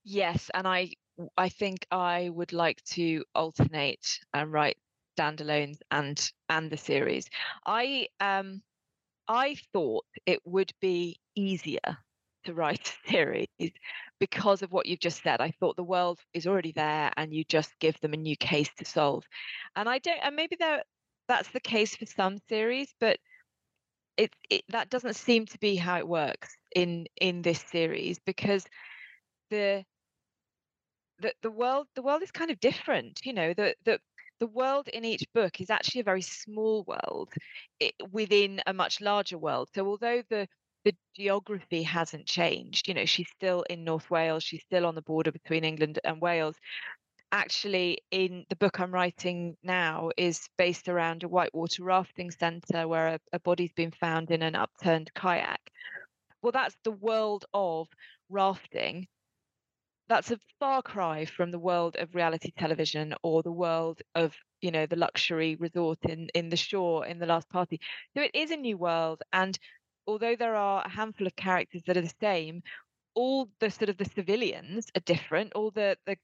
yes 0.03 0.51
and 0.53 0.67
i 0.67 0.89
i 1.35 1.49
think 1.49 1.87
i 1.89 2.29
would 2.29 2.53
like 2.53 2.83
to 2.83 3.23
alternate 3.33 4.19
and 4.33 4.51
write 4.51 4.77
standalones 5.17 5.77
and 5.89 6.31
and 6.49 6.69
the 6.69 6.77
series 6.77 7.27
i 7.65 8.07
um 8.19 8.61
I 9.27 9.55
thought 9.73 10.05
it 10.25 10.39
would 10.45 10.71
be 10.79 11.19
easier 11.35 11.97
to 12.47 12.53
write 12.53 12.93
a 13.05 13.09
series 13.11 13.47
because 14.19 14.63
of 14.63 14.71
what 14.71 14.85
you've 14.87 14.99
just 14.99 15.21
said. 15.21 15.41
I 15.41 15.51
thought 15.51 15.75
the 15.75 15.83
world 15.83 16.19
is 16.33 16.47
already 16.47 16.71
there 16.71 17.11
and 17.15 17.33
you 17.33 17.43
just 17.43 17.77
give 17.79 17.99
them 18.01 18.13
a 18.13 18.17
new 18.17 18.35
case 18.35 18.69
to 18.77 18.85
solve. 18.85 19.23
And 19.75 19.87
I 19.87 19.99
don't 19.99 20.19
and 20.23 20.35
maybe 20.35 20.55
there 20.59 20.83
that's 21.27 21.49
the 21.49 21.59
case 21.59 21.95
for 21.95 22.05
some 22.05 22.37
series, 22.49 22.93
but 22.99 23.19
it, 24.17 24.31
it 24.49 24.63
that 24.69 24.89
doesn't 24.89 25.15
seem 25.15 25.45
to 25.45 25.59
be 25.59 25.75
how 25.75 25.97
it 25.97 26.07
works 26.07 26.55
in 26.75 27.05
in 27.21 27.41
this 27.41 27.59
series 27.59 28.19
because 28.25 28.65
the 29.51 29.83
the 31.19 31.33
the 31.43 31.51
world 31.51 31.87
the 31.95 32.01
world 32.01 32.23
is 32.23 32.31
kind 32.31 32.51
of 32.51 32.59
different 32.59 33.19
you 33.23 33.33
know 33.33 33.53
the 33.53 33.75
the 33.85 33.99
the 34.39 34.47
world 34.47 34.87
in 34.89 35.03
each 35.03 35.25
book 35.33 35.59
is 35.61 35.69
actually 35.69 36.01
a 36.01 36.03
very 36.11 36.21
small 36.21 36.83
world 36.83 37.31
eh, 37.81 37.89
within 38.11 38.61
a 38.67 38.73
much 38.73 39.01
larger 39.01 39.37
world 39.37 39.69
so 39.73 39.85
although 39.87 40.21
the 40.29 40.47
the 40.85 40.95
geography 41.15 41.83
hasn't 41.83 42.25
changed 42.25 42.87
you 42.87 42.93
know 42.93 43.05
she's 43.05 43.29
still 43.29 43.63
in 43.69 43.83
north 43.83 44.09
wales 44.09 44.43
she's 44.43 44.63
still 44.63 44.85
on 44.85 44.95
the 44.95 45.01
border 45.01 45.31
between 45.31 45.63
england 45.63 45.99
and 46.03 46.21
wales. 46.21 46.55
Actually 47.31 47.99
in 48.11 48.45
the 48.49 48.55
book 48.55 48.79
i'm 48.79 48.93
writing 48.93 49.57
now 49.63 50.09
is 50.17 50.47
based 50.57 50.87
around 50.87 51.23
a 51.23 51.27
whitewater 51.27 51.83
rafting 51.83 52.31
centre 52.31 52.87
where 52.87 53.07
a, 53.07 53.19
a 53.33 53.39
body's 53.39 53.73
been 53.73 53.91
found 53.91 54.31
in 54.31 54.41
an 54.41 54.55
upturned 54.55 55.13
kayak. 55.13 55.59
Well 56.41 56.53
that's 56.53 56.77
the 56.83 56.91
world 56.91 57.45
of 57.53 57.87
rafting. 58.29 59.07
That's 60.07 60.31
a 60.31 60.39
far 60.59 60.81
cry 60.81 61.25
from 61.25 61.51
the 61.51 61.59
world 61.59 61.97
of 61.97 62.15
reality 62.15 62.51
television 62.57 63.13
or 63.23 63.43
the 63.43 63.51
world 63.51 64.01
of 64.15 64.33
you 64.61 64.71
know 64.71 64.85
the 64.85 64.95
luxury 64.95 65.55
resort 65.57 65.99
in 66.03 66.29
in 66.33 66.49
the 66.49 66.55
shore 66.55 67.05
in 67.05 67.19
the 67.19 67.25
last 67.25 67.49
party. 67.49 67.79
So 68.15 68.21
it 68.21 68.31
is 68.33 68.51
a 68.51 68.55
new 68.57 68.77
world 68.77 69.21
and 69.33 69.57
although 70.07 70.35
there 70.35 70.55
are 70.55 70.83
a 70.85 70.89
handful 70.89 71.27
of 71.27 71.35
characters 71.35 71.83
that 71.85 71.97
are 71.97 72.01
the 72.01 72.13
same 72.21 72.61
all 73.17 73.49
the 73.59 73.71
sort 73.71 73.89
of 73.89 73.97
the 73.97 74.05
civilians 74.05 74.85
are 74.95 75.01
different. 75.01 75.51
All 75.53 75.71
the 75.71 75.97
the, 76.05 76.15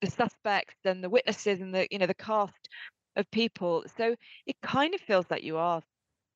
the 0.00 0.10
suspects 0.10 0.76
and 0.84 1.04
the 1.04 1.10
witnesses 1.10 1.60
and 1.60 1.74
the 1.74 1.86
you 1.90 1.98
know 1.98 2.06
the 2.06 2.14
cast 2.14 2.70
of 3.16 3.30
people. 3.30 3.84
So 3.98 4.16
it 4.46 4.56
kind 4.62 4.94
of 4.94 5.00
feels 5.02 5.26
like 5.30 5.42
you 5.42 5.58
are 5.58 5.82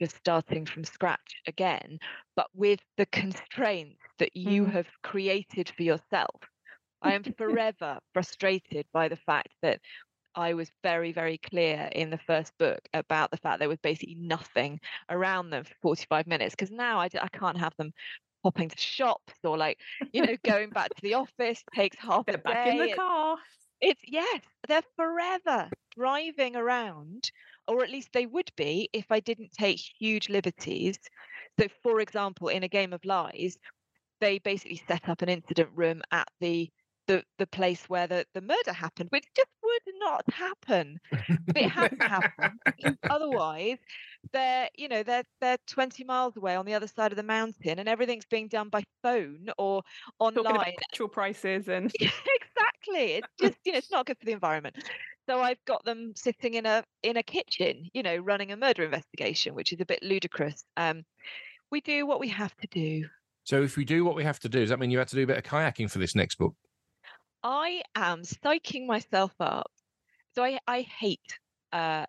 just 0.00 0.16
starting 0.16 0.66
from 0.66 0.84
scratch 0.84 1.36
again 1.46 1.98
but 2.34 2.48
with 2.54 2.80
the 2.96 3.06
constraints 3.06 4.00
that 4.18 4.34
you 4.34 4.64
mm. 4.64 4.72
have 4.72 4.86
created 5.02 5.72
for 5.76 5.82
yourself. 5.82 6.40
I 7.00 7.14
am 7.14 7.22
forever 7.38 7.98
frustrated 8.12 8.84
by 8.92 9.08
the 9.08 9.16
fact 9.16 9.48
that 9.62 9.80
I 10.34 10.54
was 10.54 10.70
very, 10.82 11.12
very 11.12 11.38
clear 11.38 11.88
in 11.92 12.10
the 12.10 12.18
first 12.18 12.52
book 12.58 12.80
about 12.94 13.30
the 13.30 13.36
fact 13.36 13.58
there 13.58 13.68
was 13.68 13.78
basically 13.82 14.16
nothing 14.16 14.80
around 15.10 15.50
them 15.50 15.64
for 15.64 15.74
45 15.82 16.26
minutes. 16.26 16.54
Because 16.54 16.70
now 16.70 17.00
I, 17.00 17.08
I 17.20 17.28
can't 17.28 17.58
have 17.58 17.74
them 17.76 17.92
popping 18.42 18.68
to 18.68 18.78
shops 18.78 19.34
or 19.44 19.56
like, 19.56 19.78
you 20.12 20.24
know, 20.24 20.36
going 20.44 20.70
back 20.70 20.88
to 20.94 21.02
the 21.02 21.14
office 21.14 21.62
takes 21.74 21.96
half 21.98 22.26
they're 22.26 22.36
a 22.36 22.38
day. 22.38 22.42
back 22.42 22.66
in 22.66 22.78
the 22.78 22.92
car. 22.94 23.36
It's, 23.80 24.00
it's 24.02 24.12
yes, 24.12 24.40
they're 24.68 24.82
forever 24.96 25.68
driving 25.96 26.56
around, 26.56 27.30
or 27.68 27.82
at 27.82 27.90
least 27.90 28.08
they 28.12 28.26
would 28.26 28.50
be 28.56 28.88
if 28.92 29.06
I 29.10 29.20
didn't 29.20 29.52
take 29.52 29.80
huge 29.98 30.28
liberties. 30.28 30.98
So, 31.60 31.66
for 31.82 32.00
example, 32.00 32.48
in 32.48 32.62
a 32.62 32.68
game 32.68 32.92
of 32.92 33.04
lies, 33.04 33.56
they 34.20 34.38
basically 34.38 34.80
set 34.88 35.08
up 35.08 35.20
an 35.22 35.28
incident 35.28 35.70
room 35.74 36.02
at 36.10 36.28
the 36.40 36.70
the 37.06 37.24
the 37.38 37.46
place 37.46 37.84
where 37.88 38.06
the, 38.06 38.24
the 38.34 38.40
murder 38.40 38.72
happened, 38.72 39.08
which 39.10 39.26
just 39.36 39.50
would 39.62 39.94
not 39.98 40.24
happen. 40.32 41.00
But 41.10 41.56
it 41.56 41.70
hasn't 41.70 42.02
happened 42.02 42.58
otherwise 43.08 43.78
they're 44.32 44.68
you 44.76 44.88
know 44.88 45.02
they're 45.02 45.24
they're 45.40 45.58
20 45.66 46.04
miles 46.04 46.36
away 46.36 46.54
on 46.54 46.64
the 46.64 46.74
other 46.74 46.86
side 46.86 47.12
of 47.12 47.16
the 47.16 47.22
mountain 47.22 47.78
and 47.78 47.88
everything's 47.88 48.24
being 48.26 48.48
done 48.48 48.68
by 48.68 48.82
phone 49.02 49.46
or 49.58 49.82
online. 50.18 50.44
Talking 50.44 50.56
about 50.56 50.74
petrol 50.90 51.08
prices 51.08 51.68
and 51.68 51.92
exactly. 52.00 53.14
It's 53.14 53.28
just 53.40 53.58
you 53.64 53.72
know 53.72 53.78
it's 53.78 53.90
not 53.90 54.06
good 54.06 54.18
for 54.18 54.26
the 54.26 54.32
environment. 54.32 54.76
So 55.28 55.40
I've 55.40 55.64
got 55.66 55.84
them 55.84 56.12
sitting 56.16 56.54
in 56.54 56.66
a 56.66 56.84
in 57.02 57.16
a 57.16 57.22
kitchen, 57.22 57.88
you 57.92 58.02
know, 58.02 58.16
running 58.16 58.52
a 58.52 58.56
murder 58.56 58.84
investigation, 58.84 59.54
which 59.54 59.72
is 59.72 59.80
a 59.80 59.86
bit 59.86 60.02
ludicrous. 60.02 60.64
Um, 60.76 61.04
we 61.70 61.80
do 61.80 62.06
what 62.06 62.20
we 62.20 62.28
have 62.28 62.56
to 62.58 62.66
do. 62.68 63.06
So 63.44 63.62
if 63.62 63.76
we 63.76 63.84
do 63.84 64.04
what 64.04 64.14
we 64.14 64.22
have 64.24 64.38
to 64.40 64.48
do, 64.48 64.60
does 64.60 64.70
that 64.70 64.78
mean 64.78 64.90
you 64.90 64.98
have 64.98 65.08
to 65.08 65.16
do 65.16 65.24
a 65.24 65.26
bit 65.26 65.38
of 65.38 65.42
kayaking 65.42 65.90
for 65.90 65.98
this 65.98 66.14
next 66.14 66.36
book? 66.36 66.54
I 67.42 67.82
am 67.94 68.22
psyching 68.22 68.86
myself 68.86 69.32
up. 69.40 69.70
So 70.34 70.44
I, 70.44 70.58
I 70.66 70.82
hate 70.82 71.38
uh, 71.72 72.06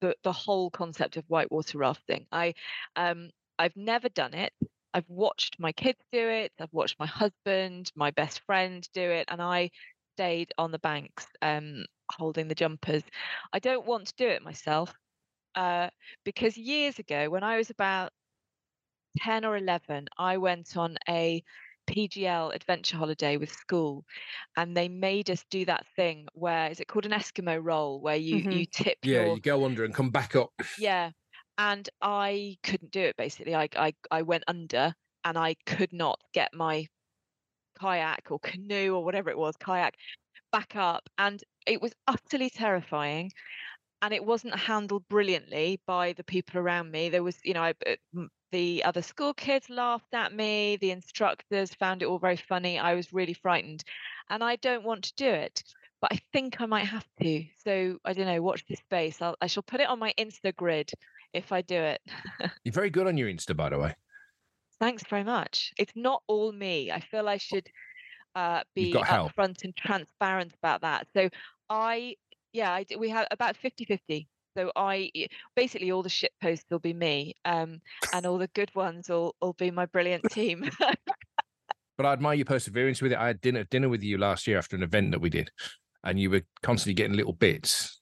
the 0.00 0.16
the 0.24 0.32
whole 0.32 0.70
concept 0.70 1.16
of 1.16 1.26
whitewater 1.28 1.78
rafting. 1.78 2.26
I 2.32 2.54
um 2.96 3.30
I've 3.58 3.76
never 3.76 4.08
done 4.10 4.34
it. 4.34 4.52
I've 4.94 5.08
watched 5.08 5.58
my 5.60 5.72
kids 5.72 6.00
do 6.12 6.28
it. 6.28 6.52
I've 6.60 6.72
watched 6.72 6.98
my 7.00 7.06
husband, 7.06 7.92
my 7.96 8.10
best 8.12 8.40
friend 8.46 8.88
do 8.94 9.02
it, 9.10 9.26
and 9.30 9.42
I 9.42 9.70
stayed 10.16 10.52
on 10.58 10.72
the 10.72 10.78
banks 10.80 11.26
um, 11.42 11.84
holding 12.12 12.48
the 12.48 12.54
jumpers. 12.54 13.02
I 13.52 13.58
don't 13.60 13.86
want 13.86 14.08
to 14.08 14.14
do 14.16 14.28
it 14.28 14.42
myself 14.42 14.94
uh, 15.56 15.90
because 16.24 16.56
years 16.58 16.98
ago, 17.00 17.30
when 17.30 17.44
I 17.44 17.58
was 17.58 17.70
about 17.70 18.12
ten 19.18 19.44
or 19.44 19.56
eleven, 19.56 20.08
I 20.18 20.36
went 20.38 20.76
on 20.76 20.96
a 21.08 21.42
PGL 21.90 22.54
adventure 22.54 22.96
holiday 22.96 23.36
with 23.36 23.52
school, 23.52 24.04
and 24.56 24.76
they 24.76 24.88
made 24.88 25.30
us 25.30 25.44
do 25.50 25.64
that 25.64 25.86
thing 25.96 26.26
where 26.34 26.70
is 26.70 26.80
it 26.80 26.88
called 26.88 27.06
an 27.06 27.12
Eskimo 27.12 27.58
roll, 27.62 28.00
where 28.00 28.16
you 28.16 28.36
mm-hmm. 28.36 28.50
you 28.50 28.66
tip. 28.66 28.98
Yeah, 29.02 29.24
your, 29.24 29.34
you 29.36 29.40
go 29.40 29.64
under 29.64 29.84
and 29.84 29.94
come 29.94 30.10
back 30.10 30.36
up. 30.36 30.52
Yeah, 30.78 31.10
and 31.58 31.88
I 32.00 32.56
couldn't 32.62 32.92
do 32.92 33.00
it. 33.00 33.16
Basically, 33.16 33.54
I 33.54 33.68
I 33.76 33.94
I 34.10 34.22
went 34.22 34.44
under, 34.46 34.94
and 35.24 35.36
I 35.36 35.56
could 35.66 35.92
not 35.92 36.20
get 36.32 36.54
my 36.54 36.86
kayak 37.78 38.30
or 38.30 38.38
canoe 38.40 38.94
or 38.94 39.04
whatever 39.04 39.30
it 39.30 39.38
was 39.38 39.56
kayak 39.56 39.94
back 40.52 40.76
up, 40.76 41.08
and 41.18 41.42
it 41.66 41.82
was 41.82 41.92
utterly 42.06 42.50
terrifying 42.50 43.30
and 44.02 44.14
it 44.14 44.24
wasn't 44.24 44.54
handled 44.58 45.06
brilliantly 45.08 45.80
by 45.86 46.12
the 46.14 46.24
people 46.24 46.58
around 46.58 46.90
me. 46.90 47.10
There 47.10 47.22
was, 47.22 47.36
you 47.44 47.54
know, 47.54 47.62
I, 47.62 47.74
uh, 47.86 48.22
the 48.52 48.84
other 48.84 49.02
school 49.02 49.34
kids 49.34 49.70
laughed 49.70 50.12
at 50.12 50.34
me. 50.34 50.76
The 50.76 50.90
instructors 50.90 51.74
found 51.74 52.02
it 52.02 52.06
all 52.06 52.18
very 52.18 52.36
funny. 52.36 52.78
I 52.78 52.94
was 52.94 53.12
really 53.12 53.34
frightened. 53.34 53.84
And 54.28 54.42
I 54.42 54.56
don't 54.56 54.84
want 54.84 55.04
to 55.04 55.14
do 55.14 55.28
it, 55.28 55.62
but 56.00 56.12
I 56.12 56.20
think 56.32 56.60
I 56.60 56.66
might 56.66 56.86
have 56.86 57.06
to. 57.22 57.44
So 57.64 57.98
I 58.04 58.12
don't 58.12 58.26
know, 58.26 58.42
watch 58.42 58.64
this 58.68 58.80
space. 58.80 59.20
I'll, 59.20 59.36
I 59.40 59.46
shall 59.46 59.62
put 59.62 59.80
it 59.80 59.88
on 59.88 59.98
my 59.98 60.12
Insta 60.18 60.54
grid 60.54 60.90
if 61.32 61.52
I 61.52 61.62
do 61.62 61.76
it. 61.76 62.00
You're 62.64 62.72
very 62.72 62.90
good 62.90 63.06
on 63.06 63.16
your 63.16 63.28
Insta, 63.28 63.56
by 63.56 63.70
the 63.70 63.78
way. 63.78 63.94
Thanks 64.80 65.02
very 65.08 65.24
much. 65.24 65.72
It's 65.78 65.92
not 65.94 66.22
all 66.26 66.52
me. 66.52 66.90
I 66.90 67.00
feel 67.00 67.28
I 67.28 67.36
should 67.36 67.68
uh, 68.34 68.62
be 68.74 68.92
upfront 68.92 69.64
and 69.64 69.76
transparent 69.76 70.54
about 70.54 70.80
that. 70.82 71.06
So 71.14 71.28
I, 71.68 72.16
yeah, 72.52 72.72
I, 72.72 72.86
we 72.98 73.10
have 73.10 73.26
about 73.30 73.56
50 73.56 73.84
50 73.84 74.28
so 74.56 74.70
I 74.76 75.10
basically 75.54 75.92
all 75.92 76.02
the 76.02 76.08
shit 76.08 76.32
posts 76.42 76.66
will 76.70 76.78
be 76.78 76.94
me, 76.94 77.34
um, 77.44 77.80
and 78.12 78.26
all 78.26 78.38
the 78.38 78.48
good 78.48 78.74
ones 78.74 79.08
will 79.08 79.34
will 79.40 79.54
be 79.54 79.70
my 79.70 79.86
brilliant 79.86 80.24
team. 80.30 80.68
but 81.96 82.06
I 82.06 82.12
admire 82.12 82.34
your 82.34 82.46
perseverance 82.46 83.02
with 83.02 83.12
it. 83.12 83.18
I 83.18 83.28
had 83.28 83.40
dinner 83.40 83.64
dinner 83.64 83.88
with 83.88 84.02
you 84.02 84.18
last 84.18 84.46
year 84.46 84.58
after 84.58 84.76
an 84.76 84.82
event 84.82 85.12
that 85.12 85.20
we 85.20 85.30
did, 85.30 85.50
and 86.04 86.18
you 86.18 86.30
were 86.30 86.42
constantly 86.62 86.94
getting 86.94 87.16
little 87.16 87.32
bits. 87.32 88.00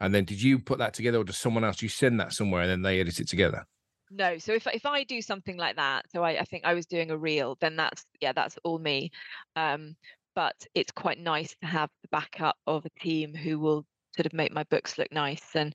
And 0.00 0.14
then 0.14 0.24
did 0.24 0.42
you 0.42 0.58
put 0.58 0.78
that 0.78 0.94
together, 0.94 1.18
or 1.18 1.24
does 1.24 1.38
someone 1.38 1.64
else? 1.64 1.82
You 1.82 1.88
send 1.88 2.20
that 2.20 2.32
somewhere, 2.32 2.62
and 2.62 2.70
then 2.70 2.82
they 2.82 3.00
edit 3.00 3.20
it 3.20 3.28
together. 3.28 3.66
No, 4.10 4.38
so 4.38 4.52
if 4.52 4.66
if 4.66 4.86
I 4.86 5.04
do 5.04 5.22
something 5.22 5.56
like 5.56 5.76
that, 5.76 6.06
so 6.10 6.22
I, 6.24 6.40
I 6.40 6.44
think 6.44 6.64
I 6.64 6.74
was 6.74 6.86
doing 6.86 7.10
a 7.10 7.16
reel, 7.16 7.56
then 7.60 7.76
that's 7.76 8.04
yeah, 8.20 8.32
that's 8.32 8.58
all 8.64 8.78
me. 8.78 9.10
Um, 9.56 9.96
but 10.34 10.54
it's 10.74 10.92
quite 10.92 11.18
nice 11.18 11.54
to 11.60 11.66
have 11.66 11.90
the 12.02 12.08
backup 12.08 12.56
of 12.66 12.84
a 12.86 13.00
team 13.00 13.34
who 13.34 13.58
will 13.58 13.84
sort 14.14 14.26
of 14.26 14.32
make 14.32 14.52
my 14.52 14.64
books 14.64 14.98
look 14.98 15.12
nice 15.12 15.54
and 15.54 15.74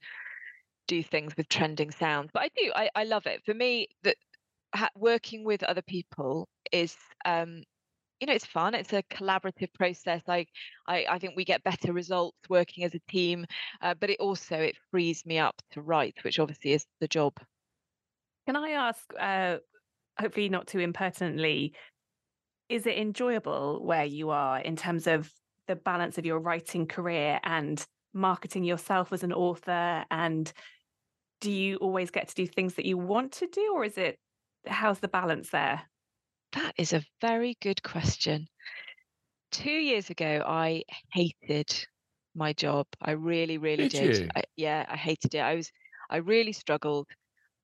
do 0.88 1.02
things 1.02 1.36
with 1.36 1.50
trending 1.50 1.92
sounds. 1.92 2.30
But 2.34 2.44
I 2.44 2.50
do, 2.56 2.72
I, 2.76 2.90
I 2.96 3.04
love 3.04 3.26
it. 3.26 3.42
For 3.46 3.54
me, 3.54 3.88
that 4.04 4.18
working 4.96 5.44
with 5.44 5.64
other 5.64 5.82
people 5.82 6.48
is 6.72 6.96
um, 7.26 7.64
you 8.20 8.28
know 8.28 8.34
it's 8.34 8.46
fun 8.46 8.74
it's 8.74 8.94
a 8.94 9.04
collaborative 9.04 9.74
process 9.74 10.22
I, 10.28 10.46
I 10.88 11.06
i 11.10 11.20
think 11.20 11.34
we 11.36 11.44
get 11.46 11.64
better 11.64 11.94
results 11.94 12.38
working 12.50 12.84
as 12.84 12.96
a 12.96 13.00
team 13.10 13.46
uh, 13.82 13.94
but 14.00 14.10
it 14.10 14.20
also 14.20 14.56
it 14.56 14.78
frees 14.92 15.26
me 15.26 15.38
up 15.38 15.56
to 15.72 15.82
write 15.82 16.16
which 16.24 16.40
obviously 16.40 16.74
is 16.74 16.86
the 17.02 17.08
job 17.08 17.34
can 18.46 18.56
i 18.56 18.72
ask 18.72 19.04
uh 19.20 19.58
hopefully 20.20 20.50
not 20.50 20.68
too 20.68 20.80
impertinently 20.80 21.74
is 22.70 22.86
it 22.88 22.98
enjoyable 22.98 23.86
where 23.86 24.06
you 24.06 24.30
are 24.30 24.60
in 24.60 24.76
terms 24.76 25.08
of 25.08 25.30
the 25.68 25.76
balance 25.76 26.18
of 26.18 26.26
your 26.26 26.40
writing 26.40 26.88
career 26.88 27.40
and 27.44 27.86
marketing 28.16 28.64
yourself 28.64 29.14
as 29.14 29.24
an 29.24 29.34
author 29.34 30.06
and 30.10 30.52
do 31.42 31.52
you 31.52 31.76
always 31.78 32.10
get 32.10 32.28
to 32.28 32.36
do 32.36 32.48
things 32.48 32.76
that 32.76 32.86
you 32.86 32.98
want 32.98 33.32
to 33.34 33.48
do 33.48 33.74
or 33.76 33.84
is 33.84 33.98
it 33.98 34.18
how's 34.68 35.00
the 35.00 35.08
balance 35.08 35.50
there 35.50 35.82
that 36.54 36.74
is 36.78 36.94
a 36.94 37.04
very 37.22 37.58
good 37.62 37.84
question 37.84 38.48
two 39.52 39.70
years 39.70 40.10
ago 40.10 40.44
i 40.48 40.82
hated 41.14 41.86
my 42.34 42.54
job 42.54 42.88
i 43.02 43.12
really 43.12 43.58
really 43.58 43.88
did, 43.88 44.14
did. 44.14 44.32
I, 44.36 44.44
yeah 44.56 44.86
i 44.90 44.96
hated 44.96 45.36
it 45.36 45.40
i 45.40 45.56
was 45.56 45.70
i 46.10 46.18
really 46.18 46.54
struggled 46.54 47.08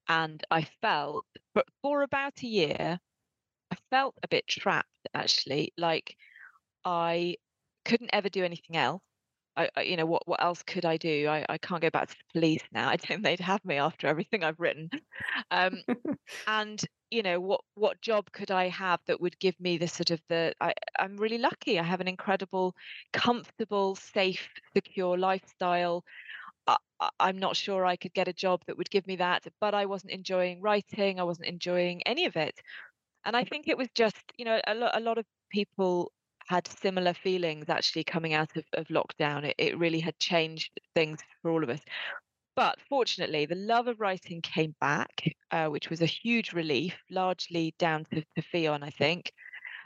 and 0.08 0.44
i 0.52 0.68
felt 0.82 1.26
but 1.54 1.66
for 1.82 2.04
about 2.04 2.42
a 2.44 2.48
year, 2.48 3.00
I 3.72 3.76
felt 3.90 4.16
a 4.24 4.28
bit 4.28 4.48
trapped 4.48 4.88
actually. 5.14 5.74
Like 5.78 6.16
I 6.86 7.36
couldn't 7.86 8.12
ever 8.14 8.30
do 8.30 8.44
anything 8.44 8.78
else. 8.78 9.02
I, 9.58 9.70
I, 9.76 9.82
you 9.84 9.98
know 9.98 10.06
what 10.06 10.28
what 10.28 10.42
else 10.42 10.64
could 10.64 10.86
I 10.86 10.98
do? 10.98 11.28
I, 11.28 11.46
I 11.50 11.58
can't 11.58 11.82
go 11.82 11.90
back 11.90 12.10
to 12.10 12.16
the 12.16 12.40
police 12.40 12.64
now. 12.72 12.90
I 12.90 12.96
don't 12.96 13.08
think 13.08 13.24
they'd 13.24 13.40
have 13.40 13.64
me 13.66 13.78
after 13.78 14.08
everything 14.08 14.44
I've 14.44 14.60
written. 14.60 14.90
Um, 15.52 15.84
and 16.48 16.82
you 17.10 17.24
know 17.24 17.40
what 17.40 17.62
what 17.76 18.02
job 18.02 18.32
could 18.32 18.52
I 18.52 18.70
have 18.70 19.02
that 19.08 19.20
would 19.22 19.38
give 19.40 19.60
me 19.60 19.78
the 19.78 19.88
sort 19.88 20.12
of 20.12 20.22
the 20.30 20.54
I, 20.62 20.74
I'm 21.00 21.18
really 21.18 21.38
lucky. 21.38 21.80
I 21.80 21.84
have 21.84 22.02
an 22.02 22.08
incredible, 22.08 22.76
comfortable, 23.14 23.96
safe, 23.96 24.50
secure 24.76 25.18
lifestyle. 25.18 26.04
I, 26.68 26.78
I'm 27.20 27.38
not 27.40 27.56
sure 27.56 27.86
I 27.86 27.96
could 27.96 28.14
get 28.14 28.28
a 28.28 28.34
job 28.34 28.62
that 28.68 28.78
would 28.78 28.90
give 28.92 29.08
me 29.08 29.18
that, 29.18 29.46
but 29.60 29.74
I 29.74 29.86
wasn't 29.86 30.14
enjoying 30.14 30.62
writing. 30.62 31.20
I 31.20 31.24
wasn't 31.24 31.48
enjoying 31.50 32.02
any 32.04 32.26
of 32.26 32.36
it. 32.36 32.60
And 33.26 33.36
I 33.38 33.44
think 33.44 33.68
it 33.68 33.78
was 33.78 33.90
just, 33.96 34.18
you 34.38 34.46
know, 34.46 34.60
a 34.68 34.76
lot 34.76 34.98
a 34.98 35.00
lot 35.02 35.18
of 35.18 35.26
people 35.52 36.12
had 36.48 36.68
similar 36.68 37.14
feelings 37.14 37.70
actually 37.70 38.04
coming 38.04 38.34
out 38.34 38.56
of, 38.58 38.66
of 38.74 38.88
lockdown. 38.88 39.44
It, 39.44 39.56
it 39.58 39.78
really 39.78 40.00
had 40.00 40.18
changed 40.20 40.80
things 40.96 41.20
for 41.42 41.52
all 41.52 41.64
of 41.64 41.70
us. 41.70 41.82
But 42.56 42.78
fortunately, 42.90 43.46
the 43.46 43.56
love 43.56 43.88
of 43.88 44.00
writing 44.00 44.42
came 44.42 44.76
back, 44.82 45.24
uh, 45.52 45.68
which 45.68 45.90
was 45.90 46.02
a 46.02 46.06
huge 46.06 46.52
relief, 46.52 46.96
largely 47.10 47.74
down 47.80 48.06
to, 48.06 48.22
to 48.22 48.42
Ffion, 48.42 48.84
I 48.84 48.90
think. 48.90 49.32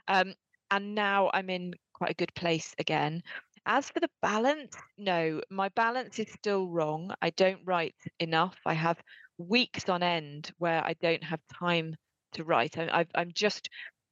Um, 0.07 0.33
and 0.71 0.95
now 0.95 1.29
I'm 1.33 1.49
in 1.49 1.73
quite 1.93 2.11
a 2.11 2.15
good 2.15 2.33
place 2.33 2.73
again. 2.79 3.21
As 3.67 3.89
for 3.89 3.99
the 3.99 4.09
balance, 4.21 4.75
no, 4.97 5.41
my 5.49 5.69
balance 5.69 6.19
is 6.19 6.31
still 6.31 6.67
wrong. 6.67 7.13
I 7.21 7.31
don't 7.31 7.61
write 7.65 7.95
enough. 8.19 8.55
I 8.65 8.73
have 8.73 8.97
weeks 9.37 9.89
on 9.89 10.03
end 10.03 10.51
where 10.57 10.83
I 10.83 10.93
don't 11.01 11.23
have 11.23 11.39
time 11.53 11.95
to 12.33 12.43
write. 12.43 12.77
I, 12.77 13.05
I'm 13.15 13.31
just 13.33 13.69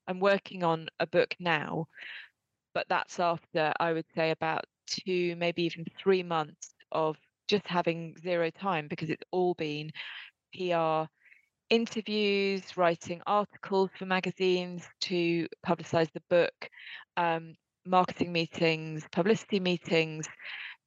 I'm 0.07 0.19
working 0.19 0.63
on 0.63 0.87
a 0.99 1.07
book 1.07 1.35
now 1.39 1.87
but 2.73 2.85
that's 2.89 3.19
after 3.19 3.71
I 3.79 3.93
would 3.93 4.05
say 4.15 4.31
about 4.31 4.65
two, 4.87 5.35
maybe 5.37 5.63
even 5.63 5.85
three 5.97 6.23
months 6.23 6.73
of 6.91 7.17
just 7.47 7.67
having 7.67 8.15
zero 8.21 8.49
time 8.49 8.87
because 8.87 9.09
it's 9.09 9.23
all 9.31 9.53
been 9.55 9.91
PR 10.55 11.03
interviews, 11.69 12.77
writing 12.77 13.21
articles 13.25 13.89
for 13.97 14.05
magazines 14.05 14.83
to 15.01 15.47
publicize 15.65 16.11
the 16.13 16.21
book, 16.29 16.69
um, 17.17 17.55
marketing 17.85 18.31
meetings, 18.31 19.03
publicity 19.11 19.59
meetings, 19.59 20.27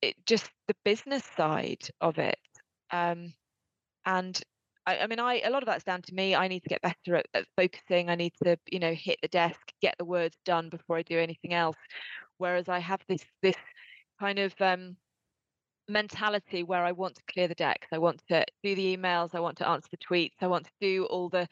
it 0.02 0.14
just 0.26 0.50
the 0.68 0.74
business 0.84 1.24
side 1.36 1.88
of 2.00 2.18
it. 2.18 2.38
Um, 2.90 3.32
and 4.04 4.40
I, 4.86 4.98
I, 4.98 5.06
mean, 5.06 5.18
I 5.18 5.40
a 5.40 5.50
lot 5.50 5.62
of 5.62 5.66
that's 5.66 5.84
down 5.84 6.02
to 6.02 6.14
me. 6.14 6.34
I 6.34 6.48
need 6.48 6.62
to 6.62 6.68
get 6.68 6.82
better 6.82 7.16
at, 7.16 7.26
at, 7.34 7.46
focusing. 7.56 8.08
I 8.08 8.14
need 8.14 8.32
to, 8.44 8.56
you 8.70 8.78
know, 8.78 8.94
hit 8.94 9.18
the 9.20 9.28
desk, 9.28 9.60
get 9.82 9.96
the 9.98 10.04
words 10.04 10.36
done 10.44 10.68
before 10.68 10.96
I 10.96 11.02
do 11.02 11.18
anything 11.18 11.54
else. 11.54 11.76
Whereas 12.38 12.68
I 12.68 12.78
have 12.78 13.00
this 13.08 13.24
this 13.42 13.56
kind 14.20 14.38
of 14.38 14.54
um, 14.60 14.96
mentality 15.88 16.62
where 16.62 16.84
I 16.84 16.92
want 16.92 17.16
to 17.16 17.22
clear 17.30 17.48
the 17.48 17.54
decks. 17.54 17.88
I 17.92 17.98
want 17.98 18.22
to 18.30 18.44
do 18.62 18.74
the 18.74 18.96
emails. 18.96 19.34
I 19.34 19.40
want 19.40 19.58
to 19.58 19.68
answer 19.68 19.88
the 19.90 19.98
tweets. 19.98 20.36
I 20.40 20.46
want 20.46 20.66
to 20.66 20.72
do 20.80 21.04
all 21.06 21.28
the 21.28 21.48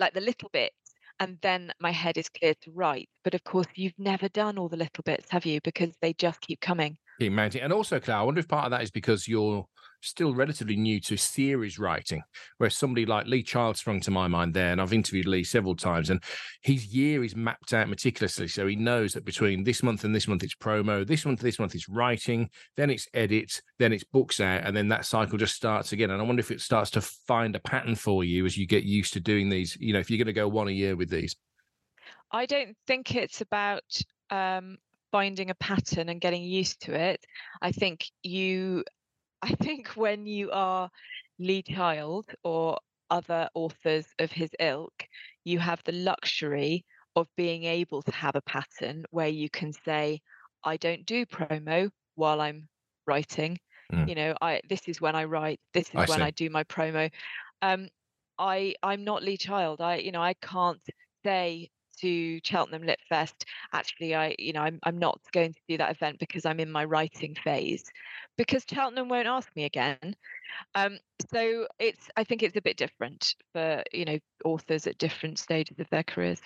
like 0.00 0.14
the 0.14 0.20
little 0.20 0.50
bits, 0.52 0.94
and 1.20 1.38
then 1.42 1.72
my 1.80 1.92
head 1.92 2.16
is 2.16 2.28
clear 2.28 2.54
to 2.62 2.72
write. 2.72 3.08
But 3.22 3.34
of 3.34 3.44
course, 3.44 3.68
you've 3.76 3.98
never 3.98 4.28
done 4.28 4.58
all 4.58 4.68
the 4.68 4.76
little 4.76 5.02
bits, 5.04 5.30
have 5.30 5.46
you? 5.46 5.60
Because 5.62 5.92
they 6.00 6.14
just 6.14 6.40
keep 6.40 6.60
coming. 6.60 6.96
Keep 7.20 7.32
mounting, 7.32 7.62
and 7.62 7.72
also, 7.72 8.00
Clare, 8.00 8.16
I 8.16 8.22
wonder 8.22 8.40
if 8.40 8.48
part 8.48 8.64
of 8.64 8.72
that 8.72 8.82
is 8.82 8.90
because 8.90 9.28
you're 9.28 9.66
still 10.02 10.34
relatively 10.34 10.76
new 10.76 11.00
to 11.00 11.16
series 11.16 11.78
writing, 11.78 12.22
where 12.58 12.70
somebody 12.70 13.06
like 13.06 13.26
Lee 13.26 13.42
Child 13.42 13.76
sprung 13.76 14.00
to 14.00 14.10
my 14.10 14.28
mind 14.28 14.52
there, 14.52 14.72
and 14.72 14.80
I've 14.80 14.92
interviewed 14.92 15.26
Lee 15.26 15.44
several 15.44 15.74
times, 15.74 16.10
and 16.10 16.22
his 16.62 16.86
year 16.86 17.24
is 17.24 17.36
mapped 17.36 17.72
out 17.72 17.88
meticulously. 17.88 18.48
So 18.48 18.66
he 18.66 18.76
knows 18.76 19.12
that 19.14 19.24
between 19.24 19.64
this 19.64 19.82
month 19.82 20.04
and 20.04 20.14
this 20.14 20.28
month 20.28 20.42
it's 20.42 20.54
promo, 20.54 21.06
this 21.06 21.24
month, 21.24 21.40
this 21.40 21.58
month 21.58 21.74
it's 21.74 21.88
writing, 21.88 22.50
then 22.76 22.90
it's 22.90 23.08
edit, 23.14 23.62
then 23.78 23.92
it's 23.92 24.04
books 24.04 24.40
out, 24.40 24.64
and 24.64 24.76
then 24.76 24.88
that 24.88 25.06
cycle 25.06 25.38
just 25.38 25.54
starts 25.54 25.92
again. 25.92 26.10
And 26.10 26.20
I 26.20 26.24
wonder 26.24 26.40
if 26.40 26.50
it 26.50 26.60
starts 26.60 26.90
to 26.90 27.00
find 27.00 27.56
a 27.56 27.60
pattern 27.60 27.94
for 27.94 28.24
you 28.24 28.44
as 28.44 28.56
you 28.56 28.66
get 28.66 28.84
used 28.84 29.12
to 29.14 29.20
doing 29.20 29.48
these, 29.48 29.76
you 29.80 29.92
know, 29.92 30.00
if 30.00 30.10
you're 30.10 30.18
going 30.18 30.26
to 30.26 30.32
go 30.32 30.48
one 30.48 30.68
a 30.68 30.72
year 30.72 30.96
with 30.96 31.10
these. 31.10 31.36
I 32.30 32.46
don't 32.46 32.76
think 32.86 33.14
it's 33.14 33.40
about 33.42 33.84
um, 34.30 34.78
finding 35.12 35.50
a 35.50 35.54
pattern 35.54 36.08
and 36.08 36.20
getting 36.20 36.42
used 36.42 36.80
to 36.82 36.94
it. 36.94 37.24
I 37.60 37.70
think 37.70 38.06
you 38.22 38.84
I 39.42 39.54
think 39.54 39.88
when 39.88 40.26
you 40.26 40.50
are 40.52 40.88
Lee 41.38 41.62
Child 41.62 42.26
or 42.44 42.78
other 43.10 43.48
authors 43.54 44.06
of 44.18 44.30
his 44.30 44.50
ilk, 44.60 44.92
you 45.44 45.58
have 45.58 45.82
the 45.84 45.92
luxury 45.92 46.84
of 47.16 47.26
being 47.36 47.64
able 47.64 48.02
to 48.02 48.12
have 48.12 48.36
a 48.36 48.42
pattern 48.42 49.04
where 49.10 49.28
you 49.28 49.50
can 49.50 49.72
say, 49.84 50.20
I 50.64 50.76
don't 50.76 51.04
do 51.04 51.26
promo 51.26 51.90
while 52.14 52.40
I'm 52.40 52.68
writing. 53.06 53.58
Mm. 53.92 54.08
You 54.08 54.14
know, 54.14 54.34
I 54.40 54.60
this 54.68 54.88
is 54.88 55.00
when 55.00 55.16
I 55.16 55.24
write, 55.24 55.60
this 55.74 55.88
is 55.88 55.94
I 55.96 56.04
when 56.06 56.18
see. 56.18 56.24
I 56.24 56.30
do 56.30 56.48
my 56.48 56.64
promo. 56.64 57.10
Um, 57.60 57.88
I 58.38 58.74
I'm 58.82 59.04
not 59.04 59.22
Lee 59.22 59.36
Child. 59.36 59.80
I 59.80 59.96
you 59.96 60.12
know 60.12 60.22
I 60.22 60.34
can't 60.34 60.80
say 61.24 61.70
to 62.02 62.40
Cheltenham 62.44 62.82
Lit 62.82 63.00
Fest, 63.08 63.44
actually, 63.72 64.14
I, 64.14 64.34
you 64.38 64.52
know, 64.52 64.60
I'm, 64.60 64.78
I'm 64.82 64.98
not 64.98 65.20
going 65.32 65.52
to 65.52 65.60
do 65.68 65.78
that 65.78 65.90
event 65.90 66.18
because 66.18 66.44
I'm 66.44 66.60
in 66.60 66.70
my 66.70 66.84
writing 66.84 67.34
phase, 67.34 67.84
because 68.36 68.64
Cheltenham 68.68 69.08
won't 69.08 69.26
ask 69.26 69.48
me 69.56 69.64
again. 69.64 70.14
Um, 70.74 70.98
so 71.30 71.66
it's, 71.78 72.08
I 72.16 72.24
think 72.24 72.42
it's 72.42 72.56
a 72.56 72.62
bit 72.62 72.76
different 72.76 73.34
for, 73.52 73.82
you 73.92 74.04
know, 74.04 74.18
authors 74.44 74.86
at 74.86 74.98
different 74.98 75.38
stages 75.38 75.78
of 75.78 75.88
their 75.90 76.02
careers. 76.02 76.40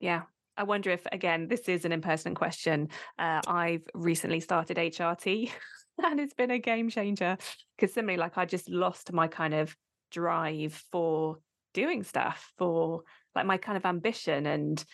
Yeah. 0.00 0.22
I 0.56 0.62
wonder 0.62 0.90
if, 0.90 1.06
again, 1.12 1.48
this 1.48 1.68
is 1.68 1.84
an 1.84 1.92
impertinent 1.92 2.36
question. 2.36 2.88
Uh, 3.18 3.42
I've 3.46 3.82
recently 3.92 4.40
started 4.40 4.78
HRT 4.78 5.50
and 6.02 6.18
it's 6.18 6.34
been 6.34 6.50
a 6.50 6.58
game 6.58 6.88
changer 6.88 7.36
because 7.76 7.92
similarly, 7.92 8.18
like 8.18 8.38
I 8.38 8.46
just 8.46 8.68
lost 8.70 9.12
my 9.12 9.28
kind 9.28 9.52
of 9.52 9.76
drive 10.10 10.72
for 10.90 11.38
doing 11.74 12.02
stuff 12.02 12.52
for 12.56 13.02
like 13.36 13.46
my 13.46 13.58
kind 13.58 13.76
of 13.76 13.86
ambition 13.86 14.46
and 14.46 14.84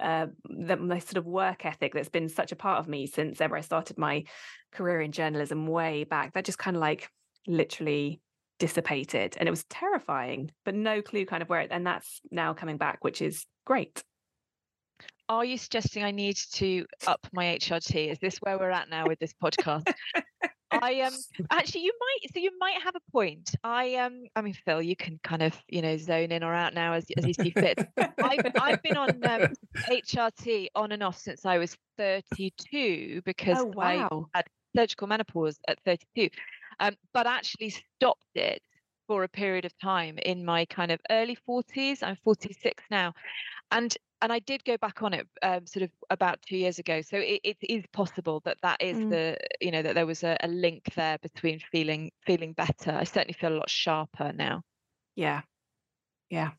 uh, 0.00 0.26
the, 0.48 0.76
my 0.76 0.98
sort 0.98 1.18
of 1.18 1.26
work 1.26 1.66
ethic 1.66 1.92
that's 1.92 2.08
been 2.08 2.28
such 2.28 2.52
a 2.52 2.56
part 2.56 2.80
of 2.80 2.88
me 2.88 3.06
since 3.06 3.40
ever 3.40 3.56
I 3.56 3.60
started 3.60 3.98
my 3.98 4.24
career 4.72 5.00
in 5.00 5.12
journalism 5.12 5.66
way 5.66 6.04
back. 6.04 6.32
That 6.32 6.44
just 6.44 6.58
kind 6.58 6.76
of 6.76 6.80
like 6.80 7.08
literally 7.46 8.20
dissipated 8.58 9.36
and 9.38 9.46
it 9.46 9.50
was 9.50 9.64
terrifying, 9.64 10.50
but 10.64 10.74
no 10.74 11.02
clue 11.02 11.26
kind 11.26 11.42
of 11.42 11.48
where 11.48 11.60
it, 11.60 11.70
and 11.70 11.86
that's 11.86 12.20
now 12.30 12.54
coming 12.54 12.76
back, 12.76 13.04
which 13.04 13.20
is 13.20 13.44
great. 13.66 14.02
Are 15.28 15.44
you 15.44 15.58
suggesting 15.58 16.02
I 16.02 16.10
need 16.10 16.36
to 16.54 16.86
up 17.06 17.24
my 17.32 17.56
HRT? 17.58 18.10
Is 18.10 18.18
this 18.18 18.38
where 18.38 18.58
we're 18.58 18.70
at 18.70 18.90
now 18.90 19.06
with 19.06 19.18
this 19.18 19.32
podcast? 19.42 19.92
I 20.72 21.00
um 21.00 21.14
actually 21.50 21.82
you 21.82 21.92
might 22.00 22.32
so 22.32 22.40
you 22.40 22.50
might 22.58 22.80
have 22.82 22.94
a 22.94 23.12
point. 23.12 23.54
I 23.64 23.96
um 23.96 24.24
I 24.36 24.42
mean 24.42 24.54
Phil, 24.54 24.82
you 24.82 24.96
can 24.96 25.18
kind 25.22 25.42
of 25.42 25.54
you 25.68 25.82
know 25.82 25.96
zone 25.96 26.32
in 26.32 26.42
or 26.42 26.54
out 26.54 26.74
now 26.74 26.92
as 26.92 27.06
as 27.16 27.26
you 27.26 27.34
see 27.34 27.50
fit. 27.50 27.78
I've 28.22 28.52
I've 28.60 28.82
been 28.82 28.96
on 28.96 29.10
um, 29.24 29.52
HRT 29.90 30.68
on 30.74 30.92
and 30.92 31.02
off 31.02 31.18
since 31.18 31.44
I 31.44 31.58
was 31.58 31.76
32 31.96 33.22
because 33.24 33.58
oh, 33.58 33.72
wow. 33.74 34.28
I 34.32 34.38
had 34.38 34.46
surgical 34.76 35.08
menopause 35.08 35.58
at 35.68 35.78
32, 35.84 36.28
um, 36.78 36.94
but 37.12 37.26
actually 37.26 37.70
stopped 37.70 38.24
it 38.34 38.62
for 39.06 39.24
a 39.24 39.28
period 39.28 39.64
of 39.64 39.76
time 39.78 40.18
in 40.18 40.44
my 40.44 40.64
kind 40.66 40.92
of 40.92 41.00
early 41.10 41.36
40s. 41.48 42.02
I'm 42.02 42.16
46 42.22 42.84
now, 42.90 43.12
and 43.70 43.96
and 44.22 44.32
I 44.32 44.38
did 44.40 44.64
go 44.64 44.76
back 44.76 45.02
on 45.02 45.14
it 45.14 45.26
um, 45.42 45.66
sort 45.66 45.84
of 45.84 45.90
about 46.10 46.42
two 46.42 46.56
years 46.56 46.78
ago. 46.78 47.00
So 47.00 47.16
it, 47.16 47.40
it 47.42 47.56
is 47.62 47.84
possible 47.92 48.42
that 48.44 48.58
that 48.62 48.80
is 48.80 48.98
mm. 48.98 49.10
the 49.10 49.36
you 49.60 49.70
know 49.70 49.82
that 49.82 49.94
there 49.94 50.06
was 50.06 50.22
a, 50.22 50.36
a, 50.42 50.48
link 50.48 50.92
there 50.94 51.18
between 51.18 51.60
feeling 51.72 52.10
feeling 52.26 52.52
better. 52.52 52.92
I 52.92 53.04
certainly 53.04 53.34
feel 53.34 53.52
a 53.52 53.58
lot 53.58 53.70
sharper 53.70 54.32
now. 54.32 54.62
Yeah, 55.16 55.42
yeah. 56.28 56.50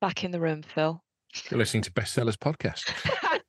Back 0.00 0.24
in 0.24 0.30
the 0.30 0.40
room, 0.40 0.62
Phil. 0.62 1.02
You're 1.50 1.58
listening 1.58 1.84
to 1.84 1.92
Bestsellers 1.92 2.36
podcast. 2.36 2.90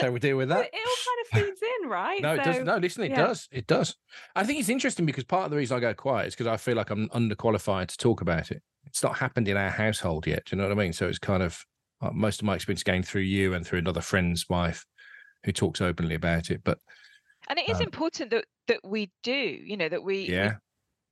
so 0.00 0.10
we 0.10 0.18
deal 0.18 0.36
with 0.36 0.48
that. 0.48 0.64
It, 0.64 0.74
all 0.74 1.40
kind 1.40 1.44
of 1.44 1.48
feeds 1.48 1.62
in, 1.62 1.88
right? 1.88 2.20
no, 2.20 2.34
so, 2.34 2.40
it 2.40 2.44
does. 2.44 2.64
No, 2.64 2.76
listen, 2.78 3.04
it 3.04 3.10
yeah. 3.10 3.26
does. 3.26 3.48
It 3.52 3.66
does. 3.68 3.96
I 4.34 4.44
think 4.44 4.58
it's 4.58 4.68
interesting 4.68 5.06
because 5.06 5.24
part 5.24 5.44
of 5.44 5.50
the 5.52 5.56
reason 5.56 5.76
I 5.76 5.80
go 5.80 5.94
quiet 5.94 6.28
is 6.28 6.34
because 6.34 6.48
I 6.48 6.56
feel 6.56 6.74
like 6.74 6.90
I'm 6.90 7.08
underqualified 7.10 7.88
to 7.88 7.96
talk 7.98 8.20
about 8.20 8.50
it. 8.50 8.62
It's 8.84 9.02
not 9.02 9.18
happened 9.18 9.46
in 9.46 9.56
our 9.56 9.70
household 9.70 10.26
yet. 10.26 10.46
Do 10.46 10.56
you 10.56 10.62
know 10.62 10.68
what 10.68 10.76
I 10.76 10.82
mean? 10.82 10.92
So 10.92 11.06
it's 11.06 11.18
kind 11.18 11.42
of 11.42 11.64
most 12.12 12.40
of 12.40 12.46
my 12.46 12.54
experience 12.54 12.82
gained 12.82 13.06
through 13.06 13.22
you 13.22 13.54
and 13.54 13.66
through 13.66 13.78
another 13.78 14.00
friend's 14.00 14.48
wife 14.48 14.84
who 15.44 15.52
talks 15.52 15.80
openly 15.80 16.14
about 16.14 16.50
it. 16.50 16.62
But 16.64 16.78
and 17.48 17.58
it 17.58 17.68
is 17.68 17.80
uh, 17.80 17.84
important 17.84 18.30
that 18.30 18.44
that 18.68 18.80
we 18.84 19.10
do, 19.22 19.32
you 19.32 19.76
know, 19.76 19.88
that 19.88 20.02
we 20.02 20.28
yeah. 20.28 20.54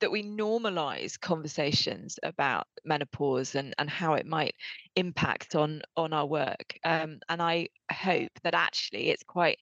That 0.01 0.11
we 0.11 0.24
normalize 0.24 1.20
conversations 1.20 2.18
about 2.24 2.66
menopause 2.85 3.55
and, 3.55 3.72
and 3.78 3.89
how 3.89 4.14
it 4.14 4.26
might 4.26 4.57
impact 4.97 5.55
on 5.55 5.80
on 5.97 6.12
our 6.12 6.26
work. 6.26 6.76
Um, 6.85 7.20
and 7.28 7.41
I 7.41 7.68
hope 7.93 8.33
that 8.43 8.55
actually 8.55 9.11
it's 9.11 9.22
quite 9.22 9.59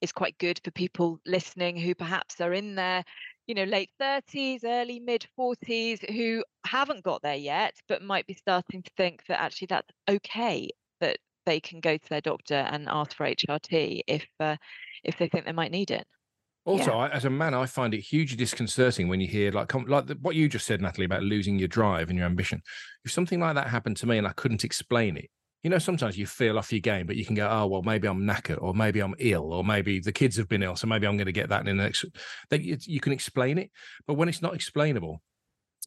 it's 0.00 0.12
quite 0.12 0.36
good 0.38 0.60
for 0.64 0.70
people 0.70 1.20
listening 1.26 1.76
who 1.76 1.94
perhaps 1.94 2.40
are 2.40 2.54
in 2.54 2.74
their 2.74 3.04
you 3.46 3.54
know, 3.54 3.64
late 3.64 3.90
30s, 4.00 4.64
early 4.64 5.00
mid 5.00 5.26
40s 5.38 6.08
who 6.10 6.44
haven't 6.64 7.02
got 7.02 7.22
there 7.22 7.34
yet, 7.34 7.74
but 7.88 8.02
might 8.02 8.26
be 8.26 8.34
starting 8.34 8.82
to 8.82 8.90
think 8.96 9.24
that 9.28 9.40
actually 9.40 9.66
that's 9.70 9.88
okay 10.08 10.68
that 11.00 11.18
they 11.44 11.60
can 11.60 11.80
go 11.80 11.96
to 11.96 12.08
their 12.08 12.20
doctor 12.20 12.54
and 12.54 12.88
ask 12.88 13.16
for 13.16 13.26
HRT 13.26 14.02
if 14.06 14.26
uh, 14.38 14.56
if 15.02 15.18
they 15.18 15.28
think 15.28 15.44
they 15.44 15.52
might 15.52 15.72
need 15.72 15.90
it. 15.90 16.06
Also, 16.64 16.92
yeah. 16.92 16.96
I, 16.96 17.08
as 17.08 17.24
a 17.24 17.30
man, 17.30 17.54
I 17.54 17.66
find 17.66 17.92
it 17.92 18.00
hugely 18.00 18.36
disconcerting 18.36 19.08
when 19.08 19.20
you 19.20 19.26
hear 19.26 19.50
like 19.50 19.74
like 19.74 20.06
the, 20.06 20.14
what 20.20 20.36
you 20.36 20.48
just 20.48 20.66
said, 20.66 20.80
Natalie, 20.80 21.06
about 21.06 21.24
losing 21.24 21.58
your 21.58 21.68
drive 21.68 22.08
and 22.08 22.16
your 22.16 22.26
ambition. 22.26 22.62
If 23.04 23.10
something 23.10 23.40
like 23.40 23.56
that 23.56 23.66
happened 23.66 23.96
to 23.98 24.06
me 24.06 24.18
and 24.18 24.26
I 24.26 24.32
couldn't 24.32 24.62
explain 24.62 25.16
it, 25.16 25.28
you 25.62 25.70
know, 25.70 25.78
sometimes 25.78 26.18
you 26.18 26.26
feel 26.26 26.58
off 26.58 26.72
your 26.72 26.80
game, 26.80 27.06
but 27.06 27.16
you 27.16 27.24
can 27.24 27.34
go, 27.34 27.48
oh 27.48 27.66
well, 27.66 27.82
maybe 27.82 28.08
I'm 28.08 28.22
knackered, 28.22 28.60
or 28.60 28.74
maybe 28.74 29.00
I'm 29.00 29.14
ill, 29.18 29.52
or 29.52 29.64
maybe 29.64 30.00
the 30.00 30.12
kids 30.12 30.36
have 30.36 30.48
been 30.48 30.62
ill, 30.62 30.76
so 30.76 30.86
maybe 30.86 31.06
I'm 31.06 31.16
going 31.16 31.26
to 31.26 31.32
get 31.32 31.48
that 31.50 31.66
in 31.66 31.76
the 31.76 31.82
next. 31.82 32.04
That 32.50 32.62
you, 32.62 32.76
you 32.80 33.00
can 33.00 33.12
explain 33.12 33.58
it, 33.58 33.70
but 34.06 34.14
when 34.14 34.28
it's 34.28 34.42
not 34.42 34.54
explainable 34.54 35.22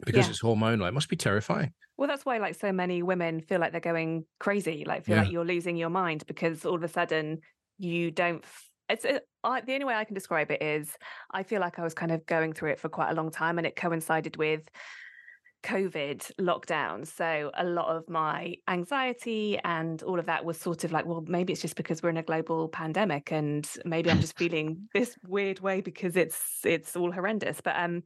because 0.06 0.26
yeah. 0.26 0.32
it's 0.32 0.42
hormonal, 0.42 0.88
it 0.88 0.94
must 0.94 1.10
be 1.10 1.16
terrifying. 1.16 1.74
Well, 1.98 2.08
that's 2.08 2.26
why 2.26 2.38
like 2.38 2.56
so 2.56 2.72
many 2.72 3.04
women 3.04 3.42
feel 3.42 3.60
like 3.60 3.72
they're 3.72 3.82
going 3.82 4.26
crazy, 4.40 4.84
like 4.86 5.06
feel 5.06 5.16
yeah. 5.16 5.24
like 5.24 5.32
you're 5.32 5.46
losing 5.46 5.78
your 5.78 5.90
mind 5.90 6.26
because 6.28 6.66
all 6.66 6.76
of 6.76 6.84
a 6.84 6.90
sudden 6.90 7.40
you 7.78 8.12
don't 8.12 8.44
it's 8.90 9.06
I, 9.44 9.62
the 9.62 9.74
only 9.74 9.86
way 9.86 9.96
I 9.96 10.04
can 10.04 10.14
describe 10.14 10.52
it 10.52 10.62
is 10.62 10.92
I 11.32 11.44
feel 11.44 11.60
like 11.60 11.80
I 11.80 11.84
was 11.84 11.94
kind 11.94 12.12
of 12.12 12.26
going 12.26 12.54
through 12.54 12.72
it 12.72 12.80
for 12.80 12.90
quite 12.90 13.10
a 13.10 13.16
long 13.16 13.32
time, 13.32 13.58
and 13.58 13.66
it 13.66 13.76
coincided 13.76 14.38
with 14.38 14.68
COVID 15.66 16.32
lockdown. 16.40 17.08
So 17.08 17.52
a 17.58 17.66
lot 17.66 17.88
of 17.88 18.08
my 18.08 18.56
anxiety 18.68 19.58
and 19.64 20.02
all 20.04 20.20
of 20.20 20.28
that 20.28 20.46
was 20.46 20.60
sort 20.60 20.84
of 20.84 20.92
like, 20.92 21.06
well, 21.06 21.24
maybe 21.28 21.52
it's 21.52 21.62
just 21.62 21.76
because 21.76 22.04
we're 22.04 22.12
in 22.12 22.18
a 22.18 22.24
global 22.24 22.70
pandemic, 22.70 23.32
and 23.32 23.68
maybe 23.84 24.12
I'm 24.12 24.22
just 24.22 24.38
feeling 24.38 24.88
this 24.94 25.18
weird 25.28 25.60
way 25.60 25.82
because 25.82 26.16
it's 26.16 26.60
it's 26.64 26.96
all 26.96 27.12
horrendous. 27.12 27.62
But 27.62 27.76
um, 27.78 28.04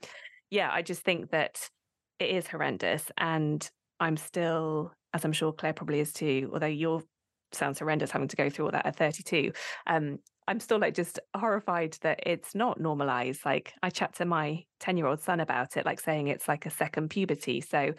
yeah, 0.50 0.70
I 0.72 0.82
just 0.82 1.02
think 1.02 1.32
that 1.32 1.70
it 2.18 2.30
is 2.30 2.48
horrendous, 2.48 3.12
and 3.18 3.70
I'm 4.00 4.16
still, 4.16 4.94
as 5.14 5.26
I'm 5.26 5.34
sure 5.34 5.52
Claire 5.52 5.74
probably 5.74 6.00
is 6.00 6.14
too, 6.14 6.50
although 6.54 6.66
you're 6.66 7.04
sounds 7.52 7.80
horrendous 7.80 8.12
having 8.12 8.28
to 8.28 8.36
go 8.36 8.48
through 8.48 8.66
all 8.66 8.72
that 8.72 8.86
at 8.86 8.96
32 8.96 9.52
um 9.88 10.20
I'm 10.50 10.60
still 10.60 10.80
like 10.80 10.96
just 10.96 11.20
horrified 11.38 11.96
that 12.02 12.22
it's 12.26 12.56
not 12.56 12.82
normalized. 12.82 13.46
Like 13.46 13.72
I 13.84 13.92
chat 13.92 14.16
to 14.16 14.26
my 14.26 14.66
10 14.80 14.98
year 14.98 15.06
old 15.06 15.22
son 15.22 15.40
about 15.40 15.78
it, 15.78 15.86
like 15.86 16.00
saying 16.00 16.28
it's 16.28 16.48
like 16.48 16.66
a 16.66 16.72
second 16.72 17.12
puberty. 17.12 17.62
So 17.62 17.94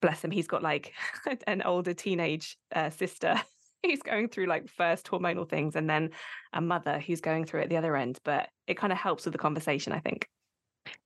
bless 0.00 0.22
him, 0.22 0.30
he's 0.30 0.46
got 0.46 0.62
like 0.62 0.92
an 1.48 1.62
older 1.62 1.92
teenage 1.92 2.56
uh, 2.72 2.90
sister 2.90 3.42
who's 3.84 4.02
going 4.02 4.28
through 4.28 4.46
like 4.46 4.68
first 4.68 5.08
hormonal 5.08 5.50
things 5.50 5.74
and 5.74 5.90
then 5.90 6.10
a 6.52 6.60
mother 6.60 7.00
who's 7.00 7.20
going 7.20 7.44
through 7.44 7.62
it 7.62 7.64
at 7.64 7.70
the 7.70 7.76
other 7.76 7.96
end. 7.96 8.20
But 8.24 8.50
it 8.68 8.76
kind 8.76 8.92
of 8.92 8.98
helps 8.98 9.24
with 9.24 9.32
the 9.32 9.38
conversation, 9.38 9.92
I 9.92 9.98
think. 9.98 10.28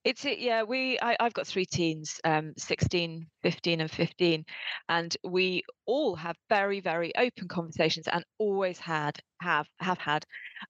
It's 0.05 0.23
it, 0.23 0.37
yeah. 0.39 0.61
We 0.63 0.99
I, 0.99 1.17
have 1.19 1.33
got 1.33 1.47
three 1.47 1.65
teens, 1.65 2.21
um, 2.23 2.53
16, 2.57 3.27
15, 3.41 3.81
and 3.81 3.89
15, 3.91 4.45
and 4.87 5.17
we 5.23 5.63
all 5.87 6.15
have 6.15 6.37
very, 6.47 6.79
very 6.79 7.11
open 7.17 7.47
conversations, 7.47 8.07
and 8.07 8.23
always 8.37 8.77
had 8.79 9.19
have 9.41 9.67
have 9.79 9.97
had 9.97 10.23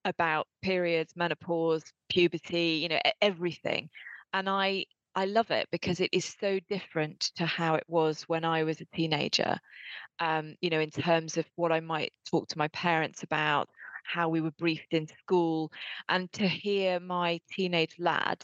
about 0.06 0.48
periods, 0.64 1.14
menopause, 1.18 1.84
puberty, 2.10 2.80
you 2.82 2.88
know, 2.88 3.00
everything. 3.22 3.90
And 4.34 4.50
I 4.50 4.86
I 5.16 5.26
love 5.26 5.52
it 5.52 5.68
because 5.70 6.00
it 6.00 6.12
is 6.14 6.36
so 6.40 6.60
different 6.70 7.20
to 7.36 7.46
how 7.46 7.76
it 7.76 7.84
was 7.90 8.24
when 8.24 8.46
I 8.46 8.64
was 8.64 8.80
a 8.80 8.86
teenager. 8.96 9.58
Um, 10.20 10.56
you 10.62 10.70
know, 10.70 10.80
in 10.80 10.92
terms 10.92 11.38
of 11.38 11.46
what 11.58 11.74
I 11.74 11.82
might 11.82 12.14
talk 12.32 12.48
to 12.50 12.58
my 12.58 12.70
parents 12.70 13.24
about, 13.24 13.70
how 14.06 14.30
we 14.30 14.40
were 14.42 14.52
briefed 14.52 14.94
in 14.94 15.08
school, 15.08 15.72
and 16.10 16.32
to 16.34 16.48
hear 16.48 17.02
my 17.02 17.42
teenage 17.52 17.96
lad 18.00 18.42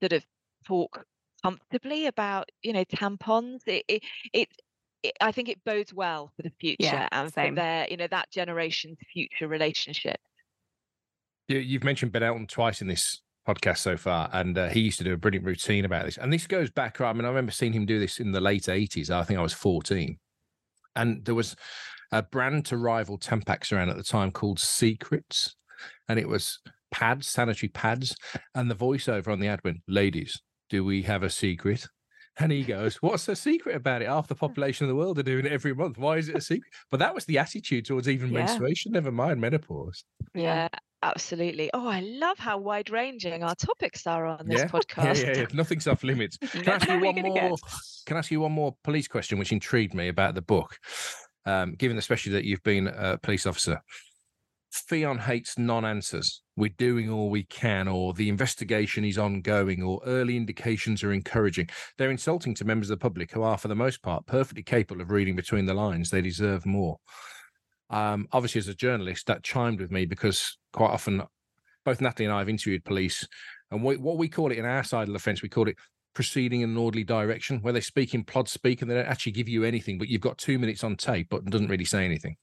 sort 0.00 0.12
of 0.12 0.24
talk 0.66 1.04
comfortably 1.42 2.06
about 2.06 2.50
you 2.62 2.72
know 2.72 2.84
tampons 2.84 3.60
it 3.66 3.84
it, 3.88 4.02
it, 4.32 4.48
it 5.02 5.12
I 5.20 5.30
think 5.30 5.48
it 5.48 5.62
bodes 5.64 5.92
well 5.92 6.32
for 6.36 6.42
the 6.42 6.52
future 6.58 6.76
yeah, 6.80 7.08
and 7.12 7.32
same. 7.32 7.54
for 7.54 7.60
their 7.60 7.86
you 7.90 7.96
know 7.96 8.08
that 8.10 8.30
generation's 8.30 8.98
future 9.12 9.48
relationship. 9.48 10.16
You've 11.48 11.84
mentioned 11.84 12.12
Ben 12.12 12.22
Elton 12.22 12.46
twice 12.46 12.80
in 12.80 12.88
this 12.88 13.20
podcast 13.46 13.78
so 13.78 13.98
far, 13.98 14.30
and 14.32 14.56
uh, 14.56 14.68
he 14.68 14.80
used 14.80 14.96
to 14.98 15.04
do 15.04 15.12
a 15.12 15.18
brilliant 15.18 15.44
routine 15.44 15.84
about 15.84 16.06
this. 16.06 16.16
And 16.16 16.32
this 16.32 16.46
goes 16.46 16.70
back. 16.70 17.00
I 17.02 17.12
mean, 17.12 17.26
I 17.26 17.28
remember 17.28 17.52
seeing 17.52 17.74
him 17.74 17.84
do 17.84 18.00
this 18.00 18.18
in 18.18 18.32
the 18.32 18.40
late 18.40 18.70
eighties. 18.70 19.10
I 19.10 19.22
think 19.24 19.38
I 19.38 19.42
was 19.42 19.52
fourteen, 19.52 20.18
and 20.96 21.22
there 21.24 21.34
was 21.34 21.54
a 22.12 22.22
brand 22.22 22.64
to 22.66 22.78
rival 22.78 23.18
Tampax 23.18 23.72
around 23.72 23.90
at 23.90 23.96
the 23.96 24.02
time 24.02 24.30
called 24.30 24.58
Secrets, 24.58 25.56
and 26.08 26.18
it 26.18 26.28
was 26.28 26.60
pads, 26.94 27.28
sanitary 27.28 27.70
pads, 27.70 28.14
and 28.54 28.70
the 28.70 28.76
voiceover 28.76 29.28
on 29.28 29.40
the 29.40 29.48
ad 29.48 29.60
went, 29.64 29.78
"Ladies, 29.88 30.40
do 30.70 30.84
we 30.84 31.02
have 31.02 31.24
a 31.24 31.30
secret?" 31.30 31.88
And 32.38 32.50
he 32.50 32.64
goes, 32.64 32.96
What's 32.96 33.26
the 33.26 33.36
secret 33.36 33.76
about 33.76 34.02
it? 34.02 34.08
Half 34.08 34.26
the 34.26 34.34
population 34.34 34.84
of 34.84 34.88
the 34.88 34.96
world 34.96 35.18
are 35.18 35.22
doing 35.22 35.46
it 35.46 35.52
every 35.52 35.74
month. 35.74 35.98
Why 35.98 36.16
is 36.16 36.28
it 36.28 36.36
a 36.36 36.40
secret? 36.40 36.72
But 36.90 36.98
that 36.98 37.14
was 37.14 37.24
the 37.26 37.38
attitude 37.38 37.84
towards 37.84 38.08
even 38.08 38.30
yeah. 38.30 38.40
menstruation, 38.40 38.92
never 38.92 39.12
mind 39.12 39.40
menopause. 39.40 40.04
Yeah, 40.34 40.68
absolutely. 41.02 41.70
Oh, 41.72 41.86
I 41.86 42.00
love 42.00 42.38
how 42.38 42.58
wide 42.58 42.90
ranging 42.90 43.44
our 43.44 43.54
topics 43.54 44.06
are 44.06 44.26
on 44.26 44.48
this 44.48 44.60
yeah. 44.60 44.66
podcast. 44.68 45.22
Yeah, 45.22 45.32
yeah, 45.32 45.38
yeah. 45.38 45.46
Nothing's 45.52 45.86
off 45.86 46.02
limits. 46.02 46.36
Can 46.50 46.68
I 46.68 46.74
ask 46.74 46.88
you 46.88 47.00
one 47.00 47.22
more? 47.22 47.56
Can 48.06 48.16
I 48.16 48.18
ask 48.18 48.30
you 48.30 48.40
one 48.40 48.52
more 48.52 48.74
police 48.82 49.06
question, 49.06 49.38
which 49.38 49.52
intrigued 49.52 49.94
me 49.94 50.08
about 50.08 50.34
the 50.34 50.42
book? 50.42 50.76
Um, 51.46 51.74
given 51.74 51.98
especially 51.98 52.32
that 52.32 52.44
you've 52.44 52.62
been 52.62 52.88
a 52.88 53.18
police 53.18 53.46
officer, 53.46 53.80
Ffion 54.74 55.20
hates 55.20 55.56
non-answers. 55.56 56.42
We're 56.56 56.74
doing 56.76 57.08
all 57.08 57.30
we 57.30 57.44
can, 57.44 57.86
or 57.86 58.12
the 58.12 58.28
investigation 58.28 59.04
is 59.04 59.18
ongoing, 59.18 59.82
or 59.82 60.00
early 60.04 60.36
indications 60.36 61.04
are 61.04 61.12
encouraging. 61.12 61.68
They're 61.96 62.10
insulting 62.10 62.54
to 62.56 62.64
members 62.64 62.90
of 62.90 62.98
the 62.98 63.02
public 63.02 63.30
who 63.30 63.42
are, 63.42 63.56
for 63.56 63.68
the 63.68 63.76
most 63.76 64.02
part, 64.02 64.26
perfectly 64.26 64.64
capable 64.64 65.00
of 65.00 65.10
reading 65.10 65.36
between 65.36 65.66
the 65.66 65.74
lines. 65.74 66.10
They 66.10 66.22
deserve 66.22 66.66
more. 66.66 66.98
Um, 67.90 68.26
obviously, 68.32 68.58
as 68.58 68.68
a 68.68 68.74
journalist, 68.74 69.26
that 69.28 69.44
chimed 69.44 69.80
with 69.80 69.92
me 69.92 70.06
because 70.06 70.58
quite 70.72 70.90
often, 70.90 71.22
both 71.84 72.00
Natalie 72.00 72.26
and 72.26 72.34
I 72.34 72.40
have 72.40 72.48
interviewed 72.48 72.84
police, 72.84 73.26
and 73.70 73.84
we, 73.84 73.96
what 73.96 74.18
we 74.18 74.28
call 74.28 74.50
it 74.50 74.58
in 74.58 74.64
our 74.64 74.82
side 74.82 75.06
of 75.06 75.14
the 75.14 75.20
fence, 75.20 75.42
we 75.42 75.48
call 75.48 75.68
it 75.68 75.76
proceeding 76.14 76.62
in 76.62 76.70
an 76.70 76.76
orderly 76.76 77.04
direction, 77.04 77.60
where 77.60 77.72
they 77.72 77.80
speak 77.80 78.14
in 78.14 78.24
plod 78.24 78.48
speak 78.48 78.82
and 78.82 78.90
they 78.90 78.94
don't 78.94 79.06
actually 79.06 79.32
give 79.32 79.48
you 79.48 79.64
anything, 79.64 79.98
but 79.98 80.08
you've 80.08 80.20
got 80.20 80.38
two 80.38 80.58
minutes 80.58 80.82
on 80.82 80.96
tape, 80.96 81.28
but 81.30 81.44
doesn't 81.44 81.68
really 81.68 81.84
say 81.84 82.04
anything. 82.04 82.36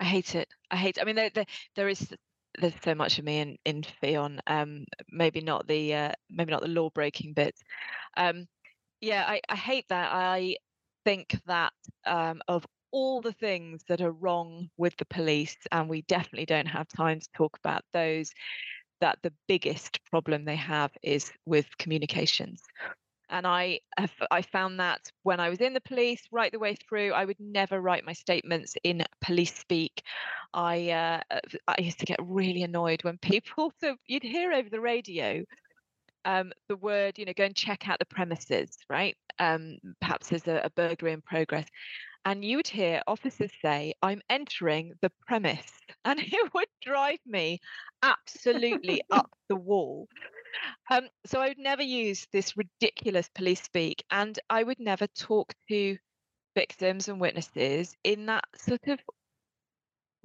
I 0.00 0.04
hate 0.04 0.34
it. 0.34 0.48
I 0.70 0.76
hate. 0.76 0.98
It. 0.98 1.00
I 1.00 1.04
mean, 1.04 1.16
there, 1.16 1.30
there, 1.34 1.46
there 1.74 1.88
is 1.88 2.12
there's 2.58 2.74
so 2.82 2.94
much 2.94 3.18
of 3.18 3.24
me 3.24 3.38
in 3.38 3.56
in 3.64 3.82
Ffion. 3.82 4.38
Um, 4.46 4.84
maybe 5.10 5.40
not 5.40 5.66
the 5.66 5.94
uh, 5.94 6.12
maybe 6.30 6.52
not 6.52 6.62
the 6.62 6.68
law 6.68 6.90
breaking 6.90 7.32
bit. 7.34 7.54
Um, 8.16 8.46
yeah, 9.00 9.24
I, 9.26 9.40
I 9.48 9.56
hate 9.56 9.86
that. 9.88 10.10
I 10.12 10.56
think 11.04 11.38
that 11.46 11.72
um, 12.06 12.40
of 12.48 12.66
all 12.92 13.20
the 13.20 13.32
things 13.32 13.82
that 13.88 14.00
are 14.00 14.12
wrong 14.12 14.68
with 14.76 14.96
the 14.96 15.04
police, 15.06 15.56
and 15.72 15.88
we 15.88 16.02
definitely 16.02 16.46
don't 16.46 16.66
have 16.68 16.88
time 16.88 17.20
to 17.20 17.28
talk 17.34 17.58
about 17.58 17.82
those. 17.92 18.30
That 19.02 19.18
the 19.22 19.32
biggest 19.46 20.00
problem 20.10 20.44
they 20.46 20.56
have 20.56 20.90
is 21.02 21.30
with 21.44 21.66
communications 21.78 22.62
and 23.30 23.46
I 23.46 23.80
have, 23.98 24.12
I 24.30 24.42
found 24.42 24.80
that 24.80 25.00
when 25.22 25.40
I 25.40 25.48
was 25.48 25.60
in 25.60 25.74
the 25.74 25.80
police 25.80 26.22
right 26.30 26.52
the 26.52 26.58
way 26.58 26.76
through, 26.76 27.12
I 27.12 27.24
would 27.24 27.40
never 27.40 27.80
write 27.80 28.04
my 28.04 28.12
statements 28.12 28.74
in 28.84 29.02
police 29.20 29.54
speak. 29.54 30.02
I 30.54 30.90
uh, 30.90 31.20
uh 31.30 31.40
I 31.68 31.80
used 31.80 31.98
to 32.00 32.06
get 32.06 32.18
really 32.22 32.62
annoyed 32.62 33.04
when 33.04 33.18
people 33.22 33.72
so 33.80 33.96
you'd 34.06 34.22
hear 34.22 34.52
over 34.52 34.68
the 34.70 34.80
radio 34.80 35.42
um, 36.24 36.52
the 36.68 36.76
word 36.76 37.18
you 37.18 37.24
know 37.24 37.32
go 37.36 37.44
and 37.44 37.54
check 37.54 37.88
out 37.88 37.98
the 37.98 38.04
premises 38.06 38.70
right 38.90 39.16
um, 39.38 39.76
perhaps 40.00 40.28
there's 40.28 40.48
a, 40.48 40.62
a 40.64 40.70
burglary 40.70 41.12
in 41.12 41.22
progress 41.22 41.66
and 42.26 42.44
you 42.44 42.56
would 42.56 42.66
hear 42.66 43.02
officers 43.06 43.52
say, 43.62 43.94
I'm 44.02 44.20
entering 44.28 44.94
the 45.00 45.12
premise. 45.26 45.72
And 46.04 46.20
it 46.20 46.54
would 46.54 46.68
drive 46.82 47.18
me 47.24 47.60
absolutely 48.02 49.00
up 49.10 49.30
the 49.48 49.56
wall. 49.56 50.08
Um, 50.90 51.08
so 51.26 51.40
I 51.40 51.48
would 51.48 51.58
never 51.58 51.82
use 51.82 52.26
this 52.32 52.56
ridiculous 52.56 53.28
police 53.34 53.62
speak, 53.62 54.04
and 54.10 54.38
I 54.50 54.62
would 54.62 54.78
never 54.80 55.06
talk 55.08 55.52
to 55.68 55.96
victims 56.54 57.08
and 57.08 57.20
witnesses 57.20 57.94
in 58.04 58.26
that 58.26 58.44
sort 58.56 58.86
of 58.88 58.98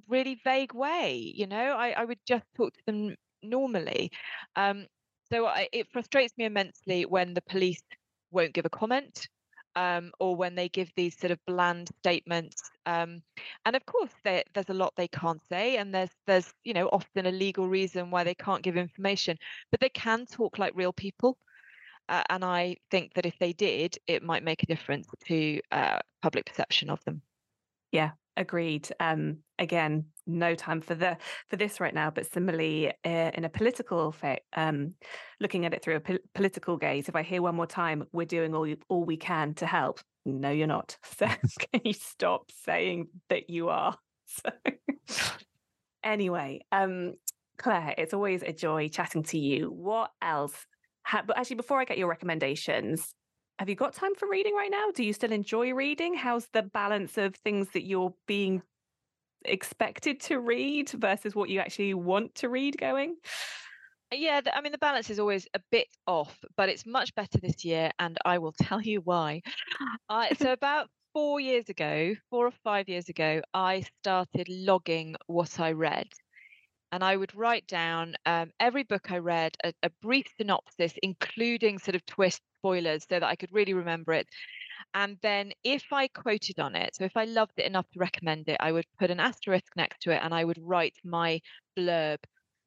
really 0.08 0.40
vague 0.44 0.74
way. 0.74 1.34
You 1.36 1.48
know, 1.48 1.74
I, 1.74 1.92
I 1.92 2.06
would 2.06 2.20
just 2.28 2.46
talk 2.56 2.74
to 2.74 2.84
them 2.86 3.16
normally. 3.44 4.12
Um, 4.56 4.88
so 5.32 5.46
I, 5.46 5.68
it 5.72 5.88
frustrates 5.92 6.34
me 6.38 6.46
immensely 6.46 7.06
when 7.06 7.34
the 7.34 7.42
police 7.44 7.82
won't 8.32 8.54
give 8.54 8.66
a 8.66 8.70
comment 8.70 9.28
um, 9.76 10.12
or 10.20 10.36
when 10.36 10.56
they 10.56 10.70
give 10.70 10.92
these 10.96 11.18
sort 11.18 11.32
of 11.32 11.40
bland 11.46 11.90
statements. 12.00 12.62
Um, 12.86 13.22
and 13.66 13.76
of 13.76 13.86
course, 13.86 14.12
there's 14.24 14.70
a 14.70 14.74
lot 14.74 14.94
they 14.96 15.08
can't 15.08 15.42
say, 15.50 15.78
and 15.78 15.94
there's 15.94 16.12
there's 16.28 16.54
you 16.64 16.74
know 16.74 16.88
often 16.88 17.26
a 17.26 17.32
legal 17.32 17.68
reason 17.68 18.12
why 18.12 18.24
they 18.24 18.36
can't 18.36 18.64
give 18.64 18.78
information, 18.78 19.38
but 19.72 19.80
they 19.80 19.90
can 19.90 20.26
talk 20.26 20.58
like 20.58 20.74
real 20.76 20.94
people. 20.94 21.38
Uh, 22.10 22.24
and 22.30 22.44
I 22.44 22.76
think 22.90 23.14
that 23.14 23.26
if 23.26 23.38
they 23.40 23.54
did, 23.54 23.98
it 24.08 24.24
might 24.24 24.44
make 24.44 24.64
a 24.64 24.66
difference 24.66 25.08
to 25.28 25.62
uh, 25.72 26.00
public 26.22 26.46
perception 26.46 26.90
of 26.90 27.04
them. 27.06 27.22
Yeah, 27.92 28.12
agreed 28.38 28.90
um 29.00 29.38
again 29.60 30.06
no 30.26 30.56
time 30.56 30.82
for 30.82 30.96
the 30.96 31.18
for 31.50 31.58
this 31.58 31.80
right 31.80 31.94
now 31.94 32.10
but 32.10 32.32
similarly 32.32 32.90
uh, 33.04 33.32
in 33.34 33.44
a 33.44 33.50
political 33.50 34.12
fa- 34.12 34.40
um 34.56 34.94
looking 35.40 35.66
at 35.66 35.74
it 35.74 35.84
through 35.84 35.98
a 35.98 36.00
po- 36.00 36.18
political 36.34 36.78
gaze 36.78 37.10
if 37.10 37.16
i 37.16 37.22
hear 37.24 37.42
one 37.42 37.56
more 37.56 37.68
time 37.68 38.06
we're 38.14 38.26
doing 38.26 38.56
all 38.56 38.68
all 38.88 39.04
we 39.04 39.18
can 39.18 39.54
to 39.54 39.66
help 39.66 40.00
no 40.26 40.52
you're 40.52 40.68
not. 40.68 40.98
So 41.18 41.26
can 41.72 41.82
you 41.84 41.94
stop 41.94 42.52
saying 42.64 43.08
that 43.30 43.50
you 43.50 43.70
are? 43.70 43.98
So 44.28 44.50
anyway 46.04 46.62
um 46.72 47.14
Clare 47.58 47.94
it's 47.98 48.14
always 48.14 48.44
a 48.44 48.54
joy 48.54 48.88
chatting 48.88 49.24
to 49.24 49.38
you. 49.38 49.70
What 49.70 50.12
else 50.22 50.56
ha- 51.04 51.24
but 51.26 51.38
actually 51.38 51.58
before 51.58 51.80
i 51.80 51.86
get 51.86 51.98
your 51.98 52.08
recommendations 52.08 53.14
have 53.62 53.70
you 53.70 53.76
got 53.76 53.94
time 53.94 54.16
for 54.16 54.28
reading 54.28 54.56
right 54.56 54.72
now? 54.72 54.90
Do 54.90 55.04
you 55.04 55.14
still 55.14 55.32
enjoy 55.32 55.72
reading? 55.76 56.16
How's 56.16 56.48
the 56.48 56.64
balance 56.64 57.20
of 57.20 57.36
things 57.36 57.70
that 57.74 57.84
you're 57.84 58.12
being 58.26 58.64
expected 59.46 60.20
to 60.22 60.40
read 60.40 60.90
versus 60.90 61.36
what 61.36 61.48
you 61.48 61.60
actually 61.60 61.94
want 61.94 62.34
to 62.34 62.50
read 62.50 62.76
going? 62.80 63.18
Yeah, 64.12 64.42
I 64.52 64.62
mean, 64.62 64.72
the 64.72 64.80
balance 64.80 65.12
is 65.12 65.20
always 65.20 65.48
a 65.54 65.60
bit 65.70 65.90
off, 66.08 66.44
but 66.58 66.70
it's 66.70 66.88
much 66.88 67.14
better 67.14 67.38
this 67.38 67.64
year, 67.64 67.92
and 68.00 68.18
I 68.26 68.40
will 68.40 68.52
tell 68.64 68.82
you 68.82 69.02
why. 69.02 69.44
I, 70.10 70.34
so, 70.40 70.52
about 70.54 70.88
four 71.14 71.40
years 71.40 71.70
ago, 71.70 72.16
four 72.32 72.48
or 72.48 72.54
five 72.64 72.90
years 72.90 73.10
ago, 73.10 73.44
I 73.54 73.86
started 74.02 74.48
logging 74.50 75.18
what 75.28 75.60
I 75.60 75.74
read 75.74 76.08
and 76.92 77.04
I 77.04 77.16
would 77.16 77.36
write 77.36 77.68
down 77.68 78.16
um, 78.26 78.52
every 78.60 78.84
book 78.84 79.12
I 79.12 79.18
read, 79.18 79.56
a, 79.64 79.74
a, 79.84 79.90
brief 80.02 80.28
synopsis, 80.38 80.94
including 81.02 81.80
sort 81.80 81.96
of 81.96 82.06
twist 82.06 82.42
spoilers, 82.60 83.04
so 83.04 83.20
that 83.20 83.24
I 83.24 83.36
could 83.36 83.52
really 83.52 83.74
remember 83.74 84.14
it. 84.14 84.28
And 84.94 85.18
then 85.22 85.54
if 85.64 85.86
I 85.92 86.08
quoted 86.08 86.60
on 86.60 86.76
it, 86.76 86.96
so 86.96 87.06
if 87.06 87.16
I 87.16 87.26
loved 87.26 87.54
it 87.58 87.66
enough 87.66 87.90
to 87.92 88.00
recommend 88.00 88.50
it, 88.50 88.58
I 88.60 88.72
would 88.72 88.86
put 89.00 89.12
an 89.12 89.20
asterisk 89.20 89.72
next 89.76 90.02
to 90.02 90.12
it 90.12 90.22
and 90.22 90.34
I 90.34 90.44
would 90.44 90.60
write 90.60 90.96
my 91.04 91.40
blurb 91.78 92.18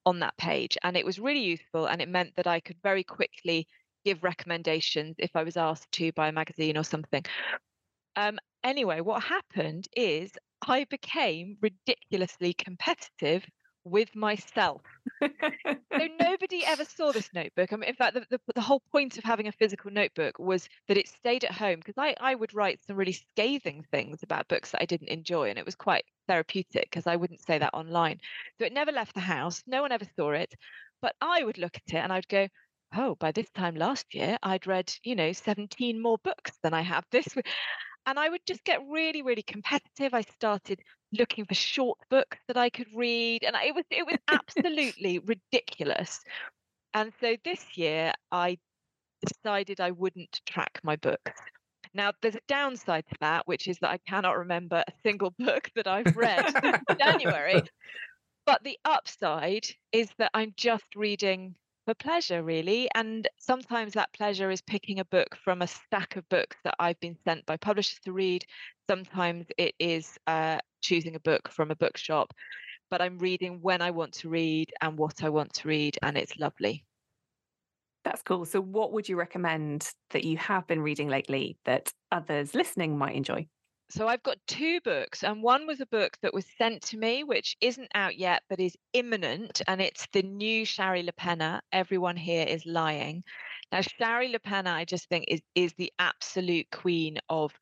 on 0.06 0.20
that 0.20 0.36
page. 0.38 0.78
And 0.82 0.96
it 0.96 1.04
was 1.04 1.18
really 1.18 1.42
useful. 1.42 1.86
And 1.86 2.00
it 2.00 2.08
meant 2.08 2.34
that 2.36 2.46
I 2.46 2.60
could 2.60 2.76
very 2.82 3.04
quickly 3.04 3.66
give 4.04 4.22
recommendations 4.22 5.16
if 5.18 5.30
I 5.34 5.42
was 5.42 5.56
asked 5.56 5.90
to 5.92 6.12
by 6.12 6.28
a 6.28 6.32
magazine 6.32 6.78
or 6.78 6.84
something. 6.84 7.24
Um, 8.16 8.38
anyway, 8.62 9.00
what 9.00 9.22
happened 9.22 9.88
is 9.96 10.32
I 10.66 10.84
became 10.84 11.58
ridiculously 11.60 12.54
competitive 12.54 13.44
with 13.84 14.14
myself. 14.16 14.82
so 15.22 16.08
nobody 16.20 16.64
ever 16.64 16.84
saw 16.84 17.12
this 17.12 17.28
notebook. 17.34 17.72
I 17.72 17.76
mean, 17.76 17.88
in 17.88 17.94
fact, 17.94 18.14
the, 18.14 18.26
the, 18.30 18.40
the, 18.54 18.60
whole 18.60 18.82
point 18.92 19.18
of 19.18 19.24
having 19.24 19.46
a 19.46 19.52
physical 19.52 19.90
notebook 19.90 20.38
was 20.38 20.68
that 20.88 20.96
it 20.96 21.08
stayed 21.08 21.44
at 21.44 21.52
home 21.52 21.76
because 21.76 21.98
I, 21.98 22.14
I 22.20 22.34
would 22.34 22.54
write 22.54 22.80
some 22.86 22.96
really 22.96 23.12
scathing 23.12 23.84
things 23.90 24.22
about 24.22 24.48
books 24.48 24.70
that 24.70 24.82
I 24.82 24.86
didn't 24.86 25.08
enjoy, 25.08 25.50
and 25.50 25.58
it 25.58 25.66
was 25.66 25.74
quite 25.74 26.04
therapeutic 26.28 26.88
because 26.90 27.06
I 27.06 27.16
wouldn't 27.16 27.44
say 27.44 27.58
that 27.58 27.74
online. 27.74 28.20
So 28.58 28.64
it 28.64 28.72
never 28.72 28.92
left 28.92 29.14
the 29.14 29.20
house. 29.20 29.62
No 29.66 29.82
one 29.82 29.92
ever 29.92 30.06
saw 30.16 30.30
it. 30.30 30.54
But 31.02 31.14
I 31.20 31.44
would 31.44 31.58
look 31.58 31.76
at 31.76 31.94
it 31.94 31.98
and 31.98 32.12
I'd 32.12 32.28
go, 32.28 32.48
oh, 32.96 33.14
by 33.16 33.32
this 33.32 33.50
time 33.50 33.74
last 33.74 34.14
year, 34.14 34.38
I'd 34.42 34.66
read, 34.66 34.92
you 35.02 35.14
know, 35.14 35.32
17 35.32 36.00
more 36.00 36.16
books 36.24 36.52
than 36.62 36.72
I 36.72 36.80
have 36.80 37.04
this 37.10 37.26
week 37.36 37.46
and 38.06 38.18
I 38.18 38.28
would 38.28 38.44
just 38.46 38.64
get 38.64 38.80
really, 38.88 39.22
really 39.22 39.42
competitive. 39.42 40.14
I 40.14 40.22
started 40.22 40.80
looking 41.14 41.44
for 41.44 41.54
short 41.54 41.98
books 42.10 42.38
that 42.48 42.56
I 42.56 42.70
could 42.70 42.88
read, 42.94 43.44
and 43.44 43.56
it 43.56 43.74
was 43.74 43.84
it 43.90 44.06
was 44.06 44.18
absolutely 44.28 45.18
ridiculous. 45.20 46.20
And 46.94 47.12
so 47.20 47.36
this 47.44 47.76
year, 47.76 48.12
I 48.30 48.58
decided 49.24 49.80
I 49.80 49.90
wouldn't 49.90 50.40
track 50.46 50.80
my 50.82 50.96
books. 50.96 51.32
Now, 51.94 52.12
there's 52.20 52.34
a 52.34 52.40
downside 52.48 53.04
to 53.08 53.16
that, 53.20 53.46
which 53.46 53.68
is 53.68 53.78
that 53.78 53.90
I 53.90 53.98
cannot 54.08 54.36
remember 54.36 54.82
a 54.86 54.92
single 55.02 55.32
book 55.38 55.70
that 55.76 55.86
I've 55.86 56.16
read 56.16 56.52
since 56.62 56.78
January. 56.98 57.62
But 58.46 58.62
the 58.62 58.78
upside 58.84 59.66
is 59.90 60.10
that 60.18 60.30
I'm 60.34 60.52
just 60.58 60.84
reading 60.94 61.54
for 61.84 61.94
pleasure, 61.94 62.42
really. 62.42 62.88
And 62.94 63.28
sometimes 63.38 63.92
that 63.92 64.12
pleasure 64.12 64.50
is 64.50 64.60
picking 64.62 64.98
a 65.00 65.04
book 65.04 65.36
from 65.36 65.62
a 65.62 65.66
stack 65.66 66.16
of 66.16 66.28
books 66.28 66.56
that 66.64 66.74
I've 66.78 66.98
been 67.00 67.16
sent 67.24 67.46
by 67.46 67.56
publishers 67.56 68.00
to 68.00 68.12
read. 68.12 68.44
Sometimes 68.88 69.46
it 69.58 69.74
is 69.78 70.18
uh, 70.26 70.60
choosing 70.82 71.14
a 71.14 71.20
book 71.20 71.48
from 71.50 71.70
a 71.70 71.76
bookshop, 71.76 72.32
but 72.90 73.02
I'm 73.02 73.18
reading 73.18 73.60
when 73.62 73.82
I 73.82 73.90
want 73.92 74.14
to 74.14 74.28
read 74.30 74.72
and 74.80 74.98
what 74.98 75.22
I 75.24 75.30
want 75.30 75.54
to 75.54 75.68
read, 75.68 75.98
and 76.02 76.16
it's 76.18 76.38
lovely. 76.38 76.86
That's 78.04 78.22
cool. 78.22 78.44
So, 78.44 78.60
what 78.60 78.92
would 78.92 79.08
you 79.08 79.16
recommend 79.16 79.90
that 80.10 80.24
you 80.24 80.36
have 80.36 80.66
been 80.66 80.82
reading 80.82 81.08
lately 81.08 81.58
that 81.64 81.92
others 82.12 82.54
listening 82.54 82.98
might 82.98 83.14
enjoy? 83.16 83.48
So 83.96 84.08
I've 84.08 84.24
got 84.24 84.44
two 84.48 84.80
books, 84.80 85.22
and 85.22 85.40
one 85.40 85.68
was 85.68 85.80
a 85.80 85.86
book 85.86 86.18
that 86.22 86.34
was 86.34 86.44
sent 86.58 86.82
to 86.86 86.96
me, 86.98 87.22
which 87.22 87.56
isn't 87.60 87.92
out 87.94 88.18
yet, 88.18 88.42
but 88.48 88.58
is 88.58 88.76
imminent, 88.92 89.62
and 89.68 89.80
it's 89.80 90.08
the 90.12 90.22
new 90.22 90.64
Shari 90.64 91.04
Lapena. 91.04 91.60
Everyone 91.70 92.16
here 92.16 92.44
is 92.44 92.66
lying. 92.66 93.22
Now, 93.70 93.82
Shari 93.82 94.32
Lapena, 94.32 94.74
I 94.74 94.84
just 94.84 95.08
think 95.08 95.26
is 95.28 95.42
is 95.54 95.74
the 95.74 95.92
absolute 96.00 96.66
queen 96.72 97.18
of 97.28 97.52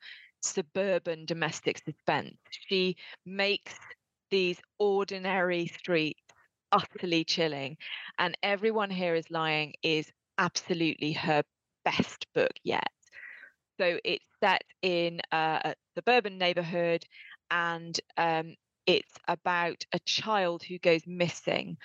suburban 0.41 1.27
domestic 1.27 1.83
suspense. 1.85 2.39
She 2.67 2.97
makes 3.27 3.75
these 4.31 4.59
ordinary 4.79 5.67
streets 5.67 6.23
utterly 6.73 7.25
chilling, 7.25 7.77
and 8.19 8.39
everyone 8.43 8.89
here 8.89 9.15
is 9.15 9.31
lying 9.31 9.75
is 9.83 10.11
absolutely 10.39 11.13
her 11.13 11.43
best 11.85 12.27
book 12.35 12.53
yet. 12.65 12.89
So 13.79 13.99
it's 14.05 14.25
set 14.43 14.63
in 14.83 15.21
a 15.33 15.75
suburban 15.97 16.39
neighborhood 16.39 17.05
and 17.51 17.99
um, 18.17 18.55
it's 18.87 19.13
about 19.29 19.85
a 19.93 19.99
child 20.01 20.63
who 20.65 20.79
goes 20.79 21.03
missing 21.07 21.77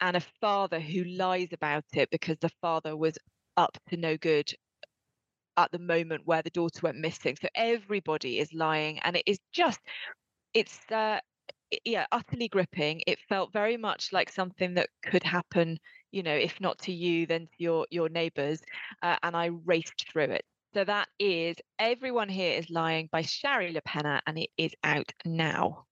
and 0.00 0.16
a 0.16 0.20
father 0.40 0.80
who 0.80 1.04
lies 1.04 1.48
about 1.52 1.84
it 1.94 2.10
because 2.10 2.38
the 2.40 2.50
father 2.62 2.96
was 2.96 3.18
up 3.56 3.78
to 3.90 3.96
no 3.96 4.16
good 4.16 4.52
at 5.56 5.70
the 5.72 5.78
moment 5.78 6.26
where 6.26 6.42
the 6.42 6.50
daughter 6.50 6.80
went 6.82 6.98
missing. 6.98 7.36
So 7.40 7.48
everybody 7.54 8.38
is 8.38 8.52
lying, 8.52 8.98
and 9.00 9.16
it 9.16 9.22
is 9.26 9.38
just, 9.52 9.80
it's, 10.54 10.80
uh, 10.92 11.20
yeah, 11.84 12.06
utterly 12.12 12.48
gripping. 12.48 13.02
It 13.06 13.18
felt 13.28 13.52
very 13.52 13.76
much 13.76 14.12
like 14.12 14.30
something 14.30 14.74
that 14.74 14.90
could 15.04 15.22
happen, 15.24 15.78
you 16.12 16.22
know, 16.22 16.34
if 16.36 16.60
not 16.60 16.78
to 16.80 16.92
you, 16.92 17.26
then 17.26 17.46
to 17.46 17.54
your 17.58 17.86
your 17.90 18.08
neighbours. 18.10 18.60
Uh, 19.02 19.16
and 19.22 19.36
I 19.36 19.46
raced 19.46 20.06
through 20.12 20.24
it. 20.32 20.44
So 20.74 20.84
that 20.84 21.08
is 21.18 21.56
Everyone 21.78 22.28
Here 22.28 22.58
is 22.58 22.68
Lying 22.68 23.08
by 23.10 23.22
Shari 23.22 23.72
Lapena, 23.72 24.20
and 24.26 24.38
it 24.38 24.50
is 24.58 24.72
out 24.84 25.10
now. 25.24 25.86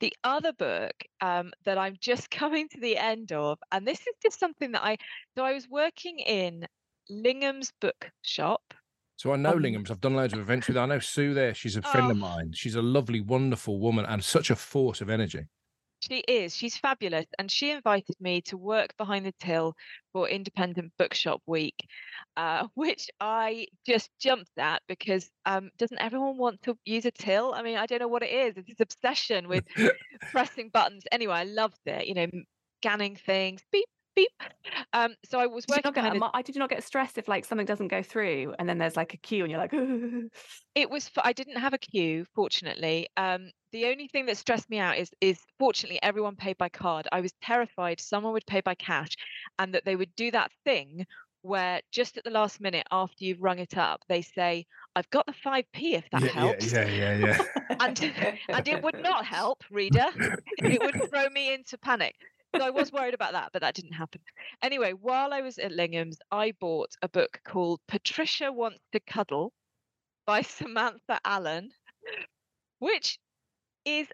The 0.00 0.12
other 0.24 0.52
book 0.52 0.92
um, 1.20 1.52
that 1.64 1.78
I'm 1.78 1.96
just 2.00 2.30
coming 2.30 2.68
to 2.68 2.80
the 2.80 2.98
end 2.98 3.32
of, 3.32 3.58
and 3.72 3.86
this 3.86 4.00
is 4.00 4.14
just 4.22 4.38
something 4.38 4.72
that 4.72 4.84
I, 4.84 4.98
so 5.36 5.44
I 5.44 5.52
was 5.52 5.68
working 5.68 6.18
in 6.18 6.66
Lingham's 7.08 7.72
bookshop. 7.80 8.74
So 9.16 9.32
I 9.32 9.36
know 9.36 9.52
um, 9.52 9.62
Lingham's. 9.62 9.90
I've 9.90 10.00
done 10.00 10.14
loads 10.14 10.34
of 10.34 10.40
events 10.40 10.66
with 10.66 10.76
her. 10.76 10.82
I 10.82 10.86
know 10.86 10.98
Sue 10.98 11.32
there. 11.32 11.54
She's 11.54 11.76
a 11.76 11.82
friend 11.82 12.08
oh, 12.08 12.10
of 12.10 12.16
mine. 12.18 12.52
She's 12.52 12.74
a 12.74 12.82
lovely, 12.82 13.22
wonderful 13.22 13.80
woman 13.80 14.04
and 14.04 14.22
such 14.22 14.50
a 14.50 14.56
force 14.56 15.00
of 15.00 15.08
energy. 15.08 15.46
She 16.08 16.18
is. 16.28 16.54
She's 16.56 16.76
fabulous. 16.76 17.26
And 17.38 17.50
she 17.50 17.70
invited 17.70 18.16
me 18.20 18.40
to 18.42 18.56
work 18.56 18.96
behind 18.96 19.26
the 19.26 19.34
till 19.40 19.74
for 20.12 20.28
Independent 20.28 20.92
Bookshop 20.98 21.42
Week, 21.46 21.86
uh, 22.36 22.66
which 22.74 23.08
I 23.20 23.66
just 23.86 24.10
jumped 24.20 24.58
at 24.58 24.82
because 24.88 25.28
um, 25.44 25.70
doesn't 25.78 25.98
everyone 25.98 26.38
want 26.38 26.62
to 26.62 26.76
use 26.84 27.06
a 27.06 27.10
till? 27.10 27.54
I 27.54 27.62
mean, 27.62 27.76
I 27.76 27.86
don't 27.86 28.00
know 28.00 28.08
what 28.08 28.22
it 28.22 28.32
is. 28.32 28.56
It's 28.56 28.68
this 28.68 28.80
obsession 28.80 29.48
with 29.48 29.64
pressing 30.30 30.70
buttons. 30.70 31.04
Anyway, 31.10 31.34
I 31.34 31.44
loved 31.44 31.80
it. 31.86 32.06
You 32.06 32.14
know, 32.14 32.26
scanning 32.80 33.16
things, 33.16 33.62
beep, 33.72 33.88
beep. 34.14 34.30
Um, 34.92 35.14
so 35.24 35.40
I 35.40 35.46
was 35.46 35.64
working. 35.68 35.92
Get, 35.92 36.22
I 36.34 36.42
did 36.42 36.56
not 36.56 36.70
get 36.70 36.84
stressed 36.84 37.18
if 37.18 37.28
like 37.28 37.44
something 37.44 37.66
doesn't 37.66 37.88
go 37.88 38.02
through 38.02 38.54
and 38.58 38.68
then 38.68 38.78
there's 38.78 38.96
like 38.96 39.14
a 39.14 39.18
queue 39.18 39.44
and 39.44 39.50
you're 39.50 39.60
like, 39.60 39.72
it 40.74 40.90
was. 40.90 41.10
I 41.22 41.32
didn't 41.32 41.58
have 41.58 41.74
a 41.74 41.78
queue, 41.78 42.26
fortunately. 42.34 43.08
Um, 43.16 43.50
the 43.76 43.86
only 43.86 44.08
thing 44.08 44.26
that 44.26 44.38
stressed 44.38 44.70
me 44.70 44.78
out 44.78 44.96
is 44.96 45.10
is 45.20 45.38
fortunately 45.58 46.00
everyone 46.02 46.36
paid 46.36 46.56
by 46.56 46.68
card. 46.68 47.06
I 47.12 47.20
was 47.20 47.32
terrified 47.42 48.00
someone 48.00 48.32
would 48.32 48.46
pay 48.46 48.60
by 48.60 48.74
cash, 48.74 49.16
and 49.58 49.74
that 49.74 49.84
they 49.84 49.96
would 49.96 50.14
do 50.16 50.30
that 50.30 50.50
thing 50.64 51.06
where 51.42 51.80
just 51.92 52.16
at 52.16 52.24
the 52.24 52.30
last 52.30 52.60
minute 52.60 52.86
after 52.90 53.24
you've 53.24 53.42
rung 53.42 53.60
it 53.60 53.76
up, 53.76 54.02
they 54.08 54.20
say, 54.20 54.66
I've 54.96 55.08
got 55.10 55.26
the 55.26 55.32
5p 55.32 55.64
if 55.74 56.04
that 56.10 56.22
yeah, 56.22 56.28
helps. 56.28 56.72
Yeah, 56.72 56.88
yeah, 56.88 57.16
yeah. 57.18 57.26
yeah. 57.26 57.76
and, 57.80 58.12
and 58.48 58.66
it 58.66 58.82
would 58.82 59.00
not 59.00 59.24
help, 59.24 59.62
reader. 59.70 60.06
It 60.58 60.82
would 60.82 61.08
throw 61.08 61.28
me 61.28 61.54
into 61.54 61.78
panic 61.78 62.16
so 62.56 62.64
I 62.64 62.70
was 62.70 62.92
worried 62.92 63.14
about 63.14 63.32
that, 63.32 63.50
but 63.52 63.62
that 63.62 63.74
didn't 63.74 63.92
happen. 63.92 64.20
Anyway, 64.62 64.92
while 64.92 65.32
I 65.32 65.40
was 65.40 65.58
at 65.58 65.72
Lingham's, 65.72 66.18
I 66.30 66.52
bought 66.58 66.90
a 67.02 67.08
book 67.08 67.40
called 67.44 67.80
Patricia 67.86 68.50
Wants 68.50 68.80
to 68.92 69.00
Cuddle 69.00 69.52
by 70.26 70.42
Samantha 70.42 71.20
Allen, 71.24 71.70
which 72.78 73.18
is, 73.86 74.08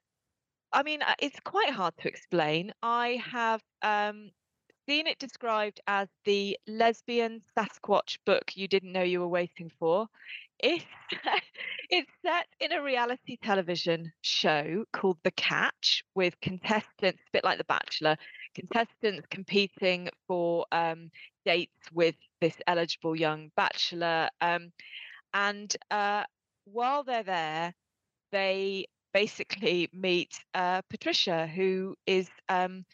I 0.72 0.82
mean, 0.84 1.02
uh, 1.02 1.14
it's 1.18 1.40
quite 1.40 1.70
hard 1.70 1.94
to 2.00 2.08
explain. 2.08 2.72
I 2.82 3.20
have 3.30 3.62
um, 3.82 4.30
seen 4.88 5.06
it 5.06 5.18
described 5.18 5.80
as 5.86 6.08
the 6.24 6.58
lesbian 6.68 7.42
Sasquatch 7.56 8.18
book 8.26 8.52
you 8.54 8.68
didn't 8.68 8.92
know 8.92 9.02
you 9.02 9.20
were 9.20 9.28
waiting 9.28 9.70
for. 9.78 10.06
it's 10.60 10.84
it's 11.90 12.10
set 12.24 12.46
in 12.60 12.72
a 12.72 12.82
reality 12.82 13.36
television 13.42 14.12
show 14.22 14.84
called 14.92 15.18
The 15.24 15.30
Catch 15.32 16.04
with 16.14 16.40
contestants, 16.40 17.20
a 17.20 17.32
bit 17.32 17.44
like 17.44 17.58
The 17.58 17.64
Bachelor, 17.64 18.16
contestants 18.54 19.26
competing 19.30 20.08
for 20.26 20.66
um, 20.72 21.10
dates 21.44 21.90
with 21.92 22.14
this 22.40 22.56
eligible 22.66 23.16
young 23.16 23.50
bachelor. 23.56 24.28
Um, 24.40 24.72
and 25.34 25.74
uh, 25.90 26.24
while 26.64 27.04
they're 27.04 27.22
there, 27.22 27.74
they 28.30 28.86
basically 29.12 29.88
meet 29.92 30.38
uh, 30.54 30.82
Patricia, 30.88 31.46
who 31.46 31.94
is 32.06 32.28
um, 32.48 32.84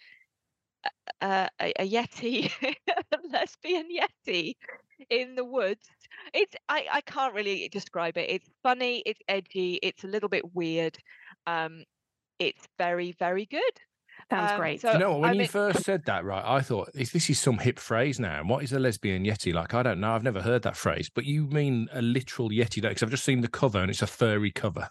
a, 1.20 1.48
a, 1.60 1.72
a 1.80 1.88
yeti, 1.88 2.50
a 2.62 3.18
lesbian 3.32 3.86
yeti 3.90 4.54
in 5.10 5.34
the 5.34 5.44
woods. 5.44 5.86
It's 6.34 6.54
I, 6.68 6.86
I 6.92 7.00
can't 7.02 7.34
really 7.34 7.68
describe 7.68 8.16
it. 8.18 8.30
It's 8.30 8.48
funny, 8.62 9.02
it's 9.06 9.20
edgy, 9.28 9.78
it's 9.82 10.04
a 10.04 10.08
little 10.08 10.28
bit 10.28 10.54
weird. 10.54 10.98
Um, 11.46 11.84
it's 12.38 12.66
very 12.78 13.12
very 13.18 13.46
good. 13.46 13.62
Sounds 14.30 14.52
Um, 14.52 14.58
great. 14.58 14.80
so- 14.80 14.92
you 14.92 14.98
know? 14.98 15.18
When 15.18 15.30
I 15.30 15.42
you 15.42 15.46
first 15.48 15.84
said 15.84 16.04
that, 16.06 16.24
right, 16.24 16.44
I 16.44 16.60
thought 16.60 16.90
is 16.94 17.12
this 17.12 17.30
is 17.30 17.38
some 17.38 17.58
hip 17.58 17.78
phrase 17.78 18.18
now. 18.18 18.40
And 18.40 18.48
what 18.48 18.64
is 18.64 18.72
a 18.72 18.78
lesbian 18.78 19.24
yeti 19.24 19.54
like? 19.54 19.74
I 19.74 19.82
don't 19.84 20.00
know. 20.00 20.12
I've 20.12 20.24
never 20.24 20.42
heard 20.42 20.62
that 20.62 20.76
phrase. 20.76 21.08
But 21.08 21.24
you 21.24 21.46
mean 21.46 21.88
a 21.92 22.02
literal 22.02 22.50
yeti? 22.50 22.82
Because 22.82 23.02
I've 23.02 23.10
just 23.10 23.24
seen 23.24 23.40
the 23.40 23.48
cover 23.48 23.78
and 23.78 23.90
it's 23.90 24.02
a 24.02 24.06
furry 24.08 24.50
cover. 24.50 24.88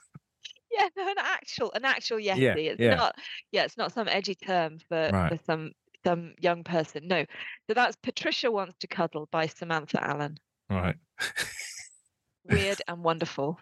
Yeah, 1.58 1.66
no, 1.66 1.72
an 1.74 1.86
actual 1.86 2.18
an 2.18 2.18
actual 2.18 2.18
yeti. 2.18 2.40
Yeah, 2.40 2.54
it's 2.72 2.80
yeah. 2.82 2.96
not 2.96 3.16
yeah, 3.52 3.64
it's 3.64 3.78
not 3.78 3.94
some 3.94 4.08
edgy 4.08 4.36
term 4.36 4.80
for, 4.88 5.10
Right. 5.12 5.32
for 5.32 5.40
some 5.46 5.72
some 6.06 6.34
young 6.40 6.64
person. 6.64 7.08
No. 7.08 7.26
So 7.68 7.74
that's 7.74 7.96
Patricia 7.98 8.52
Wants 8.52 8.78
to 8.80 8.88
Cuddle 8.88 9.28
by 9.32 9.48
Samantha 9.48 10.04
Allen. 10.04 10.38
Right. 10.70 10.96
Weird 12.46 12.82
and 12.88 13.04
wonderful. 13.04 13.60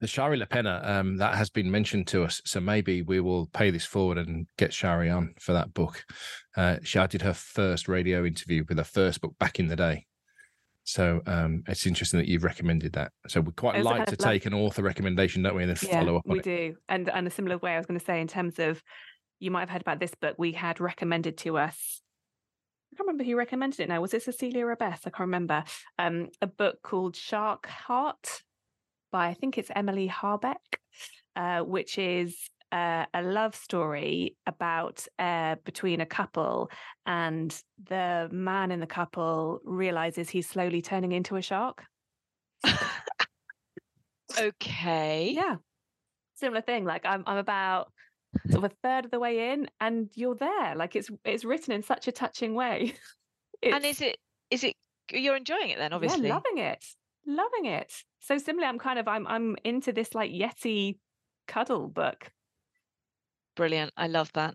The 0.00 0.06
Shari 0.06 0.40
LaPena, 0.40 0.86
um, 0.88 1.16
that 1.18 1.34
has 1.34 1.50
been 1.50 1.70
mentioned 1.70 2.06
to 2.08 2.24
us. 2.24 2.40
So 2.46 2.60
maybe 2.60 3.02
we 3.02 3.20
will 3.20 3.46
pay 3.46 3.70
this 3.70 3.84
forward 3.84 4.18
and 4.18 4.46
get 4.56 4.72
Shari 4.72 5.10
on 5.10 5.34
for 5.38 5.52
that 5.52 5.74
book. 5.74 6.04
Uh, 6.56 6.78
she 6.82 6.98
I 6.98 7.06
did 7.06 7.22
her 7.22 7.34
first 7.34 7.88
radio 7.88 8.24
interview 8.24 8.64
with 8.68 8.78
her 8.78 8.84
first 8.84 9.20
book 9.20 9.38
back 9.38 9.60
in 9.60 9.68
the 9.68 9.76
day. 9.76 10.06
So 10.92 11.22
um, 11.26 11.62
it's 11.66 11.86
interesting 11.86 12.18
that 12.18 12.28
you've 12.28 12.44
recommended 12.44 12.92
that. 12.92 13.12
So 13.26 13.40
we 13.40 13.52
quite 13.52 13.82
like 13.82 14.06
to 14.06 14.12
of 14.12 14.20
like- 14.20 14.32
take 14.32 14.46
an 14.46 14.54
author 14.54 14.82
recommendation, 14.82 15.42
don't 15.42 15.54
we, 15.56 15.62
and 15.62 15.74
then 15.74 15.88
yeah, 15.88 16.00
follow 16.00 16.16
up 16.18 16.24
on 16.26 16.32
we 16.32 16.38
it. 16.40 16.44
do. 16.44 16.74
And 16.88 17.08
and 17.08 17.26
a 17.26 17.30
similar 17.30 17.58
way, 17.58 17.74
I 17.74 17.78
was 17.78 17.86
going 17.86 17.98
to 17.98 18.04
say, 18.04 18.20
in 18.20 18.28
terms 18.28 18.58
of, 18.58 18.82
you 19.40 19.50
might 19.50 19.60
have 19.60 19.70
heard 19.70 19.82
about 19.82 20.00
this 20.00 20.14
book. 20.14 20.36
We 20.38 20.52
had 20.52 20.80
recommended 20.80 21.38
to 21.38 21.58
us. 21.58 22.02
I 22.92 22.96
can't 22.96 23.06
remember 23.06 23.24
who 23.24 23.36
recommended 23.36 23.80
it 23.80 23.88
now. 23.88 24.02
Was 24.02 24.12
it 24.12 24.22
Cecilia 24.22 24.66
or 24.66 24.76
Beth? 24.76 25.00
I 25.06 25.10
can't 25.10 25.20
remember. 25.20 25.64
Um, 25.98 26.28
a 26.42 26.46
book 26.46 26.82
called 26.82 27.16
Shark 27.16 27.66
Heart 27.66 28.42
by 29.10 29.28
I 29.28 29.34
think 29.34 29.56
it's 29.56 29.70
Emily 29.74 30.08
Habeck, 30.08 30.78
uh, 31.36 31.60
which 31.60 31.98
is 31.98 32.36
uh, 32.72 33.06
a 33.12 33.22
love 33.22 33.54
story 33.54 34.36
about 34.46 35.06
uh, 35.18 35.56
between 35.64 36.00
a 36.00 36.06
couple, 36.06 36.70
and 37.06 37.54
the 37.88 38.28
man 38.32 38.72
in 38.72 38.80
the 38.80 38.86
couple 38.86 39.60
realizes 39.64 40.30
he's 40.30 40.48
slowly 40.48 40.82
turning 40.82 41.12
into 41.12 41.36
a 41.36 41.42
shark. 41.42 41.84
Okay. 44.38 45.32
Yeah. 45.34 45.56
Similar 46.36 46.62
thing. 46.62 46.84
Like 46.84 47.04
I'm 47.04 47.22
I'm 47.26 47.36
about 47.36 47.92
sort 48.50 48.64
of 48.64 48.70
a 48.72 48.74
third 48.82 49.04
of 49.04 49.10
the 49.10 49.18
way 49.18 49.52
in 49.52 49.68
and 49.80 50.08
you're 50.14 50.34
there. 50.34 50.74
Like 50.74 50.96
it's 50.96 51.10
it's 51.24 51.44
written 51.44 51.72
in 51.72 51.82
such 51.82 52.08
a 52.08 52.12
touching 52.12 52.54
way. 52.54 52.94
And 53.64 53.84
is 53.84 54.00
it 54.00 54.16
is 54.50 54.64
it 54.64 54.74
you're 55.12 55.36
enjoying 55.36 55.70
it 55.70 55.78
then, 55.78 55.92
obviously? 55.92 56.26
Yeah, 56.26 56.34
loving 56.34 56.58
it. 56.58 56.84
Loving 57.24 57.66
it. 57.66 57.92
So 58.18 58.36
similarly, 58.36 58.68
I'm 58.68 58.80
kind 58.80 58.98
of 58.98 59.06
I'm 59.06 59.24
I'm 59.28 59.56
into 59.62 59.92
this 59.92 60.16
like 60.16 60.32
Yeti 60.32 60.96
cuddle 61.46 61.86
book. 61.86 62.28
Brilliant. 63.56 63.92
I 63.96 64.06
love 64.06 64.30
that. 64.34 64.54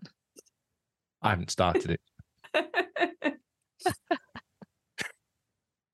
I 1.22 1.30
haven't 1.30 1.50
started 1.50 1.90
it. 1.92 2.00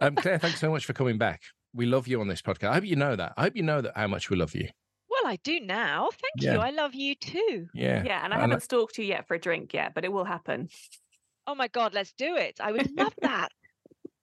Um, 0.00 0.16
Clare, 0.16 0.38
thanks 0.38 0.60
so 0.60 0.70
much 0.70 0.84
for 0.84 0.92
coming 0.92 1.16
back. 1.18 1.40
We 1.72 1.86
love 1.86 2.06
you 2.08 2.20
on 2.20 2.28
this 2.28 2.42
podcast. 2.42 2.70
I 2.70 2.74
hope 2.74 2.84
you 2.84 2.96
know 2.96 3.16
that. 3.16 3.32
I 3.36 3.42
hope 3.42 3.56
you 3.56 3.62
know 3.62 3.80
that 3.80 3.92
how 3.96 4.06
much 4.06 4.28
we 4.28 4.36
love 4.36 4.54
you. 4.54 4.68
Well, 5.08 5.26
I 5.32 5.36
do 5.42 5.60
now. 5.60 6.10
Thank 6.10 6.42
Yeah. 6.44 6.54
you. 6.54 6.58
I 6.60 6.70
love 6.70 6.94
you 6.94 7.14
too. 7.14 7.68
Yeah. 7.72 8.02
yeah, 8.04 8.22
and 8.24 8.32
I 8.32 8.34
And 8.34 8.34
I- 8.34 8.40
haven't 8.40 8.62
stalked 8.62 8.98
you 8.98 9.04
yet 9.04 9.26
for 9.26 9.34
a 9.34 9.38
drink 9.40 9.72
yet, 9.72 9.94
but 9.94 10.04
it 10.04 10.12
will 10.12 10.24
happen. 10.24 10.68
Oh 11.46 11.54
my 11.54 11.68
God, 11.68 11.94
let's 11.94 12.12
do 12.12 12.36
it. 12.36 12.58
I 12.60 12.72
would 12.72 12.90
love 12.96 13.14
that. 13.22 13.48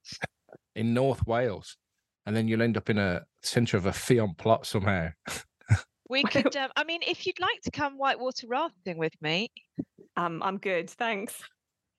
in 0.76 0.94
North 0.94 1.26
Wales, 1.26 1.78
and 2.26 2.36
then 2.36 2.48
you'll 2.48 2.62
end 2.62 2.78
up 2.78 2.90
in 2.90 2.98
a 3.00 3.22
centre 3.42 3.78
of 3.78 3.86
a 3.86 3.92
Ffion 3.92 4.38
plot 4.38 4.66
somehow. 4.68 5.10
We 6.12 6.24
could, 6.34 6.56
um, 6.58 6.70
I 6.76 6.84
mean, 6.84 7.02
if 7.08 7.26
you'd 7.26 7.40
like 7.40 7.62
to 7.64 7.72
come 7.72 7.98
whitewater 7.98 8.46
rafting 8.48 8.98
with 8.98 9.14
me, 9.22 9.48
Um, 10.18 10.44
I'm 10.44 10.58
good, 10.58 10.90
thanks. 10.90 11.42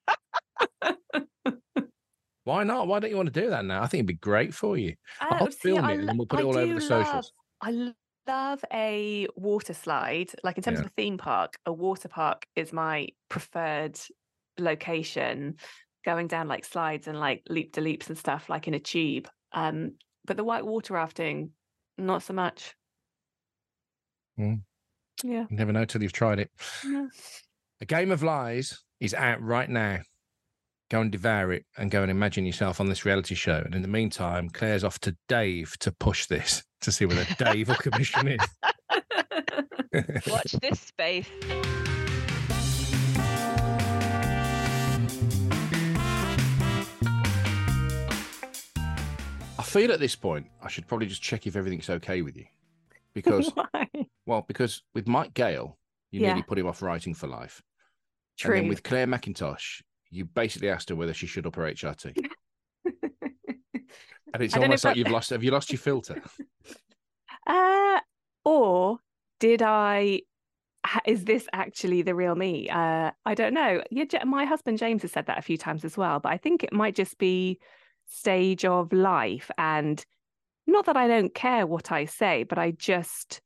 Why 2.44 2.64
not? 2.64 2.88
Why 2.88 2.98
don't 2.98 3.10
you 3.10 3.16
want 3.16 3.32
to 3.32 3.40
do 3.40 3.50
that 3.50 3.64
now? 3.64 3.82
I 3.82 3.86
think 3.86 4.00
it'd 4.00 4.06
be 4.08 4.14
great 4.14 4.52
for 4.52 4.76
you. 4.76 4.94
Uh, 5.20 5.26
I'll 5.40 5.50
see, 5.50 5.70
film 5.70 5.84
I 5.84 5.92
it 5.92 5.94
and 5.94 6.00
lo- 6.02 6.06
then 6.08 6.16
we'll 6.18 6.26
put 6.26 6.40
it 6.40 6.42
I 6.42 6.46
all 6.46 6.58
over 6.58 6.66
do 6.66 6.74
the 6.74 6.80
socials. 6.80 7.32
love- 7.60 7.64
I 7.64 7.70
l- 7.72 7.94
love 8.26 8.64
a 8.72 9.28
water 9.36 9.72
slide. 9.74 10.32
Like 10.42 10.56
in 10.58 10.62
terms 10.64 10.76
Yeah. 10.80 10.86
of 10.86 10.90
a 10.90 10.94
theme 10.96 11.18
park, 11.18 11.54
a 11.66 11.72
water 11.72 12.08
park 12.08 12.44
is 12.56 12.72
my 12.72 13.08
preferred 13.28 13.98
location. 14.58 15.56
Going 16.04 16.26
down 16.26 16.48
like 16.48 16.64
slides 16.64 17.06
and 17.06 17.18
like 17.20 17.44
leap 17.48 17.74
to 17.74 17.80
leaps 17.80 18.08
and 18.08 18.18
stuff, 18.18 18.48
like 18.48 18.66
in 18.66 18.74
a 18.74 18.80
tube. 18.80 19.28
Um, 19.52 19.92
but 20.24 20.36
the 20.36 20.42
white 20.44 20.66
water 20.66 20.94
rafting, 20.94 21.52
not 21.96 22.24
so 22.24 22.32
much. 22.32 22.74
Mm. 24.38 24.62
Yeah. 25.22 25.46
You 25.50 25.56
never 25.56 25.72
know 25.72 25.84
till 25.84 26.02
you've 26.02 26.12
tried 26.12 26.38
it. 26.38 26.50
yeah. 26.84 27.06
A 27.80 27.84
Game 27.84 28.10
of 28.10 28.22
Lies 28.22 28.80
is 29.00 29.14
out 29.14 29.42
right 29.42 29.68
now. 29.68 30.00
Go 30.90 31.00
and 31.00 31.10
devour 31.10 31.52
it 31.52 31.64
and 31.76 31.90
go 31.90 32.02
and 32.02 32.10
imagine 32.10 32.44
yourself 32.44 32.80
on 32.80 32.88
this 32.88 33.04
reality 33.04 33.34
show. 33.34 33.62
And 33.64 33.74
in 33.74 33.82
the 33.82 33.88
meantime, 33.88 34.50
Clare's 34.50 34.84
off 34.84 34.98
to 35.00 35.16
Dave 35.28 35.76
to 35.80 35.90
push 35.90 36.26
this 36.26 36.62
to 36.82 36.92
see 36.92 37.06
whether 37.06 37.24
Dave 37.38 37.68
will 37.68 37.76
commission 37.76 38.28
it. 38.28 38.40
watch 40.28 40.52
this 40.60 40.80
space. 40.80 41.28
I 49.58 49.62
feel 49.64 49.92
at 49.92 50.00
this 50.00 50.16
point 50.16 50.46
I 50.62 50.68
should 50.68 50.86
probably 50.86 51.06
just 51.06 51.22
check 51.22 51.46
if 51.46 51.56
everything's 51.56 51.88
okay 51.88 52.22
with 52.22 52.36
you. 52.36 52.46
Because, 53.14 53.50
Why? 53.54 53.88
Well, 54.32 54.46
because 54.48 54.82
with 54.94 55.06
Mike 55.06 55.34
Gayle, 55.34 55.78
you 56.10 56.20
Yeah. 56.22 56.28
nearly 56.28 56.42
put 56.42 56.58
him 56.58 56.66
off 56.66 56.80
writing 56.80 57.12
for 57.12 57.26
life. 57.26 57.62
True. 58.38 58.54
And 58.54 58.62
then 58.64 58.68
with 58.70 58.82
Clare 58.82 59.06
Mackintosh, 59.06 59.82
you 60.08 60.24
basically 60.24 60.70
asked 60.70 60.88
her 60.88 60.96
whether 60.96 61.12
she 61.12 61.26
should 61.26 61.46
up 61.46 61.56
her 61.56 61.66
HRT. 61.66 62.16
And 64.34 64.42
it's 64.42 64.54
I 64.54 64.56
don't 64.56 64.60
know 64.60 64.62
almost 64.62 64.84
like 64.86 64.96
you've 64.96 65.10
lost. 65.10 65.28
Have 65.28 65.44
you 65.44 65.50
lost 65.50 65.70
your 65.70 65.78
filter? 65.78 66.20
Uh, 67.46 67.98
or 68.44 68.98
did 69.40 69.60
I? 69.62 70.20
Is 71.04 71.24
this 71.24 71.48
actually 71.52 72.02
the 72.02 72.14
real 72.14 72.36
me? 72.36 72.70
Uh, 72.70 73.10
I 73.26 73.34
don't 73.34 73.52
know. 73.52 73.82
Yeah, 73.90 74.24
my 74.24 74.44
husband 74.44 74.78
James 74.78 75.02
has 75.02 75.10
said 75.12 75.26
that 75.26 75.38
a 75.38 75.42
few 75.42 75.58
times 75.58 75.84
as 75.84 75.96
well, 75.98 76.20
but 76.20 76.32
I 76.32 76.36
think 76.36 76.62
it 76.62 76.72
might 76.72 76.94
just 76.94 77.18
be 77.18 77.58
stage 78.06 78.64
of 78.64 78.92
life, 78.92 79.50
and 79.58 80.02
not 80.68 80.86
that 80.86 80.96
I 80.96 81.08
don't 81.08 81.34
care 81.34 81.66
what 81.66 81.90
I 81.90 82.04
say, 82.04 82.44
but 82.44 82.58
I 82.58 82.70
just, 82.70 83.40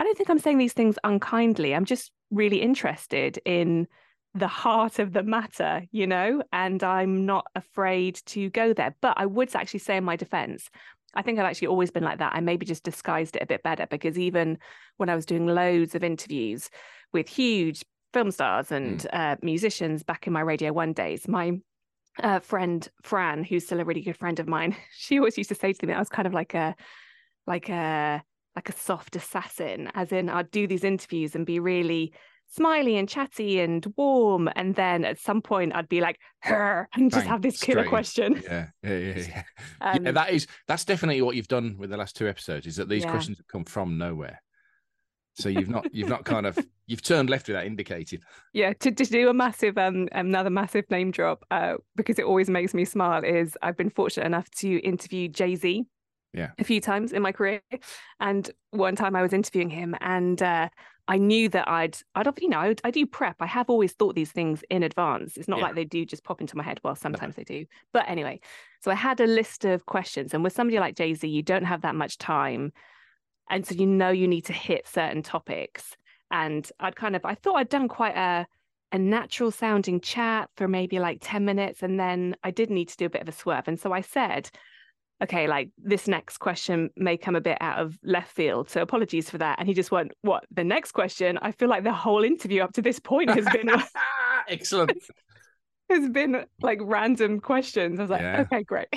I 0.00 0.02
don't 0.02 0.16
think 0.16 0.30
I'm 0.30 0.38
saying 0.38 0.56
these 0.56 0.72
things 0.72 0.98
unkindly. 1.04 1.74
I'm 1.74 1.84
just 1.84 2.10
really 2.30 2.62
interested 2.62 3.38
in 3.44 3.86
the 4.34 4.48
heart 4.48 4.98
of 4.98 5.12
the 5.12 5.22
matter, 5.22 5.82
you 5.92 6.06
know, 6.06 6.42
and 6.54 6.82
I'm 6.82 7.26
not 7.26 7.46
afraid 7.54 8.18
to 8.26 8.48
go 8.48 8.72
there. 8.72 8.96
But 9.02 9.18
I 9.18 9.26
would 9.26 9.54
actually 9.54 9.80
say 9.80 9.98
in 9.98 10.04
my 10.04 10.16
defense, 10.16 10.70
I 11.12 11.20
think 11.20 11.38
I've 11.38 11.44
actually 11.44 11.68
always 11.68 11.90
been 11.90 12.02
like 12.02 12.18
that. 12.18 12.32
I 12.34 12.40
maybe 12.40 12.64
just 12.64 12.82
disguised 12.82 13.36
it 13.36 13.42
a 13.42 13.46
bit 13.46 13.62
better 13.62 13.86
because 13.90 14.18
even 14.18 14.56
when 14.96 15.10
I 15.10 15.14
was 15.14 15.26
doing 15.26 15.46
loads 15.46 15.94
of 15.94 16.02
interviews 16.02 16.70
with 17.12 17.28
huge 17.28 17.84
film 18.14 18.30
stars 18.30 18.72
and 18.72 19.06
uh, 19.12 19.36
musicians 19.42 20.02
back 20.02 20.26
in 20.26 20.32
my 20.32 20.40
Radio 20.40 20.72
One 20.72 20.94
days, 20.94 21.28
my 21.28 21.60
uh, 22.22 22.38
friend 22.38 22.88
Fran, 23.02 23.44
who's 23.44 23.66
still 23.66 23.80
a 23.80 23.84
really 23.84 24.00
good 24.00 24.16
friend 24.16 24.40
of 24.40 24.48
mine, 24.48 24.74
she 24.96 25.18
always 25.18 25.36
used 25.36 25.50
to 25.50 25.54
say 25.54 25.74
to 25.74 25.86
me, 25.86 25.92
I 25.92 25.98
was 25.98 26.08
kind 26.08 26.26
of 26.26 26.32
like 26.32 26.54
a, 26.54 26.74
like 27.46 27.68
a, 27.68 28.22
like 28.56 28.68
a 28.68 28.72
soft 28.72 29.16
assassin, 29.16 29.90
as 29.94 30.12
in 30.12 30.28
I'd 30.28 30.50
do 30.50 30.66
these 30.66 30.84
interviews 30.84 31.34
and 31.34 31.46
be 31.46 31.58
really 31.60 32.12
smiley 32.46 32.96
and 32.96 33.08
chatty 33.08 33.60
and 33.60 33.86
warm, 33.96 34.48
and 34.56 34.74
then 34.74 35.04
at 35.04 35.18
some 35.18 35.40
point 35.40 35.74
I'd 35.74 35.88
be 35.88 36.00
like 36.00 36.18
her 36.42 36.88
and 36.94 37.10
just 37.10 37.24
Bang, 37.24 37.32
have 37.32 37.42
this 37.42 37.56
killer 37.58 37.82
straight 37.82 37.88
question. 37.90 38.42
Yeah, 38.42 38.66
yeah, 38.82 38.98
yeah. 38.98 39.18
yeah. 39.18 39.42
Um, 39.82 40.04
yeah, 40.04 40.12
that 40.12 40.30
is 40.30 40.46
that's 40.66 40.84
definitely 40.84 41.22
what 41.22 41.36
you've 41.36 41.48
done 41.48 41.76
with 41.78 41.90
the 41.90 41.96
last 41.96 42.16
two 42.16 42.28
episodes. 42.28 42.66
Is 42.66 42.76
that 42.76 42.88
these 42.88 43.04
Yeah. 43.04 43.10
questions 43.10 43.38
have 43.38 43.46
come 43.46 43.64
from 43.64 43.96
nowhere. 43.96 44.42
So 45.36 45.48
you've 45.48 45.70
not 45.70 45.86
you've 45.94 46.08
not 46.08 46.24
kind 46.24 46.44
of 46.44 46.58
you've 46.86 47.02
turned 47.02 47.30
left 47.30 47.46
without 47.48 47.64
indicated. 47.64 48.20
Yeah, 48.52 48.72
to, 48.74 48.90
to 48.90 49.04
do 49.04 49.28
a 49.28 49.32
massive 49.32 49.78
um 49.78 50.08
another 50.12 50.50
massive 50.50 50.90
name 50.90 51.12
drop, 51.12 51.44
uh, 51.50 51.74
because 51.96 52.18
it 52.18 52.24
always 52.24 52.50
makes 52.50 52.74
me 52.74 52.84
smile 52.84 53.24
is 53.24 53.56
I've 53.62 53.76
been 53.76 53.90
fortunate 53.90 54.26
enough 54.26 54.50
to 54.58 54.78
interview 54.80 55.28
Jay-Z 55.28 55.86
Yeah. 56.32 56.50
A 56.58 56.64
few 56.64 56.80
times 56.80 57.12
in 57.12 57.22
my 57.22 57.32
career. 57.32 57.60
And 58.20 58.48
one 58.70 58.96
time 58.96 59.16
I 59.16 59.22
was 59.22 59.32
interviewing 59.32 59.70
him 59.70 59.96
and 60.00 60.40
uh, 60.40 60.68
I 61.08 61.18
knew 61.18 61.48
that 61.48 61.68
I'd, 61.68 61.96
I'd, 62.14 62.28
you 62.40 62.48
know, 62.48 62.60
I, 62.60 62.74
I 62.84 62.90
do 62.92 63.04
prep. 63.04 63.36
I 63.40 63.46
have 63.46 63.68
always 63.68 63.92
thought 63.92 64.14
these 64.14 64.30
things 64.30 64.62
in 64.70 64.84
advance. 64.84 65.36
It's 65.36 65.48
not 65.48 65.58
Yeah. 65.58 65.64
like 65.66 65.74
they 65.74 65.84
do 65.84 66.04
just 66.04 66.22
pop 66.22 66.40
into 66.40 66.56
my 66.56 66.62
head. 66.62 66.80
Well, 66.84 66.94
sometimes 66.94 67.34
they 67.34 67.42
do. 67.42 67.66
But 67.92 68.08
anyway, 68.08 68.40
so 68.80 68.92
I 68.92 68.94
had 68.94 69.20
a 69.20 69.26
list 69.26 69.64
of 69.64 69.86
questions. 69.86 70.32
And 70.32 70.44
with 70.44 70.52
somebody 70.52 70.78
like 70.78 70.94
Jay 70.94 71.14
Z, 71.14 71.26
you 71.26 71.42
don't 71.42 71.64
have 71.64 71.82
that 71.82 71.96
much 71.96 72.16
time. 72.18 72.72
And 73.48 73.66
so 73.66 73.74
you 73.74 73.86
know 73.86 74.10
you 74.10 74.28
need 74.28 74.44
to 74.46 74.52
hit 74.52 74.86
certain 74.86 75.22
topics. 75.22 75.96
And 76.30 76.70
I'd 76.78 76.94
kind 76.94 77.16
of, 77.16 77.24
I 77.24 77.34
thought 77.34 77.56
I'd 77.56 77.68
done 77.68 77.88
quite 77.88 78.16
a, 78.16 78.46
a 78.92 78.98
natural 78.98 79.50
sounding 79.50 80.00
chat 80.00 80.48
for 80.56 80.68
maybe 80.68 81.00
like 81.00 81.18
10 81.20 81.44
minutes. 81.44 81.82
And 81.82 81.98
then 81.98 82.36
I 82.44 82.52
did 82.52 82.70
need 82.70 82.88
to 82.90 82.96
do 82.96 83.06
a 83.06 83.10
bit 83.10 83.22
of 83.22 83.28
a 83.28 83.32
swerve. 83.32 83.66
And 83.66 83.80
so 83.80 83.92
I 83.92 84.00
said, 84.02 84.48
okay, 85.22 85.46
like 85.46 85.70
this 85.78 86.08
next 86.08 86.38
question 86.38 86.90
may 86.96 87.16
come 87.16 87.36
a 87.36 87.40
bit 87.40 87.58
out 87.60 87.78
of 87.78 87.98
left 88.02 88.32
field. 88.32 88.70
So 88.70 88.80
apologies 88.82 89.28
for 89.30 89.38
that. 89.38 89.58
And 89.58 89.68
he 89.68 89.74
just 89.74 89.90
went, 89.90 90.12
what? 90.22 90.44
The 90.50 90.64
next 90.64 90.92
question? 90.92 91.38
I 91.42 91.52
feel 91.52 91.68
like 91.68 91.84
the 91.84 91.92
whole 91.92 92.24
interview 92.24 92.62
up 92.62 92.72
to 92.74 92.82
this 92.82 92.98
point 92.98 93.30
has 93.30 93.44
been 93.52 93.70
Excellent. 94.48 94.92
has 95.90 96.08
been 96.08 96.44
like 96.62 96.78
random 96.82 97.40
questions. 97.40 97.98
I 97.98 98.02
was 98.02 98.10
like, 98.10 98.20
Yeah. 98.22 98.40
okay, 98.42 98.62
great. 98.62 98.88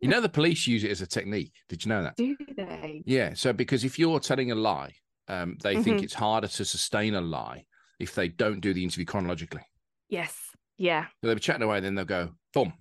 You 0.00 0.08
know, 0.08 0.20
the 0.20 0.28
police 0.28 0.66
use 0.66 0.84
it 0.84 0.90
as 0.90 1.00
a 1.00 1.06
technique. 1.06 1.52
Did 1.68 1.84
you 1.84 1.88
know 1.88 2.02
that? 2.02 2.16
do 2.16 2.36
they? 2.56 3.02
Yeah. 3.06 3.34
So, 3.34 3.52
because 3.52 3.84
if 3.84 3.98
you're 3.98 4.20
telling 4.20 4.52
a 4.52 4.54
lie, 4.54 4.92
um, 5.28 5.56
they 5.62 5.82
think 5.82 5.98
Mhm. 6.00 6.04
it's 6.04 6.14
harder 6.14 6.48
to 6.48 6.64
sustain 6.64 7.14
a 7.14 7.20
lie 7.20 7.64
if 7.98 8.14
they 8.14 8.28
don't 8.28 8.60
do 8.60 8.72
the 8.74 8.82
interview 8.82 9.04
chronologically. 9.04 9.62
Yes. 10.08 10.36
Yeah. 10.76 11.04
So 11.20 11.26
they'll 11.28 11.34
be 11.34 11.40
chatting 11.40 11.62
away, 11.62 11.76
and 11.78 11.86
then 11.86 11.94
they'll 11.94 12.04
go, 12.04 12.30
boom, 12.52 12.72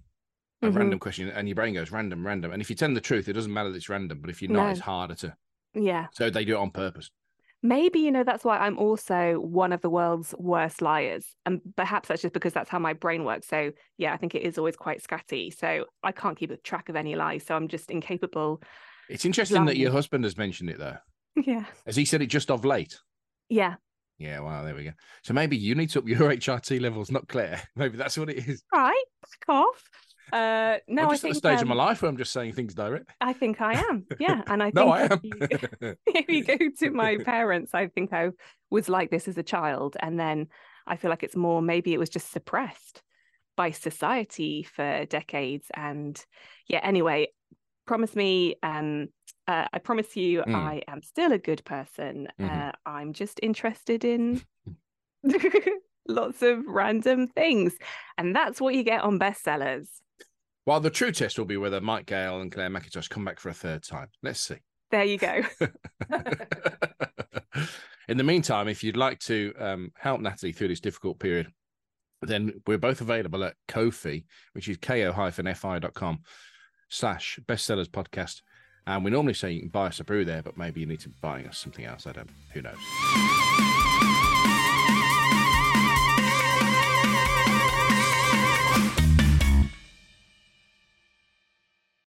a 0.61 0.67
Mhm. 0.67 0.75
random 0.75 0.99
question, 0.99 1.29
and 1.29 1.47
your 1.47 1.55
brain 1.55 1.73
goes 1.73 1.91
random, 1.91 2.25
random. 2.25 2.51
And 2.51 2.61
if 2.61 2.69
you 2.69 2.75
tell 2.75 2.93
the 2.93 3.01
truth, 3.01 3.27
it 3.29 3.33
doesn't 3.33 3.53
matter 3.53 3.69
that 3.69 3.77
it's 3.77 3.89
random, 3.89 4.19
but 4.21 4.29
if 4.29 4.41
you're 4.41 4.51
not, 4.51 4.65
No. 4.65 4.69
it's 4.71 4.79
harder 4.81 5.15
to. 5.15 5.35
Yeah. 5.73 6.07
So 6.11 6.29
they 6.29 6.45
do 6.45 6.55
it 6.55 6.59
on 6.59 6.71
purpose. 6.71 7.09
Maybe, 7.61 7.99
you 7.99 8.11
know, 8.11 8.23
that's 8.23 8.45
why 8.45 8.57
I'm 8.57 8.77
also 8.77 9.39
one 9.39 9.73
of 9.73 9.81
the 9.81 9.89
world's 9.89 10.33
worst 10.37 10.81
liars. 10.81 11.35
And 11.45 11.59
perhaps 11.75 12.07
that's 12.07 12.21
just 12.21 12.33
because 12.33 12.53
that's 12.53 12.69
how 12.69 12.79
my 12.79 12.93
brain 12.93 13.25
works. 13.25 13.47
So, 13.47 13.71
yeah, 13.97 14.13
I 14.13 14.17
think 14.17 14.33
it 14.33 14.43
is 14.43 14.57
always 14.57 14.77
quite 14.77 15.03
scatty. 15.03 15.53
So 15.53 15.85
I 16.01 16.13
can't 16.13 16.37
keep 16.37 16.51
a 16.51 16.57
track 16.57 16.87
of 16.87 16.95
any 16.95 17.15
lies. 17.15 17.45
So 17.45 17.55
I'm 17.55 17.67
just 17.67 17.91
incapable. 17.91 18.61
It's 19.09 19.25
interesting 19.25 19.65
that 19.65 19.75
your 19.77 19.91
husband 19.91 20.23
has 20.23 20.37
mentioned 20.37 20.69
it, 20.69 20.77
though. 20.79 20.97
Yeah. 21.45 21.65
Has 21.85 21.95
he 21.95 22.05
said 22.05 22.21
it 22.21 22.27
just 22.27 22.49
of 22.51 22.65
late? 22.65 22.97
Yeah. 23.49 23.75
Yeah, 24.17 24.39
well, 24.41 24.63
there 24.65 24.75
we 24.75 24.83
go. 24.85 24.91
So 25.23 25.33
maybe 25.33 25.55
you 25.55 25.73
need 25.75 25.89
to 25.91 25.99
up 25.99 26.07
your 26.07 26.19
HRT 26.31 26.79
levels, 26.81 27.09
not 27.11 27.27
Clare. 27.29 27.61
Maybe 27.77 27.95
that's 27.97 28.17
what 28.17 28.29
it 28.29 28.45
is. 28.47 28.61
Right. 28.73 29.03
Back 29.21 29.55
off. 29.55 29.81
Uh, 30.31 30.77
no, 30.87 31.03
I'm 31.03 31.07
I 31.09 31.11
just 31.11 31.21
think 31.23 31.35
at 31.35 31.41
the 31.41 31.49
stage 31.49 31.61
of 31.61 31.67
my 31.67 31.73
um, 31.73 31.77
life 31.77 32.01
where 32.01 32.09
I'm 32.09 32.17
just 32.17 32.31
saying 32.33 32.53
things 32.53 32.73
direct. 32.73 33.09
I 33.21 33.33
think 33.33 33.61
I 33.61 33.73
am. 33.73 34.05
Yeah. 34.19 34.41
And 34.47 34.61
I 34.63 34.67
think 34.67 34.75
No, 34.75 34.89
I 34.91 35.03
if 35.05 35.11
am. 35.11 35.19
you- 35.23 35.95
if 36.07 36.29
you 36.29 36.43
go 36.43 36.57
to 36.79 36.89
my 36.91 37.17
parents, 37.23 37.73
I 37.73 37.87
think 37.87 38.13
I 38.13 38.29
was 38.69 38.89
like 38.89 39.09
this 39.11 39.27
as 39.27 39.37
a 39.37 39.43
child. 39.43 39.97
And 39.99 40.19
then 40.19 40.47
I 40.87 40.95
feel 40.97 41.09
like 41.09 41.23
it's 41.23 41.35
more 41.35 41.61
maybe 41.61 41.93
it 41.93 41.99
was 41.99 42.09
just 42.09 42.31
suppressed 42.31 43.01
by 43.57 43.71
society 43.71 44.63
for 44.63 45.05
decades. 45.05 45.67
And 45.75 46.23
yeah, 46.67 46.79
anyway, 46.83 47.27
promise 47.85 48.15
me, 48.15 48.55
um, 48.63 49.07
uh, 49.47 49.67
I 49.73 49.79
promise 49.79 50.15
you, 50.15 50.43
Mm. 50.43 50.55
I 50.55 50.81
am 50.87 51.01
still 51.01 51.31
a 51.31 51.37
good 51.39 51.63
person. 51.65 52.27
Mhm. 52.39 52.69
Uh, 52.69 52.71
I'm 52.85 53.13
just 53.13 53.39
interested 53.41 54.05
in 54.05 54.41
lots 56.07 56.41
of 56.41 56.65
random 56.65 57.27
things. 57.27 57.75
And 58.17 58.35
that's 58.35 58.61
what 58.61 58.75
you 58.75 58.83
get 58.83 59.01
on 59.01 59.19
bestsellers. 59.19 59.87
Well, 60.65 60.79
the 60.79 60.89
true 60.89 61.11
test 61.11 61.37
will 61.37 61.45
be 61.45 61.57
whether 61.57 61.81
Mike 61.81 62.05
Gayle 62.05 62.41
and 62.41 62.51
Clare 62.51 62.69
Mackintosh 62.69 63.09
come 63.09 63.25
back 63.25 63.39
for 63.39 63.49
a 63.49 63.53
third 63.53 63.83
time. 63.83 64.09
Let's 64.21 64.39
see. 64.39 64.57
There 64.91 65.03
you 65.03 65.17
go. 65.17 65.41
In 68.07 68.17
the 68.17 68.23
meantime, 68.23 68.67
if 68.67 68.83
you'd 68.83 68.97
like 68.97 69.19
to 69.19 69.53
um, 69.59 69.91
help 69.95 70.19
Natalie 70.21 70.51
through 70.51 70.69
this 70.69 70.79
difficult 70.79 71.19
period, 71.19 71.51
then 72.21 72.61
we're 72.65 72.77
both 72.79 73.01
available 73.01 73.43
at 73.43 73.55
Ko-fi, 73.67 74.25
which 74.53 74.67
is 74.67 74.77
ko-fi.com 74.77 76.19
slash 76.89 77.39
bestsellers 77.47 77.87
podcast. 77.87 78.41
And 78.87 79.05
we 79.05 79.11
normally 79.11 79.35
say 79.35 79.51
you 79.51 79.61
can 79.61 79.69
buy 79.69 79.87
us 79.87 79.99
a 79.99 80.03
brew 80.03 80.25
there, 80.25 80.41
but 80.41 80.57
maybe 80.57 80.79
you 80.79 80.87
need 80.87 81.01
to 81.01 81.09
be 81.09 81.15
buying 81.21 81.47
us 81.47 81.57
something 81.59 81.85
else. 81.85 82.07
I 82.07 82.13
don't, 82.13 82.29
who 82.53 82.63
knows? 82.63 83.68